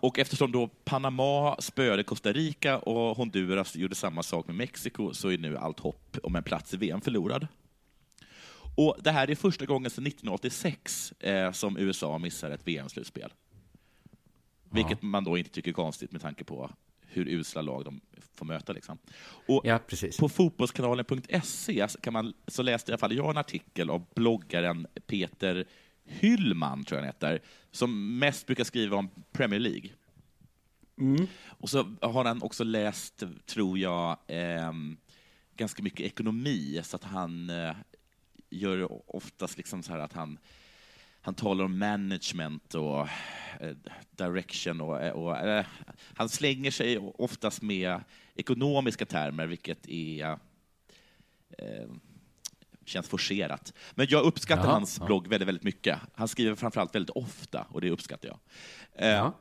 Och 0.00 0.18
eftersom 0.18 0.52
då 0.52 0.68
Panama 0.84 1.56
spöade 1.60 2.02
Costa 2.02 2.32
Rica 2.32 2.78
och 2.78 3.16
Honduras 3.16 3.76
gjorde 3.76 3.94
samma 3.94 4.22
sak 4.22 4.46
med 4.46 4.56
Mexiko 4.56 5.14
så 5.14 5.30
är 5.30 5.38
nu 5.38 5.56
allt 5.58 5.80
hopp 5.80 6.18
om 6.22 6.36
en 6.36 6.42
plats 6.42 6.74
i 6.74 6.76
VM 6.76 7.00
förlorad. 7.00 7.46
Och 8.76 8.96
det 9.00 9.10
här 9.10 9.30
är 9.30 9.34
första 9.34 9.66
gången 9.66 9.90
sedan 9.90 10.06
1986 10.06 11.12
eh, 11.20 11.52
som 11.52 11.76
USA 11.76 12.18
missar 12.18 12.50
ett 12.50 12.66
VM-slutspel. 12.68 13.32
Vilket 14.70 15.02
man 15.02 15.24
då 15.24 15.38
inte 15.38 15.50
tycker 15.50 15.70
är 15.70 15.74
konstigt 15.74 16.12
med 16.12 16.22
tanke 16.22 16.44
på 16.44 16.70
hur 17.00 17.28
usla 17.28 17.62
lag 17.62 17.84
de 17.84 18.00
får 18.34 18.46
möta. 18.46 18.72
Liksom. 18.72 18.98
Och 19.46 19.62
Ja. 19.64 19.78
På 20.20 20.28
fotbollskanalen.se 20.28 21.88
så, 21.88 22.00
kan 22.00 22.12
man, 22.12 22.34
så 22.46 22.62
läste 22.62 22.90
i 22.90 22.92
alla 22.92 22.98
fall 22.98 23.16
jag 23.16 23.30
en 23.30 23.36
artikel 23.36 23.90
av 23.90 24.06
bloggaren 24.14 24.86
Peter 25.06 25.64
Hyllman, 26.04 26.84
tror 26.84 26.98
jag 26.98 27.04
han 27.04 27.14
heter, 27.14 27.42
som 27.70 28.18
mest 28.18 28.46
brukar 28.46 28.64
skriva 28.64 28.96
om 28.96 29.10
Premier 29.32 29.60
League. 29.60 29.90
Och 31.46 31.70
så 31.70 31.96
har 32.00 32.24
han 32.24 32.42
också 32.42 32.64
läst, 32.64 33.22
tror 33.46 33.78
jag, 33.78 34.18
ehm, 34.26 34.96
ganska 35.56 35.82
mycket 35.82 36.06
ekonomi, 36.06 36.80
så 36.84 36.96
att 36.96 37.04
han 37.04 37.50
eh, 37.50 37.76
gör 38.50 39.16
oftast 39.16 39.56
liksom 39.56 39.82
så 39.82 39.92
här 39.92 39.98
att 39.98 40.12
han 40.12 40.38
han 41.24 41.34
talar 41.34 41.64
om 41.64 41.78
management 41.78 42.74
och 42.74 43.08
eh, 43.60 43.76
direction 44.10 44.80
och, 44.80 45.24
och 45.24 45.36
eh, 45.36 45.66
han 46.14 46.28
slänger 46.28 46.70
sig 46.70 46.98
oftast 46.98 47.62
med 47.62 48.00
ekonomiska 48.34 49.06
termer, 49.06 49.46
vilket 49.46 49.88
är 49.88 50.38
eh, 51.58 51.88
känns 52.88 53.08
forcerat. 53.08 53.72
Men 53.94 54.06
jag 54.10 54.24
uppskattar 54.24 54.64
Jaha, 54.64 54.72
hans 54.72 54.98
ja. 55.00 55.06
blogg 55.06 55.28
väldigt, 55.28 55.48
väldigt 55.48 55.64
mycket. 55.64 55.98
Han 56.14 56.28
skriver 56.28 56.54
framförallt 56.54 56.94
väldigt 56.94 57.16
ofta, 57.16 57.66
och 57.70 57.80
det 57.80 57.90
uppskattar 57.90 58.28
jag. 58.28 58.38
Eh, 58.94 59.32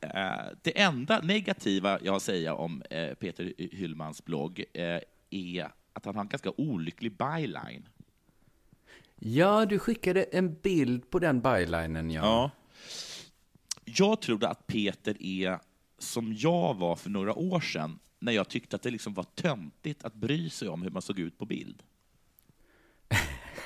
eh, 0.00 0.46
det 0.62 0.80
enda 0.80 1.20
negativa 1.20 1.98
jag 2.02 2.12
har 2.12 2.16
att 2.16 2.22
säga 2.22 2.54
om 2.54 2.82
eh, 2.90 3.14
Peter 3.14 3.52
Hyllmans 3.58 4.24
blogg 4.24 4.64
eh, 4.72 5.00
är 5.30 5.72
att 5.92 6.04
han 6.04 6.14
har 6.14 6.22
en 6.22 6.28
ganska 6.28 6.52
olycklig 6.56 7.16
byline. 7.16 7.88
Ja, 9.20 9.66
du 9.66 9.78
skickade 9.78 10.22
en 10.22 10.54
bild 10.54 11.10
på 11.10 11.18
den 11.18 11.40
bylinen, 11.40 12.10
ja. 12.10 12.22
Ja. 12.22 12.50
Jag 13.84 14.20
trodde 14.20 14.48
att 14.48 14.66
Peter 14.66 15.22
är 15.22 15.58
som 15.98 16.34
jag 16.38 16.74
var 16.74 16.96
för 16.96 17.10
några 17.10 17.34
år 17.34 17.60
sedan, 17.60 17.98
när 18.18 18.32
jag 18.32 18.48
tyckte 18.48 18.76
att 18.76 18.82
det 18.82 18.90
liksom 18.90 19.14
var 19.14 19.24
töntigt 19.24 20.04
att 20.04 20.14
bry 20.14 20.50
sig 20.50 20.68
om 20.68 20.82
hur 20.82 20.90
man 20.90 21.02
såg 21.02 21.18
ut 21.18 21.38
på 21.38 21.46
bild. 21.46 21.82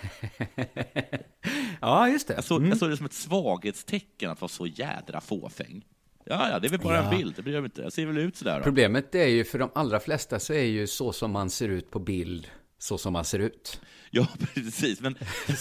Ja, 1.80 2.08
just 2.08 2.28
det. 2.28 2.34
Jag 2.34 2.44
såg, 2.44 2.66
jag 2.66 2.78
såg 2.78 2.90
det 2.90 2.96
som 2.96 3.06
ett 3.06 3.12
svaghetstecken 3.12 4.30
att 4.30 4.40
vara 4.40 4.48
så 4.48 4.66
jädra 4.66 5.20
fåfäng. 5.20 5.84
Ja, 6.24 6.48
ja, 6.50 6.58
det 6.58 6.66
är 6.66 6.70
väl 6.70 6.80
bara 6.80 6.96
Ja. 6.96 7.02
en 7.12 7.18
bild, 7.18 7.34
det 7.36 7.42
bryr 7.42 7.54
jag 7.54 7.64
inte. 7.64 7.82
Jag 7.82 7.92
ser 7.92 8.06
väl 8.06 8.18
ut 8.18 8.36
sådär. 8.36 8.58
Då. 8.58 8.64
Problemet 8.64 9.14
är 9.14 9.26
ju 9.26 9.44
för 9.44 9.58
de 9.58 9.70
allra 9.74 10.00
flesta 10.00 10.40
så 10.40 10.52
är 10.52 10.62
ju 10.64 10.86
så 10.86 11.12
som 11.12 11.30
man 11.32 11.50
ser 11.50 11.68
ut 11.68 11.90
på 11.90 11.98
bild 11.98 12.48
så 12.78 12.98
som 12.98 13.12
man 13.12 13.24
ser 13.24 13.38
ut. 13.38 13.80
Ja, 14.10 14.26
precis. 14.54 15.00
Men, 15.00 15.18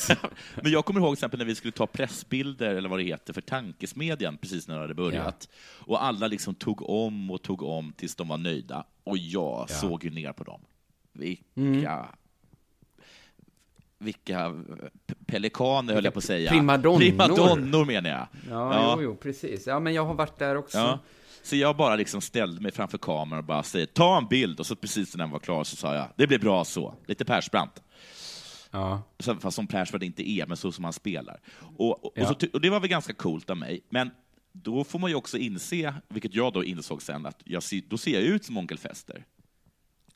men 0.62 0.72
jag 0.72 0.86
kommer 0.86 1.00
ihåg 1.00 1.14
exempel 1.14 1.38
när 1.40 1.46
vi 1.46 1.56
skulle 1.56 1.72
ta 1.72 1.88
pressbilder, 1.88 2.76
eller 2.76 2.90
vad 2.90 3.00
det 3.00 3.04
heter, 3.04 3.34
för 3.34 3.42
Tankesmedjan, 3.42 4.38
precis 4.38 4.68
när 4.68 4.76
det 4.76 4.82
hade 4.82 4.94
börjat. 4.94 5.50
Och 5.80 6.04
alla 6.04 6.28
liksom 6.28 6.56
tog 6.56 6.90
om 6.90 7.32
och 7.32 7.42
tog 7.42 7.62
om 7.62 7.94
tills 7.98 8.16
de 8.16 8.28
var 8.28 8.38
nöjda. 8.38 8.86
Och 9.04 9.18
jag 9.18 9.66
Ja. 9.70 9.76
såg 9.76 10.04
ju 10.04 10.10
ner 10.10 10.34
på 10.34 10.44
dem. 10.44 10.62
Vilka... 11.14 11.44
Mm. 11.56 12.06
Vilka 14.02 14.64
pelikaner, 15.26 15.94
höll 15.94 16.04
jag 16.04 16.14
på 16.14 16.18
att 16.18 16.24
säga. 16.24 16.52
primadonnor. 16.52 17.00
Primadonnor 17.00 17.86
menar 17.86 18.10
jag. 18.10 18.28
Ja, 18.50 18.94
Jo, 18.98 19.04
jo, 19.04 19.16
precis. 19.16 19.68
Ja, 19.68 19.80
men 19.80 19.94
jag 19.94 20.06
har 20.06 20.14
varit 20.14 20.40
där 20.40 20.56
också. 20.56 20.78
Ja. 20.78 21.00
Så 21.44 21.56
jag 21.56 21.78
bara 21.78 21.96
liksom 21.96 22.22
ställde 22.22 22.62
mig 22.62 22.72
framför 22.72 22.98
kameran 22.98 23.40
och 23.40 23.46
bara 23.46 23.64
säger 23.64 23.86
ta 23.86 24.18
en 24.18 24.28
bild, 24.28 24.60
och 24.60 24.66
så 24.66 24.76
precis 24.76 25.16
när 25.16 25.24
den 25.24 25.32
var 25.32 25.40
klar 25.40 25.64
så 25.64 25.76
sa 25.76 25.96
jag 25.96 26.08
det 26.16 26.28
blir 26.28 26.40
bra 26.40 26.66
så. 26.66 26.94
Lite 27.06 27.26
Persbrandt. 27.26 27.82
Ja. 28.72 29.02
Fast 29.40 29.56
som 29.56 29.68
Persbrandt 29.68 30.04
inte 30.06 30.30
är, 30.30 30.46
men 30.46 30.58
så 30.58 30.72
som 30.72 30.84
han 30.84 30.94
spelar. 30.94 31.40
Och, 31.78 32.06
och, 32.06 32.12
Ja. 32.16 32.22
och, 32.32 32.42
så, 32.42 32.48
och 32.54 32.62
det 32.62 32.70
var 32.70 32.80
väl 32.80 32.90
ganska 32.90 33.14
coolt 33.14 33.50
av 33.50 33.58
mig, 33.58 33.82
men 33.90 34.12
då 34.52 34.84
får 34.84 35.00
man 35.00 35.10
ju 35.10 35.16
också 35.16 35.38
inse, 35.38 35.94
vilket 36.08 36.36
jag 36.36 36.54
då 36.54 36.64
insåg 36.64 37.02
sen, 37.02 37.26
att 37.26 37.42
jag 37.46 37.64
då 37.88 37.98
ser 37.98 38.12
jag 38.12 38.22
ut 38.22 38.46
som 38.46 38.58
Onkel 38.58 38.78
Fester. 38.78 39.26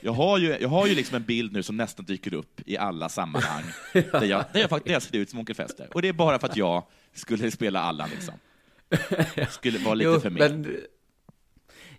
Jag 0.00 0.12
har, 0.12 0.38
ju, 0.38 0.56
jag 0.60 0.68
har 0.68 0.86
ju 0.86 0.94
liksom 0.94 1.16
en 1.16 1.22
bild 1.24 1.52
nu 1.52 1.62
som 1.62 1.76
nästan 1.76 2.04
dyker 2.04 2.34
upp 2.34 2.60
i 2.66 2.76
alla 2.76 3.08
sammanhang 3.08 3.62
där 3.92 4.24
jag, 4.24 4.44
där 4.52 4.60
jag, 4.60 4.70
där 4.84 4.92
jag 4.92 5.02
ser 5.02 5.16
ut 5.16 5.30
som 5.30 5.38
Onkel 5.38 5.54
Fester. 5.56 5.88
Och 5.94 6.02
det 6.02 6.08
är 6.08 6.12
bara 6.12 6.38
för 6.38 6.46
att 6.48 6.56
jag 6.56 6.84
skulle 7.14 7.50
spela 7.50 7.80
Allan. 7.80 8.10
Liksom. 8.10 8.34
Skulle 9.50 9.78
vara 9.78 9.94
lite 9.94 10.10
Jo, 10.10 10.20
för 10.20 10.30
med. 10.30 10.50
men 10.50 10.76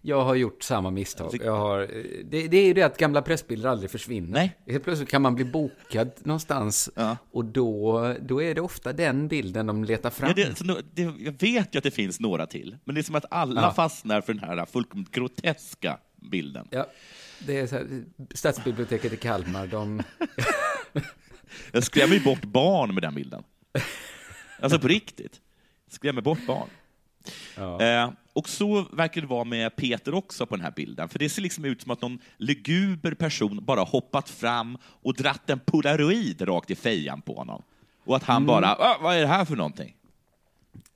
jag 0.01 0.23
har 0.23 0.35
gjort 0.35 0.63
samma 0.63 0.89
misstag. 0.89 1.39
Jag 1.43 1.57
har, 1.57 1.79
det, 2.23 2.47
det 2.47 2.57
är 2.57 2.65
ju 2.65 2.73
det 2.73 2.81
att 2.83 2.97
gamla 2.97 3.21
pressbilder 3.21 3.69
aldrig 3.69 3.91
försvinner. 3.91 4.31
Nej. 4.31 4.57
Helt 4.67 4.83
plötsligt 4.83 5.09
kan 5.09 5.21
man 5.21 5.35
bli 5.35 5.45
bokad 5.45 6.11
någonstans 6.23 6.89
och 7.31 7.45
då, 7.45 8.15
då 8.21 8.41
är 8.43 8.55
det 8.55 8.61
ofta 8.61 8.93
den 8.93 9.27
bilden 9.27 9.67
de 9.67 9.83
letar 9.83 10.09
fram. 10.09 10.33
Ja, 10.37 10.45
det, 10.63 10.81
det, 10.93 11.01
jag 11.01 11.31
vet 11.41 11.75
ju 11.75 11.77
att 11.77 11.83
det 11.83 11.91
finns 11.91 12.19
några 12.19 12.45
till, 12.45 12.77
men 12.83 12.95
det 12.95 13.01
är 13.01 13.03
som 13.03 13.15
att 13.15 13.25
alla 13.31 13.61
Ja. 13.61 13.73
fastnar 13.73 14.21
för 14.21 14.33
den 14.33 14.43
här 14.43 14.65
fullkomligt 14.65 15.11
groteska 15.11 15.97
bilden. 16.15 16.67
Ja, 16.71 16.87
det 17.47 17.59
är 17.59 17.67
så 17.67 17.75
här, 17.75 18.03
Stadsbiblioteket 18.35 19.13
i 19.13 19.17
Kalmar, 19.17 19.67
de... 19.67 20.03
Jag 21.71 21.83
skrämmer 21.83 22.13
ju 22.13 22.19
bort 22.23 22.41
barn 22.45 22.93
med 22.93 23.03
den 23.03 23.15
bilden. 23.15 23.43
Alltså 24.61 24.79
på 24.79 24.87
riktigt. 24.87 25.41
Skrämmer 25.87 26.21
bort 26.21 26.39
barn. 26.47 26.67
Eh, 27.81 28.11
och 28.33 28.49
så 28.49 28.81
verkar 28.91 29.21
det 29.21 29.27
vara 29.27 29.43
med 29.43 29.75
Peter 29.75 30.13
också 30.13 30.45
på 30.45 30.55
den 30.55 30.63
här 30.65 30.71
bilden, 30.71 31.09
för 31.09 31.19
det 31.19 31.29
ser 31.29 31.41
liksom 31.41 31.65
ut 31.65 31.81
som 31.81 31.91
att 31.91 32.01
någon 32.01 32.19
luguber 32.37 33.13
person 33.13 33.65
bara 33.65 33.81
hoppat 33.81 34.29
fram 34.29 34.77
och 34.85 35.13
dratt 35.15 35.49
en 35.49 35.59
polaroid 35.59 36.41
rakt 36.47 36.71
i 36.71 36.75
fejan 36.75 37.21
på 37.21 37.35
honom. 37.35 37.63
Och 38.03 38.15
att 38.15 38.23
han 38.23 38.35
Mm. 38.37 38.47
bara, 38.47 38.75
"Ah, 38.75 38.97
vad 39.01 39.15
är 39.15 39.21
det 39.21 39.27
här 39.27 39.45
för 39.45 39.55
någonting? 39.55 39.95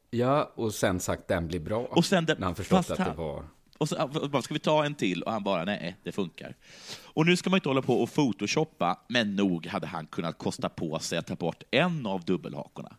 Ja, 0.09 0.51
och 0.55 0.73
sen 0.73 0.99
sagt 0.99 1.27
den 1.27 1.47
blir 1.47 1.59
bra. 1.59 1.79
Och 1.85 2.05
sen 2.05 2.25
det, 2.25 2.39
när 2.39 2.45
han 2.45 2.55
förstått 2.55 2.91
att 2.91 2.97
det 2.97 3.03
han- 3.03 3.15
var... 3.15 3.43
Och 3.78 3.89
så 3.89 4.03
och 4.03 4.30
bara, 4.30 4.41
ska 4.41 4.53
vi 4.53 4.59
ta 4.59 4.86
en 4.86 4.95
till? 4.95 5.23
Och 5.23 5.32
han 5.32 5.43
bara, 5.43 5.65
nej, 5.65 5.95
det 6.03 6.11
funkar. 6.11 6.55
Och 7.03 7.26
nu 7.26 7.38
ska 7.38 7.49
man 7.49 7.57
inte 7.57 7.69
hålla 7.69 7.82
på 7.82 8.03
och 8.03 8.13
photoshoppa, 8.13 8.99
men 9.07 9.36
nog 9.36 9.67
hade 9.67 9.88
han 9.88 10.07
kunnat 10.07 10.38
kosta 10.38 10.69
på 10.69 10.99
sig 10.99 11.17
att 11.17 11.28
ta 11.28 11.36
bort 11.36 11.63
en 11.71 12.05
av 12.05 12.23
dubbelhakorna. 12.26 12.95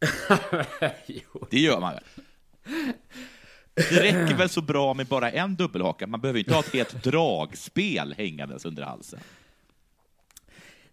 det 1.50 1.60
gör 1.60 1.80
man 1.80 1.94
väl? 1.94 2.04
Det 3.74 4.02
räcker 4.02 4.34
väl 4.34 4.48
så 4.48 4.60
bra 4.60 4.94
med 4.94 5.06
bara 5.06 5.30
en 5.30 5.54
dubbelhaka? 5.54 6.06
Man 6.06 6.20
behöver 6.20 6.38
inte 6.38 6.54
ha 6.54 6.60
ett 6.60 6.72
helt 6.72 7.04
dragspel 7.04 8.14
hängandes 8.18 8.64
under 8.64 8.82
halsen. 8.82 9.20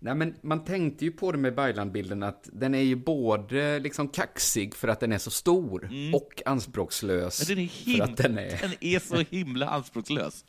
Nej, 0.06 0.16
men 0.16 0.36
man 0.42 0.64
tänkte 0.66 1.06
ju 1.06 1.12
på 1.12 1.32
det 1.32 1.38
med 1.38 1.56
Bayland-bilden 1.56 2.24
att 2.24 2.50
den 2.54 2.76
är 2.76 2.82
ju 2.82 2.96
både 2.96 3.80
liksom 3.80 4.08
kaxig 4.08 4.76
för 4.76 4.88
att 4.88 5.00
den 5.00 5.12
är 5.12 5.18
så 5.18 5.32
stor 5.32 5.90
och 6.14 6.42
anspråkslös 6.46 7.50
Men 7.50 7.56
den 7.56 7.66
är, 7.66 7.70
för 7.70 7.92
him- 7.92 8.02
att 8.04 8.18
den 8.18 8.38
är... 8.38 8.62
den 8.62 8.72
är 8.82 9.00
så 9.00 9.24
himla 9.30 9.70
anspråkslös. 9.70 10.46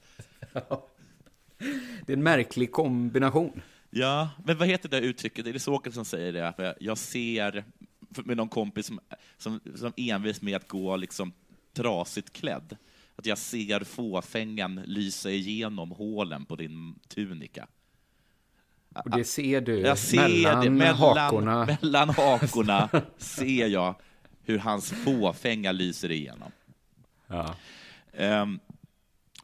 Det 2.06 2.12
är 2.12 2.16
en 2.16 2.22
märklig 2.22 2.72
kombination. 2.72 3.62
Ja, 3.90 4.30
men 4.44 4.58
vad 4.58 4.68
heter 4.68 4.88
det 4.88 5.00
uttrycket? 5.00 5.46
Är 5.46 5.52
det 5.52 5.58
Sokrates 5.58 5.94
som 5.94 6.04
säger 6.04 6.32
det? 6.32 6.74
Jag 6.80 6.98
ser, 6.98 7.64
med 8.24 8.36
någon 8.36 8.48
kompis 8.48 8.86
som, 8.86 9.00
som, 9.38 9.60
som 9.74 9.92
envis 9.96 10.42
med 10.42 10.56
att 10.56 10.68
gå 10.68 10.96
liksom 10.96 11.32
trasigt 11.72 12.32
klädd, 12.32 12.76
att 13.16 13.26
jag 13.26 13.38
ser 13.38 13.84
fåfängan 13.84 14.82
lysa 14.84 15.30
igenom 15.30 15.90
hålen 15.90 16.44
på 16.44 16.56
din 16.56 16.98
tunika. 17.08 17.66
Och 19.04 19.10
det 19.10 19.24
ser 19.24 19.60
du 19.60 19.80
Jag 19.80 19.98
ser 19.98 20.16
mellan, 20.16 20.64
det, 20.64 20.70
mellan 20.70 21.16
hakorna. 21.18 21.76
Mellan 21.82 22.08
hakorna 22.08 22.88
ser 23.18 23.66
jag 23.66 23.94
hur 24.44 24.58
hans 24.58 24.90
fåfänga 24.90 25.72
lyser 25.72 26.10
igenom. 26.10 26.52
Ja. 27.26 27.54
Um, 28.42 28.60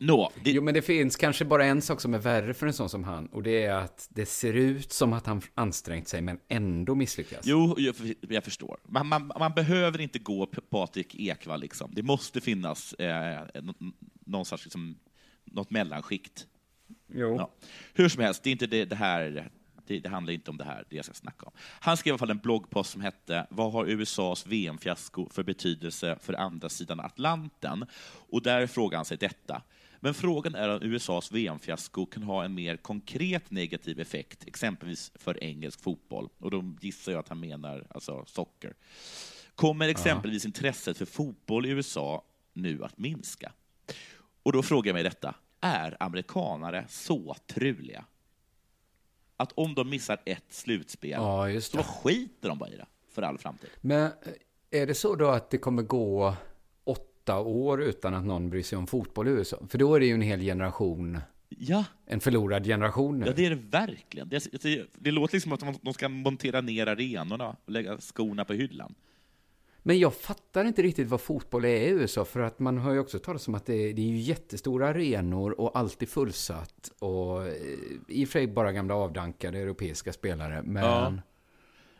Nå, 0.02 0.32
det... 0.44 0.50
Jo, 0.50 0.62
men 0.62 0.74
det 0.74 0.82
finns 0.82 1.16
kanske 1.16 1.44
bara 1.44 1.64
en 1.64 1.82
sak 1.82 2.00
som 2.00 2.14
är 2.14 2.18
värre 2.18 2.54
för 2.54 2.66
en 2.66 2.72
sån 2.72 2.88
som 2.88 3.04
han, 3.04 3.26
och 3.26 3.42
det 3.42 3.64
är 3.64 3.74
att 3.74 4.08
det 4.10 4.26
ser 4.26 4.54
ut 4.54 4.92
som 4.92 5.12
att 5.12 5.26
han 5.26 5.42
ansträngt 5.54 6.08
sig, 6.08 6.20
men 6.22 6.38
ändå 6.48 6.94
misslyckas. 6.94 7.40
Jo, 7.44 7.76
jag, 8.28 8.44
förstår. 8.44 8.78
Man, 8.88 9.06
man, 9.06 9.32
man 9.38 9.52
behöver 9.52 10.00
inte 10.00 10.18
gå 10.18 10.46
Patrik 10.46 11.14
Ekwall, 11.14 11.60
liksom. 11.60 11.90
Det 11.94 12.02
måste 12.02 12.40
finnas 12.40 12.92
eh, 12.92 13.40
nå- 13.62 13.74
någon 14.26 14.44
sorts, 14.44 14.64
liksom, 14.64 14.98
något 15.44 15.70
mellanskikt. 15.70 16.46
Jo. 17.14 17.36
Ja. 17.36 17.50
Hur 17.94 18.08
som 18.08 18.22
helst, 18.22 18.42
det 18.42 18.50
är 18.50 18.52
inte 18.52 18.66
det, 18.66 18.84
det 18.84 18.96
här 18.96 19.50
det, 19.86 20.00
det 20.00 20.08
handlar 20.08 20.32
inte 20.32 20.50
om 20.50 20.56
det 20.56 20.64
här, 20.64 20.84
det 20.90 20.96
jag 20.96 21.04
ska 21.04 21.14
snacka 21.14 21.46
om. 21.46 21.52
Han 21.80 21.96
skrev 21.96 22.10
i 22.10 22.12
alla 22.12 22.18
fall 22.18 22.30
en 22.30 22.38
bloggpost 22.38 22.90
som 22.90 23.00
hette 23.00 23.46
Vad 23.50 23.72
har 23.72 23.86
USAs 23.86 24.46
VM-fiasko 24.46 25.28
för 25.28 25.42
betydelse 25.42 26.18
för 26.20 26.32
andra 26.32 26.68
sidan 26.68 27.00
Atlanten? 27.00 27.86
Och 28.28 28.42
där 28.42 28.66
frågar 28.66 28.98
han 28.98 29.04
sig 29.04 29.16
detta. 29.16 29.62
Men 30.00 30.14
frågan 30.14 30.54
är 30.54 30.68
om 30.68 30.82
USAs 30.82 31.32
VM-fiasko 31.32 32.06
kan 32.06 32.22
ha 32.22 32.44
en 32.44 32.54
mer 32.54 32.76
konkret 32.76 33.50
negativ 33.50 34.00
effekt, 34.00 34.46
exempelvis 34.46 35.12
för 35.14 35.44
engelsk 35.44 35.82
fotboll. 35.82 36.28
Och 36.38 36.50
då 36.50 36.74
gissar 36.80 37.12
jag 37.12 37.18
att 37.18 37.28
han 37.28 37.40
menar 37.40 37.86
alltså 37.90 38.24
socker. 38.26 38.74
Kommer 39.54 39.88
exempelvis 39.88 40.44
intresset 40.44 40.98
för 40.98 41.06
fotboll 41.06 41.66
i 41.66 41.68
USA 41.68 42.24
nu 42.52 42.84
att 42.84 42.98
minska? 42.98 43.52
Och 44.42 44.52
då 44.52 44.62
frågar 44.62 44.88
jag 44.88 44.94
mig 44.94 45.02
detta. 45.02 45.34
Är 45.64 45.96
amerikanare 46.00 46.84
så 46.88 47.36
truliga? 47.46 48.04
Att 49.36 49.52
om 49.52 49.74
de 49.74 49.90
missar 49.90 50.18
ett 50.24 50.44
slutspel, 50.48 51.10
Ja, 51.10 51.48
just 51.50 51.72
då 51.72 51.82
skiter 51.82 52.48
de 52.48 52.58
bara 52.58 52.70
i 52.70 52.76
det 52.76 52.86
för 53.12 53.22
all 53.22 53.38
framtid. 53.38 53.70
Men 53.80 54.02
eh, 54.04 54.80
är 54.82 54.86
det 54.86 54.94
så 54.94 55.14
då 55.16 55.28
att 55.28 55.50
det 55.50 55.58
kommer 55.58 55.82
gå 55.82 56.34
åtta 56.84 57.40
år 57.40 57.82
utan 57.82 58.14
att 58.14 58.24
någon 58.24 58.50
bryr 58.50 58.62
sig 58.62 58.78
om 58.78 58.86
fotboll 58.86 59.28
i 59.28 59.30
USA? 59.30 59.56
För 59.68 59.78
då 59.78 59.94
är 59.94 60.00
det 60.00 60.06
ju 60.06 60.14
en 60.14 60.22
hel 60.22 60.40
generation, 60.40 61.18
Ja, 61.48 61.84
en 62.06 62.20
förlorad 62.20 62.64
generation 62.64 63.18
nu. 63.18 63.26
ja 63.26 63.32
det 63.32 63.46
är 63.46 63.50
det 63.50 63.56
verkligen. 63.56 64.28
Det, 64.28 64.62
det, 64.62 64.86
det 64.94 65.10
låter 65.10 65.34
liksom 65.34 65.52
att 65.52 65.82
de 65.82 65.94
ska 65.94 66.08
montera 66.08 66.60
ner 66.60 66.86
arenorna 66.86 67.48
och 67.48 67.70
lägga 67.70 67.98
skorna 67.98 68.44
på 68.44 68.52
hyllan. 68.52 68.94
Men 69.82 69.98
jag 69.98 70.14
fattar 70.14 70.64
inte 70.64 70.82
riktigt 70.82 71.08
vad 71.08 71.20
fotboll 71.20 71.64
är 71.64 71.80
i 71.80 71.88
USA, 71.88 72.24
för 72.24 72.40
att 72.40 72.58
man 72.58 72.78
har 72.78 72.92
ju 72.92 72.98
också 72.98 73.18
talat 73.18 73.48
om 73.48 73.54
att 73.54 73.66
det, 73.66 73.92
det 73.92 74.02
är 74.02 74.06
ju 74.06 74.18
jättestora 74.18 74.88
arenor 74.88 75.60
och 75.60 75.78
alltid 75.78 76.08
fullsatt 76.08 76.92
och 76.98 77.46
eh, 77.46 77.52
i 78.08 78.24
och 78.24 78.28
för 78.28 78.32
sig 78.32 78.46
bara 78.46 78.72
gamla 78.72 78.94
avdankade 78.94 79.58
europeiska 79.58 80.12
spelare, 80.12 80.62
men... 80.62 80.84
Ja. 80.84 81.12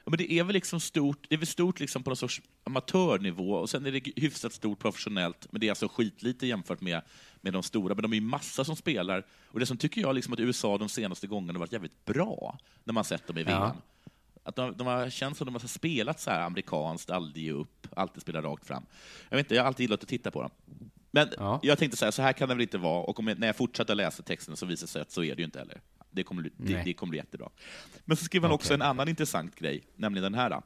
Ja, 0.04 0.10
men 0.10 0.18
det 0.18 0.32
är 0.32 0.44
väl 0.44 0.52
liksom 0.52 0.80
stort, 0.80 1.26
det 1.28 1.34
är 1.34 1.38
väl 1.38 1.46
stort 1.46 1.80
liksom 1.80 2.02
på 2.02 2.10
någon 2.10 2.16
sorts 2.16 2.42
amatörnivå 2.64 3.52
och 3.52 3.70
sen 3.70 3.86
är 3.86 3.92
det 3.92 4.02
hyfsat 4.16 4.52
stort 4.52 4.78
professionellt, 4.78 5.46
men 5.50 5.60
det 5.60 5.66
är 5.66 5.70
alltså 5.70 5.88
skitlite 5.88 6.46
jämfört 6.46 6.80
med, 6.80 7.02
med 7.40 7.52
de 7.52 7.62
stora. 7.62 7.94
Men 7.94 8.02
de 8.02 8.12
är 8.12 8.16
ju 8.16 8.20
massa 8.20 8.64
som 8.64 8.76
spelar. 8.76 9.26
Och 9.44 9.60
det 9.60 9.66
som 9.66 9.76
tycker 9.76 10.00
jag 10.00 10.14
liksom 10.14 10.32
att 10.32 10.40
USA 10.40 10.78
de 10.78 10.88
senaste 10.88 11.26
gångerna 11.26 11.52
har 11.52 11.60
varit 11.60 11.72
jävligt 11.72 12.04
bra 12.04 12.58
när 12.84 12.94
man 12.94 13.04
sett 13.04 13.26
dem 13.26 13.38
i 13.38 13.42
VM. 13.42 13.58
Ja. 13.58 13.76
Att 14.44 14.56
de, 14.56 14.76
de 14.76 14.86
har 14.86 15.10
känts 15.10 15.38
som 15.38 15.44
de 15.44 15.54
har 15.54 15.60
spelat 15.68 16.20
så 16.20 16.30
här 16.30 16.40
amerikanskt, 16.40 17.10
aldrig 17.10 17.44
ge 17.44 17.52
upp, 17.52 17.86
alltid 17.96 18.22
spela 18.22 18.42
rakt 18.42 18.66
fram. 18.66 18.86
Jag 19.28 19.36
vet 19.36 19.46
inte, 19.46 19.54
jag 19.54 19.62
har 19.62 19.66
alltid 19.66 19.84
gillat 19.84 20.02
att 20.02 20.08
titta 20.08 20.30
på 20.30 20.42
dem. 20.42 20.50
Men 21.10 21.28
Ja. 21.38 21.60
jag 21.62 21.78
tänkte 21.78 21.96
så 21.96 22.04
här, 22.04 22.12
så 22.12 22.22
här 22.22 22.32
kan 22.32 22.48
det 22.48 22.54
väl 22.54 22.62
inte 22.62 22.78
vara, 22.78 23.02
och 23.02 23.18
jag, 23.28 23.38
när 23.38 23.46
jag 23.46 23.56
fortsätter 23.56 23.94
läsa 23.94 24.22
texten 24.22 24.56
så 24.56 24.66
visar 24.66 24.86
det 24.86 24.90
sig 24.90 25.02
att 25.02 25.10
så 25.10 25.24
är 25.24 25.34
det 25.36 25.40
ju 25.42 25.44
inte 25.44 25.58
heller. 25.58 25.80
Det 26.10 26.22
kommer, 26.22 26.42
bli- 26.42 26.52
det, 26.56 26.82
det 26.84 26.92
kommer 26.94 27.10
bli 27.10 27.18
jättebra. 27.18 27.50
Men 28.04 28.16
så 28.16 28.24
skriver 28.24 28.48
han 28.48 28.54
också 28.54 28.68
Okej. 28.68 28.74
en 28.74 28.82
annan 28.82 29.08
intressant 29.08 29.56
grej, 29.56 29.82
nämligen 29.96 30.22
den 30.22 30.34
här. 30.34 30.50
då. 30.50 30.62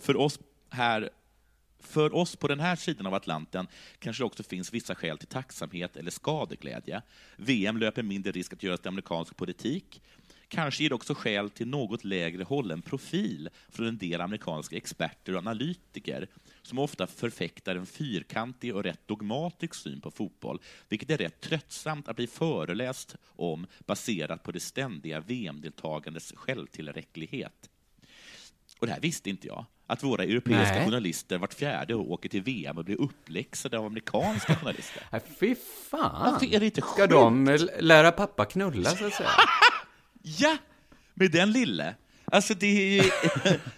För 0.00 0.16
oss 0.16 0.38
här 0.70 1.10
för 1.80 2.14
oss 2.14 2.36
på 2.36 2.48
den 2.48 2.60
här 2.60 2.76
sidan 2.76 3.06
av 3.06 3.14
Atlanten 3.14 3.66
kanske 3.98 4.22
det 4.22 4.26
också 4.26 4.42
finns 4.42 4.72
vissa 4.72 4.94
skäl 4.94 5.18
till 5.18 5.28
tacksamhet 5.28 5.96
eller 5.96 6.10
skadeglädje. 6.10 7.02
VM 7.36 7.76
löper 7.76 8.02
mindre 8.02 8.32
risk 8.32 8.52
att 8.52 8.62
göras 8.62 8.80
till 8.80 8.88
amerikansk 8.88 9.36
politik. 9.36 10.02
Kanske 10.54 10.82
ger 10.82 10.88
det 10.88 10.94
också 10.94 11.14
skäl 11.14 11.50
till 11.50 11.68
något 11.68 12.04
lägre 12.04 12.44
hållen 12.44 12.82
profil 12.82 13.48
från 13.68 13.86
en 13.86 13.98
del 13.98 14.20
amerikanska 14.20 14.76
experter 14.76 15.32
och 15.32 15.38
analytiker 15.38 16.28
som 16.62 16.78
ofta 16.78 17.06
förfäktar 17.06 17.76
en 17.76 17.86
fyrkantig 17.86 18.74
och 18.74 18.82
rätt 18.82 19.08
dogmatisk 19.08 19.74
syn 19.74 20.00
på 20.00 20.10
fotboll, 20.10 20.60
vilket 20.88 21.10
är 21.10 21.18
rätt 21.18 21.40
tröttsamt 21.40 22.08
att 22.08 22.16
bli 22.16 22.26
föreläst 22.26 23.16
om 23.26 23.66
baserat 23.86 24.42
på 24.42 24.52
det 24.52 24.60
ständiga 24.60 25.20
VM-deltagandets 25.20 26.32
självtillräcklighet. 26.36 27.70
Och 28.78 28.86
det 28.86 28.92
här 28.92 29.00
visste 29.00 29.30
inte 29.30 29.46
jag. 29.46 29.64
Att 29.86 30.02
våra 30.02 30.22
europeiska 30.24 30.74
Nej. 30.74 30.84
journalister 30.84 31.38
vart 31.38 31.54
fjärde 31.54 31.94
år 31.94 32.12
åker 32.12 32.28
till 32.28 32.42
VM 32.42 32.78
och 32.78 32.84
blir 32.84 33.00
uppläxade 33.00 33.78
av 33.78 33.86
amerikanska 33.86 34.56
journalister. 34.56 35.02
Nej, 35.12 35.20
fy 35.40 35.54
fan! 35.90 36.32
Varför 36.32 36.54
är 36.54 36.60
det 36.60 36.66
inte 36.66 36.80
Ska 36.80 37.06
de 37.06 37.58
lära 37.80 38.12
pappa 38.12 38.44
knulla, 38.44 38.90
så 38.90 39.06
att 39.06 39.14
säga? 39.14 39.30
Ja! 40.26 40.56
Med 41.14 41.30
den 41.30 41.52
lille. 41.52 41.94
Alltså 42.24 42.54
det 42.54 42.98
är, 42.98 43.04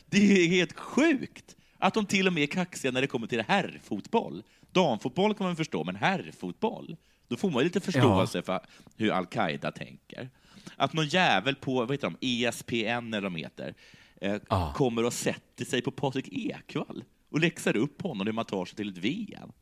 det 0.11 0.45
är 0.45 0.49
helt 0.49 0.79
sjukt 0.79 1.57
att 1.79 1.95
de 1.95 2.07
till 2.07 2.27
och 2.27 2.33
med 2.33 2.43
är 2.43 2.47
kaxiga 2.47 2.93
när 2.93 3.01
det 3.01 3.07
kommer 3.07 3.27
till 3.27 3.41
herrfotboll. 3.41 4.43
Damfotboll 4.73 5.35
kan 5.35 5.47
man 5.47 5.57
förstå, 5.57 5.85
men 5.85 5.97
herrfotboll, 5.97 6.97
då 7.29 7.37
får 7.37 7.51
man 7.51 7.61
ju 7.61 7.65
lite 7.65 7.81
förståelse 7.81 8.43
för 8.43 8.61
hur 8.97 9.11
Al-Qaida 9.11 9.73
tänker. 9.73 10.31
Att 10.77 10.93
någon 10.93 11.07
jävel 11.07 11.55
på, 11.55 11.75
vad 11.75 11.91
heter 11.93 12.13
de, 12.21 12.45
ESPN 12.47 13.15
eller 13.15 13.21
de 13.21 13.37
heter, 13.37 13.75
eh, 14.21 14.37
Ja. 14.49 14.73
kommer 14.77 15.05
och 15.05 15.13
sätter 15.13 15.65
sig 15.65 15.83
på 15.83 15.91
Patrik 15.91 16.29
Ekwall 16.33 17.05
och 17.31 17.41
läxar 17.41 17.77
upp 17.77 18.03
honom 18.03 18.27
hur 18.27 18.35
man 18.35 18.45
tar 18.45 18.65
sig 18.65 18.77
till 18.77 18.89
ett 18.89 18.99
VM. 18.99 19.53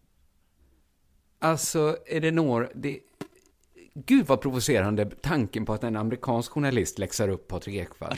Alltså, 1.38 1.96
är 2.06 2.20
det 2.20 2.30
några... 2.30 2.68
Det... 2.74 3.00
Gud 3.94 4.26
vad 4.26 4.40
provocerande 4.40 5.04
tanken 5.04 5.64
på 5.66 5.72
att 5.72 5.84
en 5.84 5.96
amerikansk 5.96 6.52
journalist 6.52 6.98
läxar 6.98 7.28
upp 7.28 7.48
Patrik 7.48 7.74
Ekwall. 7.76 8.16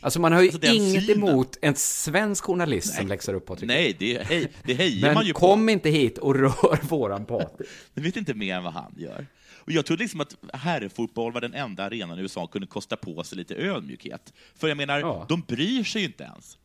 Alltså 0.00 0.20
man 0.20 0.32
har 0.32 0.42
ju 0.42 0.48
Alltså, 0.48 0.72
inget 0.72 1.04
synen. 1.06 1.28
emot 1.30 1.58
en 1.62 1.74
svensk 1.74 2.44
journalist 2.44 2.94
som 2.94 3.06
läxar 3.08 3.34
upp 3.34 3.46
Patrik 3.46 3.68
Nej, 3.68 3.96
det, 3.98 4.22
hej, 4.26 4.52
det 4.64 4.74
hejar 4.74 5.00
Men 5.06 5.14
man 5.14 5.26
ju 5.26 5.32
på. 5.32 5.38
kom 5.38 5.68
inte 5.68 5.90
hit 5.90 6.18
och 6.18 6.34
rör 6.34 6.82
våran 6.88 7.24
Patrik. 7.26 7.68
Jag 7.94 8.02
vet 8.02 8.16
inte 8.16 8.34
mer 8.34 8.54
än 8.56 8.64
vad 8.64 8.72
han 8.72 8.94
gör. 8.98 9.26
Och 9.56 9.72
jag 9.72 9.86
trodde 9.86 10.02
liksom 10.02 10.20
att 10.20 10.36
herrfotboll 10.52 11.32
var 11.32 11.40
den 11.40 11.54
enda 11.54 11.84
arenan 11.84 12.18
i 12.18 12.22
USA 12.22 12.40
som 12.40 12.48
kunde 12.48 12.66
kosta 12.66 12.96
på 12.96 13.24
sig 13.24 13.38
lite 13.38 13.54
ödmjukhet. 13.54 14.32
För 14.54 14.68
jag 14.68 14.76
menar, 14.76 14.98
Ja. 15.00 15.26
de 15.28 15.40
bryr 15.40 15.84
sig 15.84 16.00
ju 16.02 16.06
inte 16.06 16.24
ens. 16.24 16.58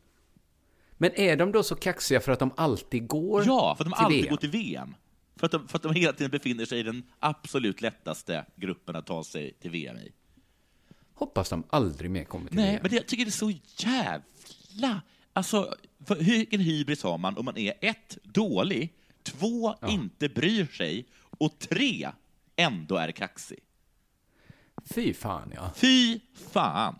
Men 0.98 1.10
är 1.20 1.36
de 1.36 1.52
då 1.52 1.62
så 1.62 1.74
kaxiga 1.74 2.20
för 2.20 2.32
att 2.32 2.38
de 2.38 2.50
alltid 2.56 3.06
går 3.08 3.42
Ja, 3.46 3.74
för 3.78 3.84
att 3.84 3.90
de 3.90 3.94
alltid 4.04 4.18
VM? 4.20 4.30
går 4.30 4.36
till 4.36 4.50
VM. 4.50 4.94
För 5.40 5.46
att, 5.46 5.52
de, 5.52 5.68
för 5.68 5.78
att 5.78 5.82
de 5.82 5.94
hela 5.94 6.12
tiden 6.12 6.30
befinner 6.30 6.64
sig 6.64 6.80
i 6.80 6.82
den 6.82 7.02
absolut 7.18 7.80
lättaste 7.80 8.44
gruppen 8.56 8.96
att 8.96 9.06
ta 9.06 9.24
sig 9.24 9.52
till 9.52 9.70
VM 9.70 9.96
i. 9.96 10.12
Hoppas 11.14 11.48
de 11.48 11.64
aldrig 11.70 12.10
mer 12.10 12.24
kommer 12.24 12.48
till 12.48 12.56
Nej, 12.56 12.70
VM. 12.70 12.78
men 12.82 12.90
det, 12.90 12.96
jag 12.96 13.06
tycker 13.06 13.24
det 13.24 13.28
är 13.28 13.32
så 13.32 13.52
jävla... 13.76 15.02
Alltså, 15.32 15.74
för, 16.06 16.16
vilken 16.16 16.60
hybris 16.60 17.02
har 17.02 17.18
man 17.18 17.36
om 17.36 17.44
man 17.44 17.58
är 17.58 17.74
ett, 17.80 18.18
dålig, 18.22 18.94
två, 19.22 19.74
inte 19.88 20.28
bryr 20.28 20.66
sig 20.66 21.06
och 21.14 21.58
tre, 21.58 22.10
ändå 22.56 22.96
är 22.96 23.12
kaxig? 23.12 23.58
Fy 24.84 25.14
fan, 25.14 25.52
ja. 25.54 25.72
Fy 25.76 26.20
fan! 26.52 26.96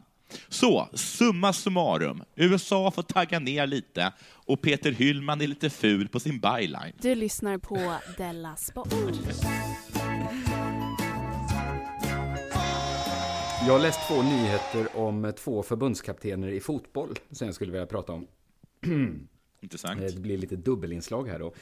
Så, 0.49 0.89
summa 0.95 1.53
summarum. 1.53 2.23
USA 2.37 2.91
får 2.91 3.03
tagga 3.03 3.39
ner 3.39 3.67
lite 3.67 4.13
och 4.23 4.63
Peter 4.63 4.93
Hyllman 4.93 5.41
är 5.41 5.47
lite 5.47 5.71
ful 5.71 6.09
på 6.09 6.21
sin 6.21 6.41
byline. 6.41 6.93
Du 7.03 7.15
lyssnar 7.15 7.59
på 7.59 7.95
Della 8.17 8.57
Sport. 8.57 8.89
Jag 13.67 13.73
har 13.73 13.79
läst 13.81 14.01
två 14.09 14.23
nyheter 14.23 14.97
om 14.97 15.33
två 15.39 15.63
förbundskaptener 15.63 16.49
i 16.49 16.61
fotboll 16.61 17.19
som 17.31 17.47
jag 17.47 17.55
skulle 17.55 17.73
vilja 17.73 17.87
prata 17.87 18.13
om. 18.13 18.27
Intressant. 19.61 20.01
Det 20.01 20.21
blir 20.21 20.39
lite 20.39 20.57
dubbelinslag 20.57 21.29
här 21.29 21.39
då. 21.39 21.53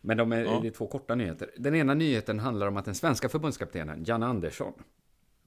Men 0.00 0.16
de 0.16 0.32
är, 0.32 0.44
Ja. 0.44 0.58
det 0.62 0.68
är 0.68 0.72
två 0.72 0.86
korta 0.86 1.14
nyheter. 1.14 1.50
Den 1.56 1.74
ena 1.74 1.94
nyheten 1.94 2.38
handlar 2.38 2.66
om 2.66 2.76
att 2.76 2.84
den 2.84 2.94
svenska 2.94 3.28
förbundskaptenen, 3.28 4.04
Janne 4.06 4.26
Andersson, 4.26 4.72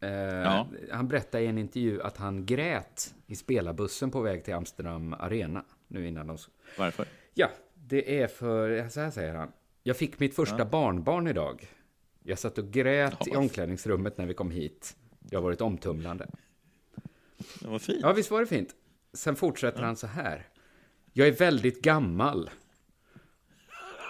Eh, 0.01 0.65
Han 0.91 1.07
berättade 1.07 1.43
i 1.43 1.47
en 1.47 1.57
intervju 1.57 2.01
att 2.01 2.17
han 2.17 2.45
grät 2.45 3.13
i 3.27 3.35
spelarbussen 3.35 4.11
på 4.11 4.21
väg 4.21 4.43
till 4.43 4.53
Amsterdam 4.53 5.13
Arena. 5.19 5.63
Nu 5.87 6.07
innan 6.07 6.27
de... 6.27 6.37
Varför? 6.77 7.05
Ja, 7.33 7.49
det 7.75 8.21
är 8.21 8.27
för, 8.27 8.89
så 8.89 8.99
här 8.99 9.11
säger 9.11 9.33
han. 9.35 9.51
Jag 9.83 9.97
fick 9.97 10.19
mitt 10.19 10.35
första 10.35 10.57
Ja. 10.57 10.65
barnbarn 10.65 11.27
idag. 11.27 11.67
Jag 12.23 12.39
satt 12.39 12.57
och 12.57 12.71
grät 12.71 13.15
Ja. 13.19 13.33
i 13.33 13.35
omklädningsrummet 13.35 14.17
när 14.17 14.25
vi 14.25 14.33
kom 14.33 14.51
hit. 14.51 14.95
Jag 15.29 15.39
har 15.39 15.43
varit 15.43 15.61
omtumlande. 15.61 16.27
Det 17.59 17.67
var 17.67 17.79
fint. 17.79 17.99
Ja, 18.01 18.13
visst 18.13 18.31
var 18.31 18.39
det 18.39 18.45
fint. 18.47 18.75
Sen 19.13 19.35
fortsätter 19.35 19.81
han 19.83 19.95
så 19.95 20.07
här. 20.07 20.47
Jag 21.13 21.27
är 21.27 21.31
väldigt 21.31 21.81
gammal. 21.81 22.49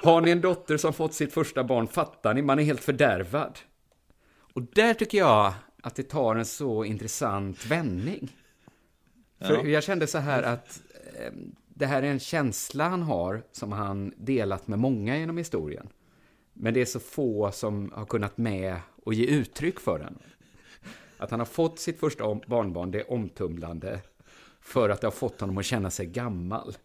Har 0.04 0.22
ni 0.22 0.32
en 0.32 0.42
dotter 0.42 0.78
som 0.78 0.94
fått 0.94 1.14
sitt 1.14 1.34
första 1.34 1.64
barn 1.64 1.88
fattar 1.88 2.34
ni, 2.34 2.42
man 2.42 2.60
är 2.60 2.64
helt 2.64 2.84
fördärvad. 2.84 3.60
Och 4.54 4.62
där 4.62 4.94
tycker 4.94 5.18
jag 5.18 5.54
att 5.82 5.96
det 5.96 6.04
tar 6.04 6.36
en 6.36 6.46
så 6.46 6.86
intressant 6.86 7.66
vändning. 7.66 8.36
För 9.40 9.54
Ja. 9.54 9.66
jag 9.66 9.84
kände 9.84 10.08
så 10.08 10.18
här 10.18 10.44
att 10.44 10.82
eh, 11.20 11.32
det 11.68 11.86
här 11.86 12.04
är 12.04 12.08
en 12.08 12.20
känsla 12.20 12.90
han 12.90 13.02
har 13.02 13.44
som 13.52 13.72
han 13.72 14.14
delat 14.18 14.68
med 14.68 14.80
många 14.80 15.18
genom 15.18 15.38
historien. 15.38 15.88
Men 16.54 16.74
det 16.74 16.82
är 16.82 16.86
så 16.86 17.00
få 17.00 17.52
som 17.52 17.92
har 17.96 18.06
kunnat 18.06 18.38
med 18.38 18.76
och 19.04 19.14
ge 19.14 19.26
uttryck 19.26 19.80
för 19.80 20.00
den. 20.00 20.20
Att 21.18 21.32
han 21.32 21.40
har 21.40 21.46
fått 21.46 21.80
sitt 21.80 22.00
första 22.00 22.36
barnbarn, 22.48 22.92
det 22.92 23.00
är 23.00 23.12
omtumlande. 23.12 24.00
För 24.62 24.90
att 24.90 25.02
det 25.02 25.08
har 25.08 25.12
fått 25.12 25.42
honom 25.42 25.58
att 25.58 25.66
känna 25.66 25.90
sig 25.90 26.06
gammal. 26.06 26.78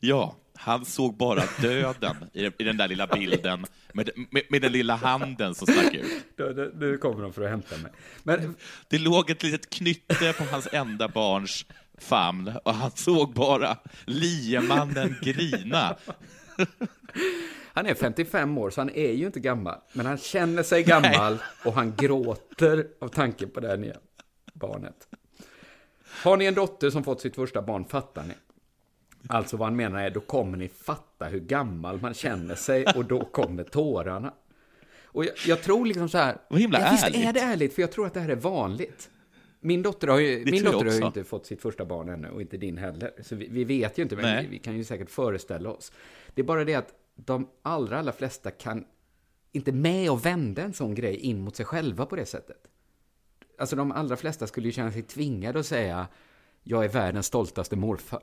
Ja, 0.00 0.36
han 0.58 0.84
såg 0.84 1.16
bara 1.16 1.42
döden 1.60 2.16
i, 2.32 2.64
den 2.64 2.76
där 2.76 2.88
lilla 2.88 3.06
bilden 3.06 3.66
med, 3.92 4.10
med, 4.30 4.42
med 4.48 4.62
den 4.62 4.72
lilla 4.72 4.96
handen 4.96 5.54
som 5.54 5.66
stack 5.66 5.94
ut. 5.94 6.24
Nu, 6.74 6.98
kommer 6.98 7.22
de 7.22 7.32
för 7.32 7.42
att 7.42 7.50
hämta 7.50 7.76
mig. 7.76 7.92
Men, 8.22 8.54
Det 8.88 8.98
låg 8.98 9.30
ett 9.30 9.42
litet 9.42 9.70
knytte 9.70 10.32
på 10.32 10.44
hans 10.44 10.68
enda 10.72 11.08
barns 11.08 11.66
famn 11.98 12.52
och 12.64 12.74
han 12.74 12.90
såg 12.90 13.34
bara 13.34 13.76
liemannen 14.04 15.16
grina. 15.22 15.96
Han 17.72 17.86
är 17.86 17.94
55 17.94 18.58
år, 18.58 18.70
så 18.70 18.80
han 18.80 18.90
är 18.90 19.12
ju 19.12 19.26
inte 19.26 19.40
gammal. 19.40 19.78
Men 19.92 20.06
han 20.06 20.18
känner 20.18 20.62
sig 20.62 20.82
gammal 20.82 21.38
och 21.64 21.72
han 21.72 21.94
gråter 21.96 22.86
av 23.00 23.08
tanken 23.08 23.50
på 23.50 23.60
det 23.60 23.68
här 23.68 23.76
nya 23.76 23.96
barnet. 24.52 25.08
Har 26.22 26.36
ni 26.36 26.44
en 26.44 26.54
dotter 26.54 26.90
som 26.90 27.04
fått 27.04 27.20
sitt 27.20 27.34
första 27.34 27.62
barn 27.62 27.84
fattar 27.84 28.22
ni. 28.24 28.34
Alltså 29.28 29.56
vad 29.56 29.68
han 29.68 29.76
menar 29.76 30.00
är, 30.00 30.10
då 30.10 30.20
kommer 30.20 30.58
ni 30.58 30.68
fatta 30.68 31.24
hur 31.24 31.40
gammal 31.40 32.00
man 32.00 32.14
känner 32.14 32.54
sig 32.54 32.84
och 32.96 33.04
då 33.04 33.24
kommer 33.24 33.64
tårarna. 33.64 34.34
Och 35.04 35.24
jag, 35.24 35.34
jag 35.46 35.62
tror 35.62 35.86
liksom 35.86 36.08
så 36.08 36.18
här... 36.18 36.36
Vad 36.48 36.60
himla 36.60 36.80
ja, 36.80 36.88
visst 36.90 37.04
ärligt. 37.04 37.26
är 37.26 37.32
det 37.32 37.40
ärligt, 37.40 37.74
för 37.74 37.82
jag 37.82 37.92
tror 37.92 38.06
att 38.06 38.14
det 38.14 38.20
här 38.20 38.28
är 38.28 38.36
vanligt. 38.36 39.10
Min 39.60 39.82
dotter 39.82 40.08
har 40.08 40.18
ju, 40.18 40.44
Det 40.44 40.50
min 40.50 40.64
dotter 40.64 40.86
har 40.86 40.92
ju 40.92 41.06
inte 41.06 41.24
fått 41.24 41.46
sitt 41.46 41.62
första 41.62 41.84
barn 41.84 42.08
ännu 42.08 42.28
och 42.28 42.40
inte 42.40 42.56
din 42.56 42.78
heller. 42.78 43.12
Så 43.22 43.36
vi, 43.36 43.48
vi 43.48 43.64
vet 43.64 43.98
ju 43.98 44.02
inte, 44.02 44.16
men 44.16 44.24
Nej. 44.24 44.44
vi, 44.44 44.50
vi 44.50 44.58
kan 44.58 44.76
ju 44.76 44.84
säkert 44.84 45.10
föreställa 45.10 45.70
oss. 45.70 45.92
Det 46.34 46.42
är 46.42 46.44
bara 46.44 46.64
det 46.64 46.74
att 46.74 46.94
de 47.14 47.48
allra, 47.62 47.98
allra 47.98 48.12
flesta 48.12 48.50
kan 48.50 48.84
inte 49.52 49.72
med 49.72 50.10
och 50.10 50.26
vända 50.26 50.62
en 50.62 50.72
sån 50.72 50.94
grej 50.94 51.16
in 51.16 51.40
mot 51.40 51.56
sig 51.56 51.66
själva 51.66 52.06
på 52.06 52.16
det 52.16 52.26
sättet. 52.26 52.68
Alltså 53.58 53.76
de 53.76 53.92
allra 53.92 54.16
flesta 54.16 54.46
skulle 54.46 54.66
ju 54.66 54.72
känna 54.72 54.92
sig 54.92 55.02
tvingade 55.02 55.58
att 55.58 55.66
säga 55.66 56.06
jag 56.62 56.84
är 56.84 56.88
världens 56.88 57.26
stoltaste 57.26 57.76
morfar. 57.76 58.22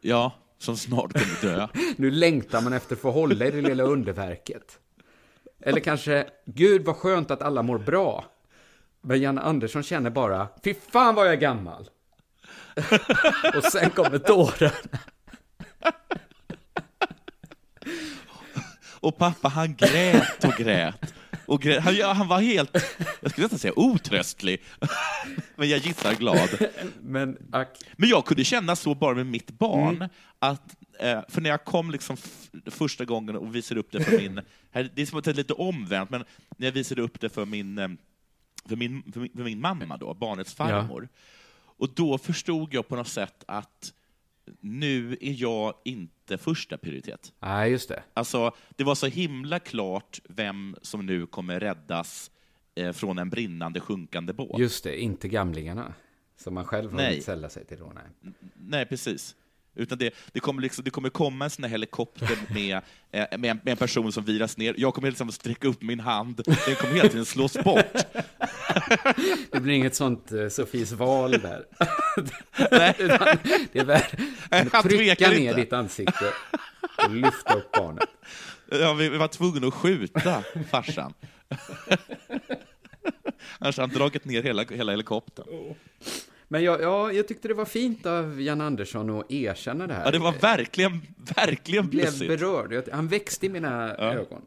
Ja, 0.00 0.32
som 0.58 0.76
snart 0.76 1.12
kommer 1.12 1.56
dö. 1.56 1.68
Nu 1.96 2.10
längtar 2.10 2.60
man 2.60 2.72
efter 2.72 2.94
att 2.94 3.00
få 3.00 3.10
hålla 3.10 3.46
i 3.46 3.50
det 3.50 3.60
lilla 3.60 3.82
underverket. 3.82 4.78
Eller 5.60 5.80
kanske, 5.80 6.26
gud 6.44 6.84
vad 6.84 6.96
skönt 6.96 7.30
att 7.30 7.42
alla 7.42 7.62
mår 7.62 7.78
bra. 7.78 8.24
Men 9.02 9.20
Jan 9.20 9.38
Andersson 9.38 9.82
känner 9.82 10.10
bara, 10.10 10.48
fy 10.64 10.74
fan 10.92 11.14
vad 11.14 11.26
jag 11.26 11.32
är 11.32 11.38
gammal. 11.38 11.90
och 13.56 13.64
sen 13.64 13.90
kommer 13.90 14.18
tårarna. 14.18 14.98
Och 19.00 19.18
pappa 19.18 19.48
han 19.48 19.74
grät 19.76 20.44
och 20.44 20.52
grät. 20.52 21.14
Och. 21.50 21.64
Han, 21.64 21.96
ja, 21.96 22.12
han 22.12 22.28
var 22.28 22.40
helt, 22.40 22.70
jag 23.20 23.30
skulle 23.30 23.44
nästan 23.44 23.58
säga 23.58 23.72
otröstlig. 23.76 24.62
Men 25.56 25.68
jag 25.68 25.78
gissar 25.78 26.14
glad. 26.14 26.48
Men. 27.02 27.36
Men 27.96 28.08
jag 28.08 28.24
kunde 28.24 28.44
känna 28.44 28.76
så 28.76 28.94
bara 28.94 29.14
med 29.14 29.26
mitt 29.26 29.50
barn, 29.50 29.96
Mm. 29.96 30.08
att, 30.38 30.76
eh, 31.00 31.20
för 31.28 31.40
när 31.40 31.50
jag 31.50 31.64
kom 31.64 31.90
liksom 31.90 32.16
första 32.66 33.04
gången 33.04 33.36
och 33.36 33.54
visade 33.54 33.80
upp 33.80 33.92
det 33.92 34.04
för 34.04 34.18
min, 34.18 34.34
det 34.72 35.02
är 35.02 35.06
som 35.06 35.18
att 35.18 35.24
det 35.24 35.30
är 35.30 35.34
lite 35.34 35.52
omvänt, 35.52 36.10
men 36.10 36.24
när 36.56 36.66
jag 36.66 36.72
visade 36.72 37.02
upp 37.02 37.20
det 37.20 37.28
för 37.28 37.44
min, 37.46 37.78
eh, 37.78 37.88
för 38.68 38.76
min, 38.76 39.02
för 39.12 39.20
min, 39.20 39.32
för 39.36 39.44
min 39.44 39.60
mamma, 39.60 39.96
då, 39.96 40.14
barnets 40.14 40.54
farmor, 40.54 41.08
och 41.78 41.88
då 41.94 42.18
förstod 42.18 42.74
jag 42.74 42.88
på 42.88 42.96
något 42.96 43.08
sätt 43.08 43.44
att 43.48 43.92
nu 44.60 45.16
är 45.20 45.32
jag 45.42 45.74
inte 45.84 46.19
första 46.38 46.78
prioritet. 46.78 47.32
Nej, 47.40 47.70
just 47.70 47.88
det. 47.88 48.02
Alltså, 48.14 48.52
det 48.76 48.84
var 48.84 48.94
så 48.94 49.06
himla 49.06 49.58
klart 49.58 50.20
vem 50.28 50.76
som 50.82 51.06
nu 51.06 51.26
kommer 51.26 51.60
räddas 51.60 52.30
eh, 52.74 52.92
från 52.92 53.18
en 53.18 53.30
brinnande, 53.30 53.80
sjunkande 53.80 54.32
båt. 54.32 54.60
Just 54.60 54.84
det, 54.84 55.00
inte 55.00 55.28
gamlingarna. 55.28 55.94
Som 56.36 56.54
man 56.54 56.64
själv 56.64 56.90
har 56.90 56.96
Nej. 56.96 57.22
sälla 57.22 57.48
sig 57.48 57.64
till 57.64 57.78
då. 57.78 57.92
Nej. 57.94 58.34
Nej, 58.54 58.86
precis. 58.86 59.36
Utan 59.80 59.98
det, 59.98 60.14
det, 60.32 60.40
kommer 60.40 60.62
liksom, 60.62 60.84
det 60.84 60.90
kommer 60.90 61.08
komma 61.08 61.44
en 61.44 61.50
sån 61.50 61.64
här 61.64 61.70
helikopter 61.70 62.38
med, 62.54 62.80
eh, 63.10 63.38
med, 63.38 63.50
en, 63.50 63.60
med 63.64 63.72
en 63.72 63.76
person 63.76 64.12
som 64.12 64.24
viras 64.24 64.56
ner. 64.56 64.74
Jag 64.78 64.94
kommer 64.94 65.08
liksom 65.08 65.32
sträcka 65.32 65.68
upp 65.68 65.82
min 65.82 66.00
hand. 66.00 66.42
Den 66.66 66.76
kommer 66.76 66.94
hela 66.94 67.08
tiden 67.08 67.24
slås 67.24 67.52
bort. 67.52 67.96
Det 69.52 69.60
blir 69.60 69.74
inget 69.74 69.94
sånt 69.94 70.32
uh, 70.32 70.48
Sofies 70.48 70.92
val 70.92 71.30
där. 71.30 71.64
Nej. 72.70 72.94
Utan 72.98 73.38
det 73.72 73.78
är 73.78 73.84
väl 73.84 74.00
trycka 74.82 75.30
ner 75.30 75.36
inte. 75.36 75.54
ditt 75.54 75.72
ansikte 75.72 76.32
och 77.04 77.14
lyfta 77.14 77.54
upp 77.54 77.72
barnet. 77.72 78.08
Ja, 78.70 78.94
vi, 78.94 79.08
vi 79.08 79.18
var 79.18 79.28
tvungna 79.28 79.66
att 79.66 79.74
skjuta 79.74 80.42
farsan. 80.70 81.14
Annars 83.58 83.76
hade 83.76 83.92
han 83.92 83.98
dragit 83.98 84.24
ner 84.24 84.42
hela, 84.42 84.64
hela 84.64 84.92
helikoptern. 84.92 85.74
Men 86.52 86.62
jag, 86.62 86.80
ja, 86.82 87.12
jag 87.12 87.28
tyckte 87.28 87.48
det 87.48 87.54
var 87.54 87.64
fint 87.64 88.06
av 88.06 88.40
Jan 88.42 88.60
Andersson 88.60 89.10
att 89.10 89.30
erkänna 89.32 89.86
det 89.86 89.94
här. 89.94 90.04
Ja, 90.04 90.10
det 90.10 90.18
var 90.18 90.32
verkligen, 90.32 91.00
verkligen 91.36 91.82
Jag 91.84 91.90
blev 91.90 92.04
bjussigt. 92.04 92.28
berörd. 92.28 92.88
Han 92.92 93.08
växte 93.08 93.46
i 93.46 93.48
mina 93.48 93.96
ögon. 93.96 94.42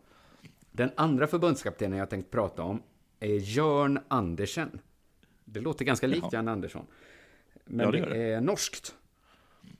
Den 0.72 0.92
andra 0.96 1.28
förbundskaptenen 1.28 2.00
jag 2.00 2.10
tänkt 2.10 2.32
prata 2.32 2.64
om 2.64 2.82
är 3.20 3.28
Jörn 3.36 4.00
Andersen. 4.08 4.80
Det 5.46 5.60
låter 5.60 5.86
ganska 5.86 6.08
likt 6.08 6.22
Jaha. 6.22 6.30
Jan 6.34 6.48
Andersson. 6.48 6.86
Men 7.66 7.86
Ja, 7.86 7.92
det 7.92 8.00
det, 8.00 8.10
det. 8.10 8.24
är 8.34 8.42
norskt. 8.42 8.96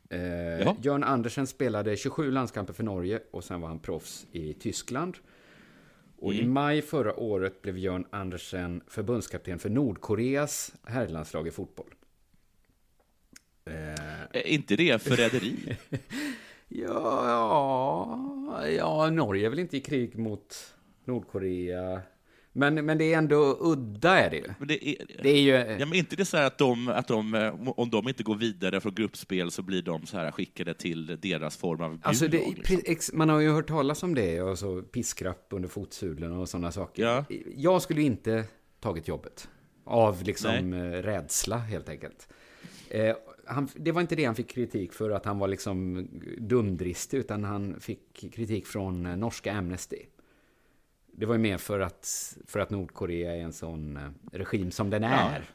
Eh, 0.10 0.22
Ja. 0.22 0.76
Jörn 0.82 1.04
Andersen 1.04 1.48
spelade 1.48 1.96
27 1.98 2.32
landskamper 2.32 2.74
för 2.74 2.84
Norge 2.84 3.20
och 3.32 3.44
sen 3.44 3.62
var 3.62 3.68
han 3.68 3.80
proffs 3.80 4.26
i 4.32 4.54
Tyskland. 4.54 5.18
Och 6.18 6.34
i 6.34 6.40
Mm. 6.40 6.54
maj 6.54 6.82
förra 6.82 7.20
året 7.20 7.62
blev 7.62 7.78
Jörn 7.78 8.06
Andersen 8.10 8.82
förbundskapten 8.88 9.60
för 9.60 9.70
Nordkoreas 9.70 10.74
herrlandslag 10.84 11.48
i 11.48 11.52
fotboll. 11.52 11.94
Eh, 13.66 13.74
Är 14.42 14.48
inte 14.48 14.76
det 14.76 15.02
förräderi? 15.02 15.78
Ja, 16.68 17.28
ja, 18.58 18.68
ja, 18.68 19.10
Norge 19.10 19.46
är 19.46 19.50
väl 19.50 19.60
inte 19.60 19.78
i 19.78 19.82
krig 19.82 20.18
mot 20.18 20.74
Nordkorea. 21.06 22.02
Men, 22.56 22.86
men 22.86 22.98
det 22.98 23.14
är 23.14 23.18
ändå 23.18 23.58
udda 23.60 24.20
är 24.20 24.30
det 24.30 24.38
ju. 24.38 24.54
Men 24.60 24.68
det 24.68 24.90
är, 24.90 24.96
Det 25.24 25.30
är 25.30 25.42
ju... 25.42 25.52
Ja, 25.52 25.86
men 25.86 25.94
inte 25.94 26.16
det 26.16 26.26
så 26.26 26.38
här 26.38 26.48
att 26.48 26.58
de, 26.58 26.88
att 26.88 27.08
de, 27.08 27.34
eh, 27.34 27.70
om 27.70 27.90
de 27.90 28.08
inte 28.08 28.24
går 28.24 28.36
vidare 28.36 28.82
från 28.82 28.94
gruppspel 28.94 29.52
så 29.52 29.62
blir 29.62 29.82
de 29.82 30.06
så 30.06 30.18
här 30.18 30.32
skickade 30.32 30.74
till 30.74 31.18
deras 31.22 31.58
form 31.58 31.82
av 31.82 32.00
Alltså 32.04 32.28
det, 32.28 32.70
liksom. 32.70 33.18
man 33.18 33.30
har 33.30 33.40
ju 33.40 33.52
hört 33.52 33.68
talas 33.68 34.04
om 34.04 34.16
det, 34.16 34.42
och 34.42 34.60
så 34.60 34.82
piskrapp 34.82 35.48
under 35.50 35.70
fotsulorna 35.70 36.40
och 36.40 36.50
sådana 36.50 36.72
saker. 36.72 37.26
Jag 37.56 37.82
skulle 37.82 38.02
inte 38.02 38.44
tagit 38.80 39.08
jobbet. 39.08 39.50
Av 39.86 40.24
liksom 40.24 40.74
eh, 40.74 40.80
rädsla, 41.02 41.58
helt 41.58 41.90
enkelt. 41.90 42.28
Eh, 42.90 43.16
han, 43.46 43.70
det 43.76 43.92
var 43.92 44.02
inte 44.02 44.16
det 44.16 44.26
han 44.26 44.36
fick 44.36 44.50
kritik 44.50 44.94
för, 44.94 45.10
att 45.10 45.26
han 45.26 45.40
var 45.40 45.48
liksom 45.48 46.08
dumdristig, 46.38 47.18
utan 47.18 47.44
han 47.44 47.80
fick 47.80 48.34
kritik 48.34 48.68
från 48.68 49.06
eh, 49.06 49.16
norska 49.16 49.54
Amnesty. 49.54 50.00
Det 51.12 51.26
var 51.26 51.36
ju 51.36 51.42
mer 51.42 51.58
för 51.58 51.80
att, 51.80 52.38
för 52.48 52.60
att 52.60 52.70
Nordkorea 52.70 53.36
är 53.36 53.42
en 53.42 53.54
sån 53.54 53.98
eh, 53.98 54.10
regim 54.32 54.72
som 54.72 54.90
den 54.90 55.04
är. 55.04 55.50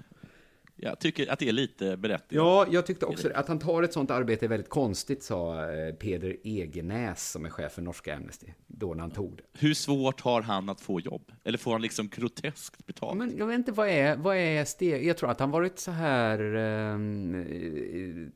Jag 0.81 0.99
tycker 1.01 1.33
att 1.33 1.39
det 1.39 1.49
är 1.49 1.53
lite 1.53 1.97
berättigat. 1.97 2.33
Ja, 2.45 2.67
jag 2.71 2.87
tyckte 2.87 3.07
också 3.07 3.29
det. 3.29 3.37
Att 3.37 3.49
han 3.49 3.59
tar 3.59 3.83
ett 3.83 3.93
sånt 3.93 4.11
arbete 4.11 4.47
är 4.47 4.49
väldigt 4.49 4.69
konstigt, 4.69 5.23
sa 5.23 5.71
eh, 5.73 5.95
Peder 5.95 6.37
Egenäs 6.45 7.31
som 7.31 7.45
är 7.45 7.51
chef 7.51 7.73
för 7.73 7.83
norska 7.83 8.17
Amnesty, 8.17 8.47
då 8.67 8.95
när 8.95 9.01
han 9.01 9.11
tog 9.11 9.37
det. 9.37 9.43
Hur 9.59 9.75
svårt 9.75 10.21
har 10.21 10.43
han 10.43 10.69
att 10.69 10.81
få 10.81 11.01
jobb? 11.01 11.33
Eller 11.45 11.59
får 11.59 11.73
han 11.73 11.83
liksom 11.83 12.09
groteskt 12.09 12.87
betalt? 12.87 13.19
Men 13.19 13.37
jag 13.37 13.47
vet 13.47 13.55
inte, 13.59 13.73
vad 13.73 13.89
är, 13.89 14.17
vad 14.17 14.37
är 14.37 14.65
steg? 14.65 15.07
Jag 15.07 15.17
tror 15.17 15.31
att 15.31 15.41
han 15.41 15.51
varit 15.51 15.79
så 15.79 15.91
här 15.91 16.39
eh, 16.39 16.99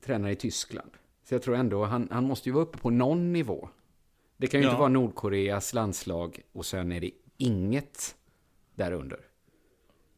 tränare 0.04 0.32
i 0.32 0.36
Tyskland. 0.36 0.90
Så 1.28 1.34
jag 1.34 1.42
tror 1.42 1.56
ändå, 1.56 1.84
han, 1.84 2.08
han 2.10 2.24
måste 2.24 2.48
ju 2.48 2.52
vara 2.52 2.64
uppe 2.64 2.78
på 2.78 2.90
någon 2.90 3.32
nivå. 3.32 3.68
Det 4.36 4.46
kan 4.46 4.60
ju 4.60 4.66
Ja. 4.66 4.70
inte 4.70 4.78
vara 4.80 4.88
Nordkoreas 4.88 5.74
landslag 5.74 6.40
och 6.52 6.66
sen 6.66 6.92
är 6.92 7.00
det 7.00 7.10
inget 7.36 8.14
därunder. 8.74 9.20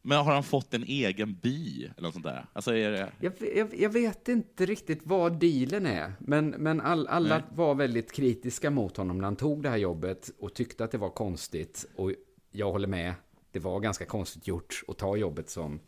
Men 0.07 0.17
har 0.17 0.33
han 0.33 0.43
fått 0.43 0.73
en 0.73 0.83
egen 0.83 1.33
by 1.41 1.83
eller 1.83 2.01
något 2.01 2.13
sånt 2.13 2.25
där? 2.25 2.45
Alltså 2.53 2.75
är 2.75 2.91
det... 2.91 3.11
Jag, 3.19 3.33
jag, 3.55 3.79
jag 3.79 3.89
vet 3.89 4.27
inte 4.27 4.65
riktigt 4.65 4.99
vad 5.03 5.39
dealen 5.39 5.85
är, 5.85 6.13
men, 6.19 6.49
men 6.49 6.81
all, 6.81 7.07
alla 7.07 7.37
Nej. 7.37 7.43
var 7.55 7.75
väldigt 7.75 8.11
kritiska 8.11 8.69
mot 8.69 8.97
honom 8.97 9.17
när 9.17 9.23
han 9.23 9.35
tog 9.35 9.63
det 9.63 9.69
här 9.69 9.77
jobbet 9.77 10.31
och 10.39 10.53
tyckte 10.53 10.83
att 10.83 10.91
det 10.91 10.97
var 10.97 11.09
konstigt. 11.09 11.85
Och 11.95 12.11
jag 12.51 12.71
håller 12.71 12.87
med, 12.87 13.13
det 13.51 13.59
var 13.59 13.79
ganska 13.79 14.05
konstigt 14.05 14.47
gjort 14.47 14.83
att 14.87 14.97
ta 14.97 15.17
jobbet 15.17 15.49
som 15.49 15.79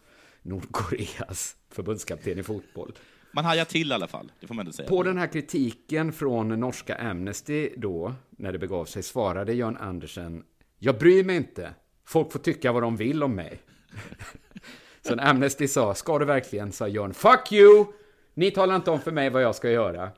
Nordkoreas 0.42 1.56
förbundskapten 1.70 2.40
i 2.40 2.44
fotboll. 2.44 2.94
Man 3.32 3.46
hajar 3.46 3.66
till 3.66 3.92
i 3.92 3.94
alla 3.94 4.08
fall, 4.08 4.32
det 4.40 4.48
får 4.48 4.56
man 4.56 4.66
ändå 4.66 4.74
säga. 4.74 4.90
På 4.90 5.04
den 5.04 5.18
här 5.18 5.28
kritiken 5.28 6.14
från 6.14 6.60
norska 6.60 6.96
Amnesty 6.96 7.70
då, 7.78 8.14
när 8.30 8.52
det 8.52 8.60
begav 8.60 8.86
sig, 8.86 9.04
svarade 9.04 9.54
Jörn 9.54 9.78
Andersen 9.78 10.44
Jag 10.80 10.98
bryr 10.98 11.24
mig 11.24 11.36
inte. 11.36 11.74
Folk 12.06 12.32
får 12.32 12.40
tycka 12.40 12.72
vad 12.72 12.84
de 12.84 12.98
vill 12.98 13.24
om 13.24 13.36
mig. 13.36 13.62
Så 15.08 15.16
när 15.16 15.30
Amnesty 15.30 15.68
sa, 15.68 15.94
ska 15.94 16.20
du 16.20 16.26
verkligen? 16.26 16.72
sa 16.72 16.88
Jörn, 16.88 17.14
fuck 17.14 17.52
you! 17.52 17.86
Ni 18.34 18.52
talar 18.52 18.76
inte 18.76 18.92
om 18.92 19.02
för 19.02 19.12
mig 19.12 19.30
vad 19.30 19.44
jag 19.44 19.56
ska 19.56 19.70
göra. 19.70 20.10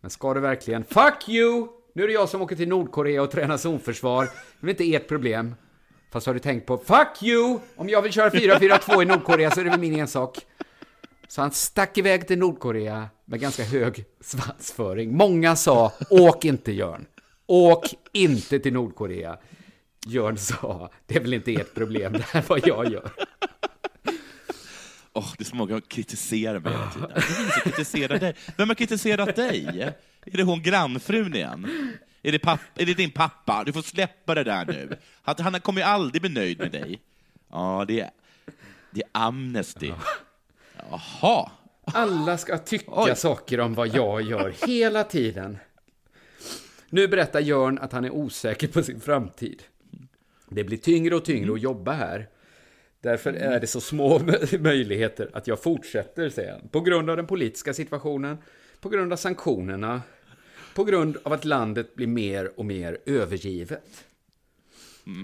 Men 0.00 0.10
ska 0.10 0.34
du 0.34 0.40
verkligen? 0.40 0.84
Fuck 0.84 1.28
you! 1.28 1.68
Nu 1.94 2.02
är 2.02 2.06
det 2.06 2.12
jag 2.12 2.28
som 2.28 2.42
åker 2.42 2.56
till 2.56 2.68
Nordkorea 2.68 3.22
och 3.22 3.30
tränar 3.30 3.56
zonförsvar. 3.56 4.28
Det 4.60 4.66
är 4.66 4.70
inte 4.70 4.94
ert 4.94 5.08
problem. 5.08 5.54
Fast 6.12 6.26
har 6.26 6.34
du 6.34 6.40
tänkt 6.40 6.66
på, 6.66 6.78
fuck 6.78 7.22
you! 7.22 7.58
Om 7.76 7.88
jag 7.88 8.02
vill 8.02 8.12
köra 8.12 8.30
4-4-2 8.30 9.02
i 9.02 9.04
Nordkorea 9.04 9.50
så 9.50 9.60
är 9.60 9.64
det 9.64 9.70
väl 9.70 9.80
min 9.80 10.00
ensak. 10.00 10.38
Så 11.28 11.40
han 11.40 11.50
stack 11.50 11.98
iväg 11.98 12.28
till 12.28 12.38
Nordkorea 12.38 13.08
med 13.24 13.40
ganska 13.40 13.62
hög 13.62 14.04
svansföring. 14.20 15.16
Många 15.16 15.56
sa, 15.56 15.92
åk 16.10 16.44
inte 16.44 16.72
Jörn. 16.72 17.06
Åk 17.46 17.94
inte 18.12 18.58
till 18.58 18.72
Nordkorea. 18.72 19.38
Jörn 20.06 20.36
sa, 20.38 20.90
det 21.06 21.16
är 21.16 21.20
väl 21.20 21.34
inte 21.34 21.54
ert 21.54 21.74
problem, 21.74 22.12
det 22.12 22.22
här 22.22 22.40
är 22.40 22.44
vad 22.48 22.66
jag 22.66 22.92
gör. 22.92 23.10
Åh, 25.12 25.32
det 25.38 25.42
är 25.42 25.46
så 25.46 25.56
många 25.56 25.70
som 25.70 25.80
kritiserar 25.80 26.58
mig 26.60 26.72
hela 26.72 26.90
tiden. 26.90 27.22
Kritiserar 27.64 28.18
dig. 28.18 28.34
Vem 28.56 28.68
har 28.68 28.74
kritiserat 28.74 29.36
dig? 29.36 29.92
Är 30.26 30.36
det 30.36 30.42
hon 30.42 30.62
grannfrun 30.62 31.34
igen? 31.34 31.66
Är 32.22 32.32
det, 32.32 32.38
papp, 32.38 32.60
är 32.74 32.86
det 32.86 32.94
din 32.94 33.10
pappa? 33.10 33.64
Du 33.64 33.72
får 33.72 33.82
släppa 33.82 34.34
det 34.34 34.44
där 34.44 34.66
nu. 34.66 34.96
Han, 35.22 35.34
han 35.38 35.60
kommer 35.60 35.80
ju 35.80 35.86
aldrig 35.86 36.22
bli 36.22 36.30
nöjd 36.30 36.58
med 36.58 36.72
dig. 36.72 37.00
Ja, 37.50 37.84
det 37.88 38.00
är, 38.00 38.10
det 38.90 39.00
är 39.00 39.08
Amnesty. 39.12 39.92
Jaha. 40.90 41.50
Alla 41.84 42.38
ska 42.38 42.58
tycka 42.58 42.90
Oj. 42.94 43.16
saker 43.16 43.60
om 43.60 43.74
vad 43.74 43.88
jag 43.88 44.22
gör 44.22 44.54
hela 44.66 45.04
tiden. 45.04 45.58
Nu 46.90 47.08
berättar 47.08 47.40
Jörn 47.40 47.78
att 47.78 47.92
han 47.92 48.04
är 48.04 48.10
osäker 48.10 48.68
på 48.68 48.82
sin 48.82 49.00
framtid. 49.00 49.62
Det 50.48 50.64
blir 50.64 50.78
tyngre 50.78 51.14
och 51.16 51.24
tyngre 51.24 51.52
att 51.52 51.60
jobba 51.62 51.92
här. 51.92 52.28
Därför 53.00 53.32
är 53.32 53.60
det 53.60 53.66
så 53.66 53.80
små 53.80 54.18
mö- 54.18 54.58
möjligheter 54.62 55.30
att 55.32 55.46
jag 55.46 55.62
fortsätter, 55.62 56.28
säger 56.30 56.52
han. 56.52 56.68
På 56.68 56.80
grund 56.80 57.10
av 57.10 57.16
den 57.16 57.26
politiska 57.26 57.74
situationen, 57.74 58.38
på 58.80 58.88
grund 58.88 59.12
av 59.12 59.16
sanktionerna, 59.16 60.02
på 60.74 60.84
grund 60.84 61.16
av 61.22 61.32
att 61.32 61.44
landet 61.44 61.94
blir 61.94 62.06
mer 62.06 62.52
och 62.56 62.64
mer 62.64 62.98
övergivet. 63.06 64.04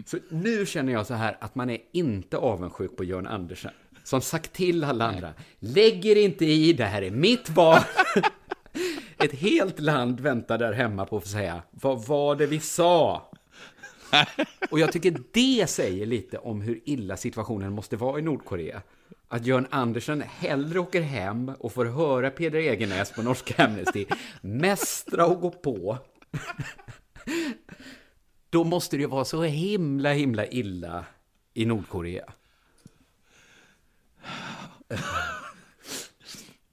Så 0.07 0.19
nu 0.29 0.67
känner 0.67 0.93
jag 0.93 1.07
så 1.07 1.15
här 1.15 1.37
att 1.41 1.55
man 1.55 1.71
är 1.71 1.79
inte 1.93 2.37
avundsjuk 2.37 2.97
på 2.97 3.05
Jörn 3.05 3.27
Andersen. 3.27 3.73
Som 4.05 4.21
sagt 4.21 4.53
till 4.53 4.85
alla 4.85 5.05
andra, 5.05 5.33
lägg 5.59 6.07
er 6.07 6.17
inte 6.17 6.45
i, 6.45 6.73
det 6.73 6.85
här 6.85 7.03
är 7.03 7.11
mitt 7.11 7.51
val. 7.51 7.81
Ett 9.19 9.33
helt 9.33 9.81
land 9.81 10.21
väntar 10.21 10.59
där 10.59 10.73
hemma 10.73 11.07
på 11.07 11.17
att 11.17 11.23
få 11.23 11.29
säga, 11.29 11.63
vad 11.71 12.07
var 12.07 12.37
det 12.37 12.47
vi 12.47 12.61
sa? 12.61 13.32
Och 14.71 14.79
jag 14.81 14.93
tycker 14.93 15.17
det 15.33 15.71
säger 15.71 16.07
lite 16.07 16.39
om 16.39 16.61
hur 16.61 16.81
illa 16.85 17.17
situationen 17.17 17.73
måste 17.73 17.97
vara 17.97 18.19
i 18.19 18.23
Nordkorea. 18.23 18.83
Att 19.29 19.47
Jörn 19.47 19.67
Andersen 19.71 20.23
hellre 20.23 20.79
åker 20.79 21.01
hem 21.01 21.49
och 21.59 21.73
får 21.73 21.85
höra 21.85 22.31
Peder 22.31 22.59
Egenäs 22.59 23.13
på 23.13 23.23
Norska 23.23 23.65
Amnesty 23.65 24.07
mästra 24.41 25.27
och 25.27 25.41
gå 25.41 25.51
på. 25.51 25.99
Då 28.51 28.65
måste 28.65 28.97
det 28.97 29.01
ju 29.01 29.09
vara 29.09 29.25
så 29.25 29.43
himla, 29.43 30.13
himla 30.13 30.47
illa 30.47 31.05
i 31.55 31.65
Nordkorea. 31.65 32.33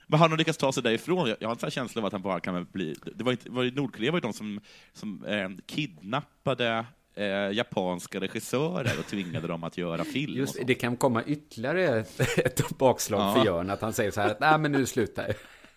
Men 0.08 0.20
han 0.20 0.32
har 0.32 0.38
lyckats 0.38 0.58
ta 0.58 0.72
sig 0.72 0.84
därifrån? 0.84 1.30
Jag 1.30 1.38
jag 1.40 1.48
har 1.48 1.54
en 1.54 1.60
sån 1.60 1.68
här 1.68 1.72
känsla 1.72 2.02
av 2.02 2.06
att 2.06 2.14
han 2.14 2.22
bara 2.22 2.40
kan 2.40 2.68
bli... 2.72 2.96
Det 3.16 3.24
var, 3.24 3.32
inte, 3.32 3.50
var 3.50 3.64
det 3.64 3.72
Nordkorea 3.72 4.12
var 4.12 4.18
ju 4.18 4.22
de 4.22 4.34
som, 4.34 4.60
som 4.94 5.26
eh, 5.26 5.50
kidnappade 5.66 6.86
eh, 7.16 7.26
japanska 7.52 8.20
regissörer 8.20 9.00
och 9.00 9.06
tvingade 9.06 9.48
dem 9.48 9.64
att 9.64 9.78
göra 9.78 10.04
film. 10.04 10.38
Just 10.38 10.58
det 10.68 10.76
kan 10.76 10.98
komma 10.98 11.24
ytterligare 11.24 12.00
ett, 12.38 12.78
bakslag 12.78 13.20
Ja. 13.22 13.34
för 13.34 13.46
Jörn, 13.46 13.70
att 13.70 13.82
han 13.82 13.94
säger 13.94 14.12
så 14.12 14.22
här 14.22 14.38
nej 14.40 14.58
men 14.60 14.72
nu 14.72 14.86
slutar 14.86 15.28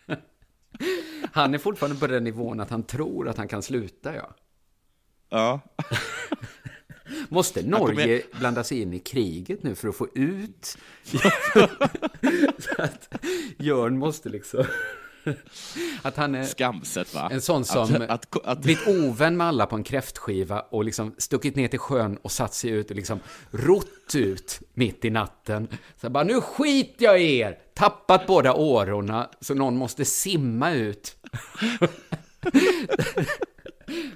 jag. 0.07 0.19
Han 1.33 1.55
är 1.55 1.59
fortfarande 1.59 1.99
på 2.01 2.07
den 2.07 2.25
nivån 2.25 2.61
att 2.61 2.71
han 2.71 2.83
tror 2.83 3.29
att 3.29 3.37
han 3.37 3.49
kan 3.49 3.63
sluta, 3.63 4.15
ja. 4.15 4.35
Ja. 5.31 5.61
Måste 7.29 7.61
Han 7.61 7.71
kommer- 7.73 7.93
Norge 7.95 8.23
blanda 8.39 8.65
sig 8.65 8.81
in 8.83 8.93
i 8.93 8.99
kriget 8.99 9.63
nu 9.63 9.75
för 9.75 9.89
att 9.89 9.97
få 9.97 10.09
ut? 10.15 10.79
så 12.59 12.83
att 12.83 13.15
Jörn 13.59 13.99
måste 13.99 14.29
liksom... 14.29 14.65
Att 16.03 16.17
han 16.17 16.35
är... 16.35 16.45
Skamset, 16.45 17.15
va? 17.15 17.29
En 17.33 17.41
sån 17.41 17.65
som 17.65 17.95
Att- 17.95 18.11
att- 18.11 18.47
att- 18.47 18.63
blivit 18.63 18.87
ovän 18.89 19.37
med 19.37 19.47
alla 19.47 19.67
på 19.67 19.77
en 19.77 19.85
kräftskiva 19.85 20.61
och 20.61 20.85
liksom 20.85 21.15
stuckit 21.19 21.57
ner 21.57 21.69
till 21.69 21.79
sjön 21.79 22.17
och 22.23 22.33
satt 22.33 22.55
sig 22.55 22.71
ut 22.71 22.91
och 22.91 22.97
liksom 22.97 23.21
rott 23.51 24.15
ut 24.15 24.61
mitt 24.75 25.05
i 25.05 25.11
natten. 25.11 25.69
Så 26.01 26.11
bara, 26.11 26.25
nu 26.25 26.41
skiter 26.41 27.05
jag 27.05 27.23
i 27.23 27.39
er! 27.39 27.59
Tappat 27.75 28.27
båda 28.27 28.55
årorna 28.55 29.31
så 29.41 29.55
någon 29.55 29.77
måste 29.77 30.05
simma 30.05 30.73
ut. 30.73 31.17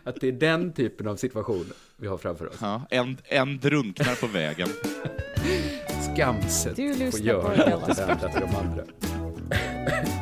Att 0.05 0.21
det 0.21 0.29
är 0.29 0.33
den 0.33 0.73
typen 0.73 1.09
av 1.09 1.17
situation 1.17 1.73
vi 1.97 2.07
har 2.07 2.19
framför 2.19 2.47
oss. 2.49 2.57
Ja, 2.61 2.83
en, 2.91 3.17
en 3.25 3.59
drunknar 3.59 4.15
på 4.15 4.27
vägen. 4.27 4.69
Skamset 6.15 6.77
Du 6.77 6.95
på 6.95 7.01
på 7.01 7.17
och 7.17 8.41
de 8.41 8.57
andra. 8.57 8.85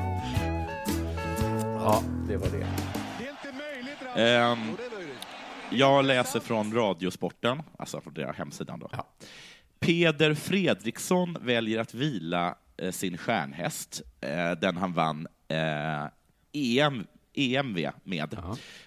Ja, 1.84 2.02
det 2.28 2.36
var 2.36 2.48
det. 2.48 2.66
Ehm, 4.22 4.58
jag 5.70 6.04
läser 6.04 6.40
från 6.40 6.74
Radiosporten, 6.74 7.62
alltså 7.78 8.00
från 8.00 8.14
deras 8.14 8.36
hemsidan. 8.36 8.78
Då. 8.80 8.90
Peder 9.80 10.34
Fredriksson 10.34 11.36
väljer 11.40 11.80
att 11.80 11.94
vila 11.94 12.54
eh, 12.76 12.90
sin 12.90 13.18
stjärnhäst, 13.18 14.02
eh, 14.20 14.50
den 14.52 14.76
han 14.76 14.92
vann 14.92 15.26
eh, 15.48 16.04
EM, 16.52 17.06
EMV 17.34 17.90
med, 18.04 18.36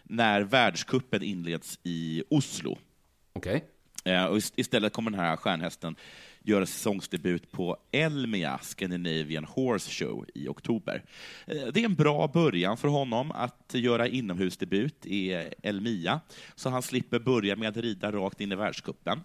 när 0.04 0.42
världskuppen 0.42 1.24
inleds 1.24 1.80
i 1.84 2.24
Oslo. 2.30 2.78
Okej. 3.34 3.64
Eh, 4.06 4.26
och 4.26 4.38
ist- 4.38 4.54
istället 4.56 4.94
kommer 4.94 5.12
den 5.12 5.20
här 5.20 5.36
stjärnhästen 5.36 5.96
göra 6.48 6.66
säsongsdebut 6.66 7.52
på 7.52 7.78
Elmia 7.92 8.60
Scandinavian 8.62 9.46
Horse 9.46 9.92
Show 9.92 10.26
i 10.36 10.48
oktober. 10.48 11.04
Eh, 11.46 11.56
Det 11.74 11.80
är 11.82 11.86
en 11.86 11.96
bra 11.96 12.28
början 12.28 12.78
för 12.78 12.88
honom 12.88 13.32
att 13.32 13.72
göra 13.74 14.08
inomhusdebut 14.08 15.06
i 15.06 15.32
Elmia, 15.64 16.20
så 16.56 16.70
han 16.70 16.82
slipper 16.82 17.20
börja 17.20 17.56
med 17.56 17.70
att 17.70 17.78
rida 17.78 18.12
rakt 18.12 18.42
in 18.42 18.52
i 18.52 18.56
världscupen. 18.56 19.20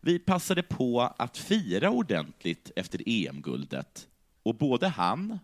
Vi 0.00 0.18
passade 0.18 0.62
på 0.62 1.00
att 1.16 1.38
fira 1.38 1.90
ordentligt 1.90 2.70
efter 2.76 3.02
EM-guldet, 3.06 4.06
och 4.42 4.54
både 4.54 4.88
han 4.88 5.38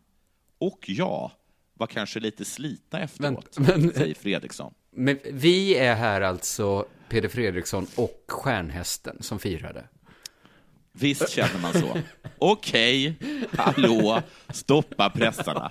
och 0.58 0.84
jag 0.88 1.30
var 1.74 1.86
kanske 1.86 2.20
lite 2.20 2.44
slitna 2.44 3.00
efteråt, 3.00 3.58
men- 3.58 3.92
säger 3.92 4.14
Fredriksson. 4.14 4.74
Men 4.90 5.18
vi 5.32 5.76
är 5.76 5.94
här 5.94 6.20
alltså 6.20 6.86
Peder 7.08 7.28
Fredriksson 7.28 7.86
och 7.96 8.24
stjärnhästen 8.28 9.16
som 9.22 9.38
firade. 9.38 9.84
Visst 10.98 11.30
känner 11.30 11.58
man 11.62 11.72
så. 11.72 11.98
Okej, 12.38 13.14
hallå, 13.58 14.22
stoppa 14.48 15.10
pressarna. 15.10 15.70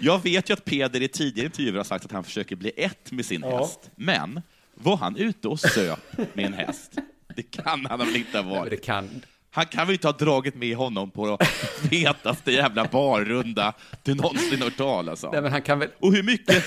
Jag 0.00 0.22
vet 0.22 0.50
ju 0.50 0.54
att 0.54 0.64
Peder 0.64 1.02
i 1.02 1.08
tidigare 1.08 1.46
intervjuer 1.46 1.76
har 1.76 1.84
sagt 1.84 2.04
att 2.04 2.12
han 2.12 2.24
försöker 2.24 2.56
bli 2.56 2.72
ett 2.76 3.12
med 3.12 3.26
sin 3.26 3.40
Ja. 3.40 3.58
häst, 3.58 3.90
men 3.96 4.42
var 4.74 4.96
han 4.96 5.16
ute 5.16 5.48
och 5.48 5.60
söp 5.60 5.98
med 6.34 6.44
en 6.46 6.54
häst? 6.54 6.92
Det 7.36 7.42
kan 7.42 7.86
han 7.86 7.98
väl 7.98 8.16
inte 8.16 8.38
ha 8.38 8.50
varit? 8.54 8.70
Det 8.70 8.76
kan. 8.76 9.22
Han 9.50 9.66
kan 9.66 9.86
väl 9.86 9.94
inte 9.94 10.08
ha 10.08 10.12
dragit 10.12 10.54
med 10.54 10.76
honom 10.76 11.10
på 11.10 11.38
fetaste 11.90 12.52
jävla 12.52 12.84
barrunda 12.84 13.72
du 14.02 14.14
någonsin 14.14 14.62
hört 14.62 14.76
talas 14.76 15.24
om? 15.24 15.30
Nej, 15.32 15.42
men 15.42 15.52
han 15.52 15.62
kan 15.62 15.78
väl... 15.78 15.88
Och 16.00 16.12
hur 16.12 16.22
mycket... 16.22 16.64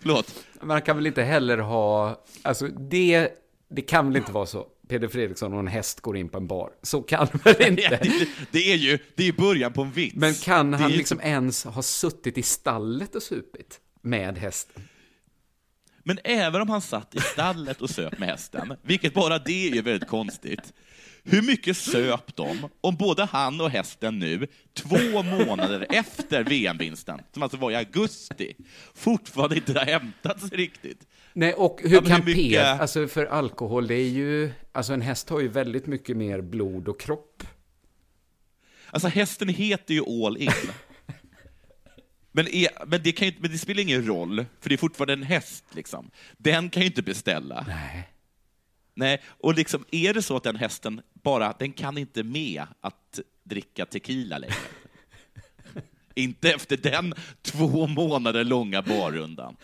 Förlåt. 0.00 0.34
Men 0.60 0.70
han 0.70 0.82
kan 0.82 0.96
väl 0.96 1.06
inte 1.06 1.22
heller 1.22 1.58
ha... 1.58 2.24
Alltså 2.42 2.68
det, 2.68 3.28
det 3.70 3.82
kan 3.82 4.06
väl 4.06 4.16
inte 4.16 4.32
vara 4.32 4.46
så. 4.46 4.66
Peder 4.88 5.08
Fredriksson 5.08 5.52
och 5.52 5.58
en 5.58 5.66
häst 5.66 6.00
går 6.00 6.16
in 6.16 6.28
på 6.28 6.38
en 6.38 6.46
bar. 6.46 6.70
Så 6.82 7.02
kan 7.02 7.28
väl 7.44 7.62
inte. 7.68 8.00
Det, 8.50 8.72
är 8.72 8.76
ju 8.76 8.98
det 9.14 9.28
är 9.28 9.32
början 9.32 9.72
på 9.72 9.82
en 9.82 9.90
vits. 9.92 10.16
Men 10.16 10.34
kan 10.34 10.74
han 10.74 10.90
ju 10.90 10.96
liksom 10.96 11.20
ens 11.20 11.64
ha 11.64 11.82
suttit 11.82 12.38
i 12.38 12.42
stallet 12.42 13.14
och 13.14 13.22
supit 13.22 13.80
med 14.02 14.38
hästen? 14.38 14.82
Men 16.02 16.18
även 16.24 16.60
om 16.60 16.70
han 16.70 16.80
satt 16.80 17.14
i 17.14 17.20
stallet 17.20 17.82
och 17.82 17.90
söp 17.90 18.18
med 18.18 18.28
hästen, 18.28 18.74
vilket 18.82 19.14
bara 19.14 19.38
det 19.38 19.68
är 19.68 19.74
ju 19.74 19.82
väldigt 19.82 20.08
konstigt, 20.08 20.72
Hur 21.30 21.42
mycket 21.42 21.76
söp 21.76 22.36
de 22.36 22.68
om 22.80 22.96
både 22.96 23.24
han 23.24 23.60
och 23.60 23.70
hästen 23.70 24.18
nu, 24.18 24.46
två 24.74 25.22
månader 25.22 25.86
efter 25.90 26.44
VM-vinsten, 26.44 27.20
som 27.32 27.42
alltså 27.42 27.58
var 27.58 27.70
i 27.70 27.76
augusti, 27.76 28.56
fortfarande 28.94 29.56
inte 29.56 29.78
har 29.78 29.86
hämtat 29.86 30.40
sig 30.40 30.58
riktigt? 30.58 31.06
Nej, 31.38 31.52
och 31.54 31.80
hur 31.82 31.90
Ja, 31.90 32.00
kan 32.00 32.10
hur 32.22 32.24
mycket- 32.24 32.50
Peder, 32.52 32.78
alltså 32.78 33.08
för 33.08 33.26
alkohol, 33.26 33.86
det 33.86 33.94
är 33.94 34.08
ju, 34.08 34.50
alltså 34.72 34.92
en 34.92 35.00
häst 35.02 35.28
har 35.28 35.40
ju 35.40 35.48
väldigt 35.48 35.86
mycket 35.86 36.16
mer 36.16 36.40
blod 36.40 36.88
och 36.88 37.00
kropp. 37.00 37.42
Alltså 38.90 39.08
hästen 39.08 39.48
heter 39.48 39.94
ju 39.94 40.02
All 40.26 40.36
In. 40.36 40.50
Men, 42.32 42.48
är, 42.48 42.68
men, 42.86 43.00
det 43.02 43.12
kan 43.12 43.28
ju, 43.28 43.34
men 43.38 43.50
det 43.50 43.58
spelar 43.58 43.82
ingen 43.82 44.06
roll, 44.06 44.44
för 44.60 44.68
det 44.68 44.74
är 44.74 44.76
fortfarande 44.76 45.12
en 45.12 45.22
häst. 45.22 45.64
Liksom. 45.72 46.10
Den 46.36 46.70
kan 46.70 46.82
ju 46.82 46.86
inte 46.86 47.02
beställa. 47.02 47.64
Nej. 47.68 48.08
Nej, 48.94 49.22
och 49.26 49.54
liksom, 49.54 49.84
är 49.90 50.14
det 50.14 50.22
så 50.22 50.36
att 50.36 50.42
den 50.42 50.56
hästen 50.56 51.00
bara, 51.12 51.54
den 51.58 51.72
kan 51.72 51.98
inte 51.98 52.22
med 52.22 52.62
att 52.80 53.20
dricka 53.44 53.86
tequila 53.86 54.38
längre. 54.38 54.54
inte 56.14 56.50
efter 56.52 56.76
den 56.76 57.14
två 57.42 57.86
månader 57.86 58.44
långa 58.44 58.82
barrundan. 58.82 59.56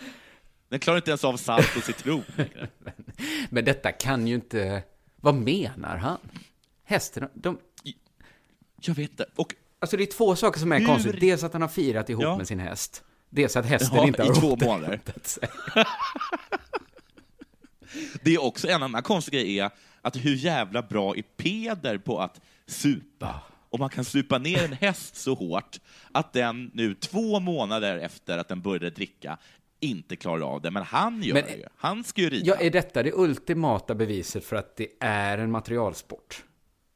Den 0.74 0.80
klarar 0.80 0.96
inte 0.96 1.10
ens 1.10 1.24
av 1.24 1.36
salt 1.36 1.76
och 1.76 1.82
citron. 1.82 2.22
Men 3.50 3.64
detta 3.64 3.92
kan 3.92 4.26
ju 4.26 4.34
inte, 4.34 4.82
vad 5.16 5.34
menar 5.34 5.96
han? 5.96 6.18
Hästen, 6.84 7.28
de... 7.34 7.58
Jag 8.80 8.94
vet 8.94 9.10
inte. 9.10 9.26
Och 9.36 9.54
Alltså 9.78 9.96
det 9.96 10.02
är 10.02 10.06
två 10.06 10.36
saker 10.36 10.60
som 10.60 10.72
är 10.72 10.78
Hur- 10.78 10.86
konstigt. 10.86 11.20
Dels 11.20 11.44
att 11.44 11.52
han 11.52 11.62
har 11.62 11.68
firat 11.68 12.10
ihop 12.10 12.22
Ja. 12.22 12.36
med 12.36 12.48
sin 12.48 12.60
häst. 12.60 13.04
Dels 13.30 13.56
att 13.56 13.66
hästen 13.66 13.96
Ja, 13.98 14.06
inte 14.06 14.22
i 14.22 14.26
har 14.26 14.34
två 14.34 14.52
återhämtat 14.52 14.66
månader. 14.82 15.00
sig. 15.22 15.48
Det 18.22 18.34
är 18.34 18.42
också 18.44 18.68
en 18.68 18.82
annan 18.82 19.02
konstig 19.02 19.34
grej 19.34 19.58
är 19.58 19.70
att 20.02 20.16
hur 20.16 20.34
jävla 20.36 20.82
bra 20.82 21.16
är 21.16 21.22
Peder 21.22 21.98
på 21.98 22.20
att 22.20 22.40
supa? 22.66 23.40
Och 23.70 23.78
man 23.78 23.90
kan 23.90 24.04
supa 24.04 24.38
ner 24.38 24.64
en 24.64 24.72
häst 24.72 25.16
så 25.16 25.34
hårt 25.34 25.80
att 26.12 26.32
den 26.32 26.70
nu 26.74 26.94
två 26.94 27.40
månader 27.40 27.96
efter 27.98 28.38
att 28.38 28.48
den 28.48 28.60
började 28.60 28.90
dricka 28.90 29.38
inte 29.80 30.16
klarar 30.16 30.54
av 30.54 30.60
det. 30.62 30.70
Men 30.70 30.82
han 30.82 31.22
gör 31.22 31.34
Men- 31.34 31.42
det. 31.44 31.68
Han 31.76 32.04
ska 32.04 32.20
ju 32.20 32.30
rida. 32.30 32.46
Ja, 32.46 32.54
är 32.60 32.70
detta 32.70 33.02
det 33.02 33.12
ultimata 33.14 33.94
beviset 33.94 34.44
för 34.44 34.56
att 34.56 34.76
det 34.76 34.88
är 35.00 35.38
en 35.38 35.50
materialsport? 35.50 36.44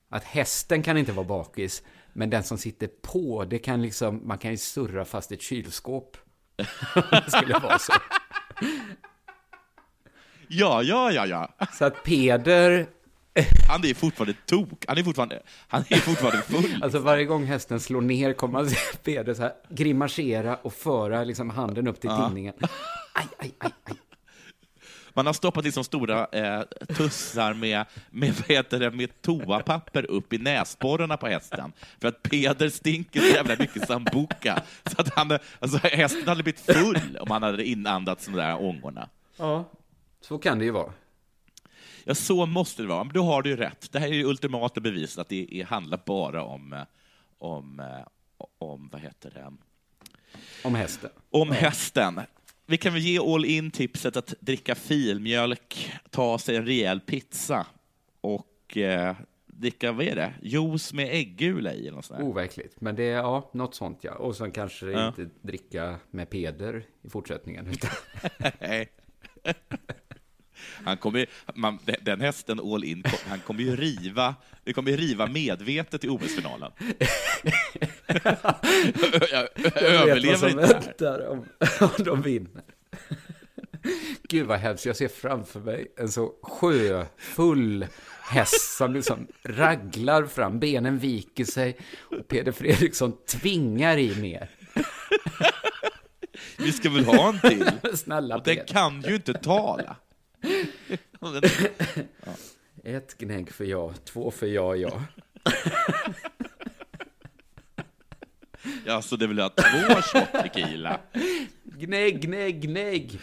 Att 0.09 0.25
hästen 0.25 0.83
kan 0.83 0.97
inte 0.97 1.13
vara 1.13 1.27
bakis, 1.27 1.83
men 2.13 2.31
den 2.31 2.43
som 2.43 2.59
sitter 2.59 2.87
på, 3.03 3.45
det 3.45 3.59
kan 3.59 3.83
liksom, 3.83 4.21
man 4.29 4.39
kan 4.39 4.51
ju 4.51 4.57
surra 4.57 5.05
fast 5.05 5.33
ett 5.33 5.43
kylskåp. 5.43 6.17
Det 7.11 7.25
skulle 7.31 7.59
vara 7.59 7.79
så. 7.79 7.93
Ja, 10.49 10.83
ja, 10.83 11.13
ja, 11.13 11.27
ja. 11.27 11.67
Så 11.73 11.85
att 11.85 12.03
Peder, 12.05 12.87
Han 13.69 13.85
är 13.85 13.95
fortfarande 13.95 14.35
tok. 14.47 14.85
Han 14.89 14.99
är 14.99 15.03
fortfarande, 15.03 15.43
han 15.69 15.85
är 15.89 15.97
fortfarande 15.97 16.43
full. 16.43 16.79
alltså 16.83 16.99
varje 16.99 17.25
gång 17.25 17.45
hästen 17.45 17.81
slår 17.81 18.01
ner 18.01 18.33
kommer 18.33 18.53
man 18.53 18.71
se 18.71 18.77
Peder 19.05 19.35
så 19.35 19.43
här 19.43 19.53
grimasera 19.69 20.57
och 20.57 20.73
föra 20.73 21.25
liksom 21.25 21.51
handen 21.51 21.89
upp 21.89 22.01
till 22.01 22.11
Ja. 22.11 22.29
tinningen. 22.29 22.55
Man 25.15 25.27
har 25.27 25.33
stoppat 25.33 25.65
in 25.65 25.73
som 25.73 25.85
stora 25.85 26.27
eh, 26.33 26.63
tussar 26.97 27.55
med, 27.55 27.85
med, 28.11 28.35
vad 28.35 28.47
heter 28.57 28.79
det, 28.81 28.91
med 28.91 29.23
toapapper 29.23 30.11
upp 30.11 30.33
i 30.33 30.39
näsborrarna 30.39 31.17
på 31.17 31.27
hästen. 31.27 31.73
För 32.01 32.09
att 32.09 32.23
Peder 32.23 32.69
stinker 32.69 33.21
så 33.21 33.27
jävla 33.27 33.57
mycket 33.59 33.87
sambuca. 33.87 34.63
Så 34.87 35.01
att 35.01 35.15
han, 35.15 35.39
alltså, 35.61 35.79
hästen 35.83 36.29
hade 36.29 36.43
blivit 36.43 36.61
full 36.61 37.19
om 37.21 37.31
han 37.31 37.43
hade 37.43 37.65
inandats 37.65 38.25
de 38.27 38.33
där 38.37 38.63
ångorna. 38.63 39.09
Ja, 39.37 39.65
så 40.21 40.39
kan 40.39 40.59
det 40.59 40.65
ju 40.65 40.71
vara. 40.71 40.93
Ja, 42.09 42.15
så 42.15 42.47
måste 42.47 42.83
det 42.83 42.89
vara. 42.89 43.05
Men 43.05 43.13
då 43.13 43.23
har 43.23 43.43
du 43.43 43.51
ju 43.51 43.57
rätt. 43.57 43.93
Det 43.93 43.99
här 43.99 44.09
är 44.09 44.13
ju 44.13 44.25
ultimata 44.25 44.81
bevis 44.81 45.19
att 45.19 45.29
det 45.29 45.61
är, 45.61 45.65
handlar 45.65 46.01
bara 46.07 46.45
om, 46.45 46.73
eh, 46.73 46.83
om, 47.39 47.81
eh, 47.81 48.07
om, 48.59 48.89
vad 48.93 49.01
heter 49.01 49.31
det? 49.31 49.53
Om 50.65 50.75
hästen. 50.75 51.11
Om 51.31 51.51
hästen. 51.51 52.21
Vi 52.67 52.77
kan 52.77 52.93
väl 52.93 53.03
ge 53.03 53.19
all 53.19 53.45
in 53.45 53.71
tipset 53.71 54.17
att 54.17 54.35
dricka 54.41 54.75
filmjölk, 54.75 55.93
ta 56.11 56.39
sig 56.39 56.57
en 56.57 56.67
rejäl 56.67 57.01
pizza 57.01 57.67
och 58.21 58.77
eh, 58.77 59.17
dricka, 59.47 59.93
vad 59.93 60.07
är 60.07 60.17
det? 60.17 60.33
Juice 60.43 60.93
med 60.93 61.09
äggula 61.13 61.75
i 61.75 61.89
eller 61.89 62.03
sånt. 62.03 62.21
Overkligt, 62.21 62.81
men 62.81 62.97
det 62.97 63.03
är 63.03 63.17
ja, 63.17 63.51
något 63.53 63.75
sånt 63.75 64.05
ja. 64.05 64.15
Och 64.15 64.37
sen 64.37 64.53
kanske 64.53 64.87
Ja. 64.87 65.09
inte 65.09 65.29
dricka 65.43 65.99
med 66.11 66.31
Peder 66.31 66.87
i 67.03 67.09
fortsättningen. 67.09 67.67
Utan... 67.67 67.91
Han 70.85 70.97
kommer, 70.97 71.27
man, 71.55 71.79
den- 72.03 72.21
hästen 72.21 72.61
all 72.61 72.85
in, 72.85 73.05
han 73.29 73.39
kommer 73.41 73.61
ju 73.63 73.77
riva, 73.77 74.35
det 74.65 74.73
kommer 74.73 74.91
ju 74.91 74.97
riva 74.97 75.27
medvetet 75.27 76.05
i 76.05 76.09
OS-finalen. 76.09 76.73
Jag 79.31 79.49
överlever 79.83 80.49
inte 80.51 80.93
det 80.99 81.11
här. 81.11 81.29
om, 81.29 81.45
om 81.81 82.05
de 82.05 82.23
vinner. 82.23 82.63
Gud 84.29 84.47
vad 84.47 84.59
hemskt, 84.59 84.87
jag 84.87 84.97
ser 84.97 85.09
framför 85.09 85.61
mig 85.61 85.93
en 85.97 86.09
så 86.09 86.33
sjöfull 86.43 87.87
häst 88.23 88.77
som 88.77 88.95
liksom 88.95 89.27
raglar 89.43 90.25
fram, 90.25 90.61
benen 90.61 90.99
viker 90.99 91.45
sig 91.45 91.77
och 92.01 92.29
Peder 92.29 92.53
Fredriksson 92.53 93.13
tvingar 93.27 93.99
i 93.99 94.21
mer. 94.21 94.51
Vi 96.59 96.73
ska 96.73 96.91
väl 96.91 97.05
ha 97.05 97.29
en 97.29 97.41
till? 97.41 97.71
Snälla 97.97 98.37
Och 98.37 98.43
den 98.45 98.59
kan 98.67 99.03
ju 99.03 99.15
inte 99.15 99.35
tala. 99.35 99.97
Ett 102.85 103.19
gnägg 103.19 103.53
för 103.53 103.65
ja, 103.65 103.95
två 104.05 104.31
för 104.31 104.47
ja, 104.47 104.77
ja. 104.77 105.03
Ja, 108.87 109.03
så 109.03 109.17
det 109.17 109.27
vill 109.27 109.39
ha 109.39 109.49
två 109.49 110.03
shot 110.03 110.33
tequila. 110.33 111.01
Gnägg, 111.65 112.21
gnägg, 112.21 112.61
gnägg. 112.61 113.21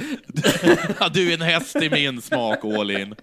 Ja, 0.99 1.09
du 1.09 1.29
är 1.29 1.33
en 1.33 1.41
häst 1.41 1.75
i 1.75 1.89
min 1.89 2.21
smak, 2.21 2.65
all 2.65 2.91
in. 2.91 3.15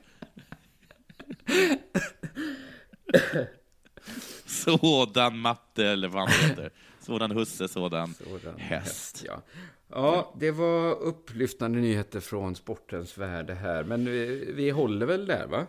Sådan 4.47 5.38
matte, 5.38 5.86
eller 5.86 6.09
vad 6.09 6.28
han 6.28 6.49
heter. 6.49 6.70
Sådan 7.01 7.30
husse, 7.30 7.68
sådan, 7.68 8.14
häst. 8.59 9.24
Ja. 9.26 9.43
Ja, 9.93 10.34
det 10.38 10.51
var 10.51 10.95
upplyftande 11.01 11.78
nyheter 11.78 12.20
från 12.20 12.55
sportens 12.55 13.18
värld 13.18 13.47
det 13.47 13.55
här. 13.55 13.84
Men 13.84 14.05
vi, 14.05 14.53
vi 14.55 14.70
håller 14.70 15.07
väl 15.07 15.26
där, 15.26 15.47
va? 15.47 15.66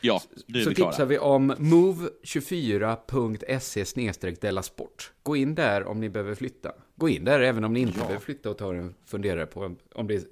Ja, 0.00 0.20
nu 0.46 0.58
är 0.58 0.62
Så 0.62 0.68
vi 0.68 0.74
klara. 0.74 0.90
tipsar 0.90 1.06
vi 1.06 1.18
om 1.18 1.52
move24.se 1.52 4.32
delasport. 4.40 5.12
Gå 5.22 5.36
in 5.36 5.54
där 5.54 5.84
om 5.84 6.00
ni 6.00 6.08
behöver 6.08 6.34
flytta. 6.34 6.72
Gå 6.96 7.08
in 7.08 7.24
där 7.24 7.40
även 7.40 7.64
om 7.64 7.72
ni 7.72 7.80
inte 7.80 7.94
Ja. 7.98 8.04
behöver 8.04 8.20
flytta 8.24 8.50
och 8.50 8.58
ta 8.58 8.74
en 8.74 8.94
funderare 9.06 9.46
på 9.46 9.76
om- 9.94 10.06
det, 10.06 10.24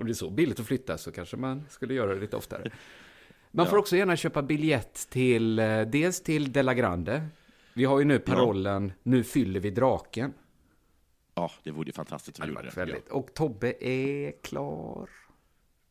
om 0.00 0.06
det 0.06 0.12
är 0.12 0.14
så 0.14 0.30
billigt 0.30 0.60
att 0.60 0.66
flytta 0.66 0.98
så 0.98 1.12
kanske 1.12 1.36
man 1.36 1.62
skulle 1.70 1.94
göra 1.94 2.14
det 2.14 2.20
lite 2.20 2.36
oftare. 2.36 2.70
Man 3.50 3.66
får 3.66 3.76
Ja. 3.76 3.80
också 3.80 3.96
gärna 3.96 4.16
köpa 4.16 4.42
biljett 4.42 5.06
till, 5.10 5.58
eh, 5.58 5.80
dels 5.80 6.22
till 6.22 6.52
Della 6.52 6.74
Grande. 6.74 7.26
Vi 7.74 7.84
har 7.84 7.98
ju 7.98 8.04
nu 8.04 8.18
parollen 8.18 8.92
Nu 9.02 9.24
fyller 9.24 9.60
vi 9.60 9.70
draken. 9.70 10.32
Ja, 11.34 11.50
det 11.64 11.70
vore 11.70 11.86
ju 11.86 11.92
fantastiskt 11.92 12.38
om 12.40 12.46
vi 12.46 12.52
gjorde 12.54 12.62
det. 12.68 12.76
Väldigt. 12.76 13.08
Och 13.08 13.34
Tobbe 13.34 13.84
är 13.86 14.32
klar. 14.42 15.10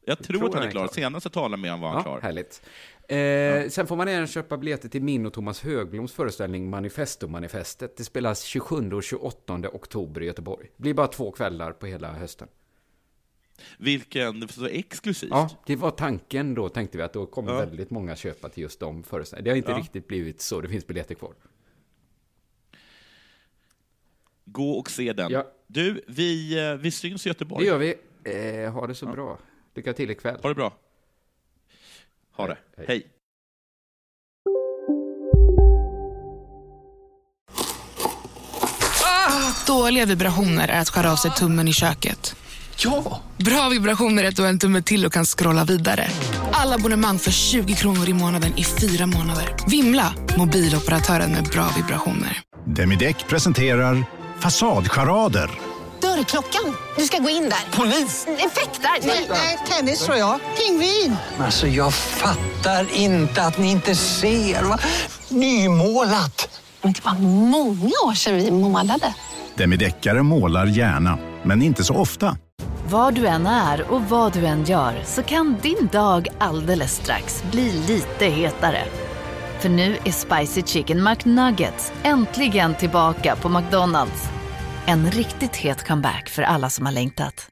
Jag 0.06 0.18
tror, 0.24 0.38
tror 0.38 0.48
att 0.48 0.54
han 0.54 0.62
han 0.62 0.64
är 0.64 0.68
är 0.68 0.72
klar. 0.72 0.88
klar. 0.88 0.94
Senast 0.94 1.26
jag 1.26 1.34
talade 1.34 1.62
med 1.62 1.72
honom 1.72 1.82
var 1.82 1.89
han 1.89 1.98
Ja, 1.98 2.04
klar. 2.04 2.22
härligt. 2.22 2.62
Eh, 3.08 3.70
Sen 3.70 3.88
får 3.88 3.96
man 3.96 4.08
även 4.08 4.28
köpa 4.28 4.58
biljetter 4.58 4.89
till 4.89 5.02
min 5.04 5.26
och 5.26 5.34
Thomas 5.34 5.62
Högbloms 5.62 6.12
föreställning 6.14 6.70
Manifesto-manifestet. 6.76 7.98
Det 7.98 8.04
spelas 8.04 8.42
27 8.44 8.92
och 8.94 9.04
28 9.04 9.54
oktober 9.74 10.22
i 10.24 10.26
Göteborg. 10.26 10.68
Det 10.78 10.82
blir 10.82 10.94
bara 10.94 11.08
två 11.08 11.32
kvällar 11.32 11.72
på 11.72 11.86
hela 11.86 12.12
hösten. 12.14 12.48
Vilken, 13.78 14.48
så 14.48 14.66
exklusivt. 14.66 15.30
Ja, 15.32 15.50
det 15.66 15.76
var 15.76 15.92
tanken 15.92 16.54
då, 16.56 16.70
tänkte 16.70 16.98
vi 16.98 17.04
att 17.04 17.14
då 17.14 17.26
kommer 17.26 17.52
Ja. 17.52 17.60
väldigt 17.60 17.89
många 17.89 18.16
köpa 18.16 18.50
till 18.50 18.64
just 18.64 18.80
de 18.80 19.04
föreställningarna. 19.04 19.44
Det 19.46 19.50
har 19.52 19.58
inte 19.58 19.72
Ja. 19.72 19.78
riktigt 19.78 20.08
blivit 20.08 20.42
så, 20.42 20.62
det 20.62 20.70
finns 20.70 20.88
biljetter 20.88 21.16
kvar. 21.16 21.34
Gå 24.52 24.72
och 24.72 24.91
se 24.91 25.14
den. 25.14 25.32
Ja. 25.32 25.47
Du, 25.68 26.04
vi, 26.08 26.60
eh, 26.70 26.74
vi 26.74 26.91
syns 26.91 27.26
i 27.26 27.30
Göteborg. 27.30 27.66
Det 27.66 27.72
gör 27.72 27.78
vi. 27.78 27.95
Eh, 28.66 28.72
ha 28.74 28.88
det 28.88 28.95
så 28.95 29.06
bra. 29.06 29.38
Lycka 29.76 29.93
till 29.93 30.12
ikväll. 30.12 30.39
Ha 30.41 30.49
det 30.49 30.56
bra. 30.56 30.74
Ha 32.32 32.47
det. 32.47 32.58
Hej. 32.88 33.08
Dåliga 39.68 40.06
vibrationer 40.06 40.68
är 40.68 40.80
att 40.80 40.89
skära 40.89 41.12
av 41.12 41.16
sig 41.16 41.32
tummen 41.32 41.68
i 41.68 41.74
köket. 41.74 42.36
Ja! 42.78 43.22
Bra 43.38 43.70
vibrationer 43.70 44.24
är 44.24 44.28
att 44.28 44.36
du 44.36 44.41
har 44.41 44.49
en 44.49 44.60
tumme 44.60 44.82
till 44.82 45.06
och 45.06 45.14
kan 45.14 45.26
scrolla 45.26 45.64
vidare. 45.66 46.08
Alla 46.52 46.76
abonnemang 46.76 47.20
för 47.20 47.32
20 47.32 47.74
kronor 47.74 48.10
i 48.10 48.14
månaden 48.14 48.58
i 48.58 48.64
fyra 48.64 49.06
månader. 49.06 49.56
Vimla! 49.68 50.14
Mobiloperatören 50.38 51.32
med 51.32 51.43
bra 51.43 51.70
vibrationer. 51.78 52.41
Demideck 52.66 53.28
presenterar 53.28 54.04
Fasadcharader. 54.42 55.50
Dörrklockan. 56.02 56.76
Du 56.98 57.04
ska 57.06 57.18
gå 57.18 57.30
in 57.30 57.44
där. 57.44 57.78
Polis? 57.78 58.28
Effektar? 58.28 59.08
Nej, 59.30 59.60
tennis 59.70 60.06
tror 60.06 60.18
jag. 60.18 60.39
Pingvin. 60.58 61.16
Alltså 61.39 61.68
jag 61.68 61.94
fattar 61.94 62.88
inte 62.94 63.42
att 63.44 63.58
ni 63.58 63.72
inte 63.72 63.96
ser. 63.96 64.64
Va? 64.64 64.80
Nymålat. 65.30 66.60
Men 66.82 66.94
det 66.94 67.06
var 67.06 67.14
många 67.50 67.92
år 68.06 68.14
sedan 68.14 68.36
vi 68.36 68.52
målade. 68.52 69.14
Demideckare 69.56 70.24
målar 70.24 70.66
gärna, 70.66 71.18
men 71.44 71.62
inte 71.62 71.84
så 71.84 71.96
ofta. 71.96 72.38
Var 72.89 73.12
du 73.12 73.28
än 73.28 73.48
är 73.48 73.92
och 73.92 74.02
vad 74.02 74.34
du 74.34 74.46
än 74.46 74.66
gör 74.66 75.04
så 75.06 75.24
kan 75.24 75.58
din 75.62 75.89
dag 75.92 76.28
alldeles 76.39 76.96
strax 76.96 77.44
bli 77.52 77.72
lite 77.88 78.26
hetare. 78.26 78.84
För 79.62 79.70
nu 79.70 79.97
är 80.05 80.12
Spicy 80.12 80.62
Chicken 80.62 81.03
McNuggets 81.03 81.93
äntligen 82.03 82.76
tillbaka 82.76 83.36
på 83.36 83.49
McDonalds. 83.49 84.30
En 84.86 85.12
riktigt 85.12 85.55
het 85.55 85.88
comeback 85.88 86.30
för 86.30 86.43
alla 86.43 86.70
som 86.70 86.86
har 86.86 86.93
längtat. 86.93 87.47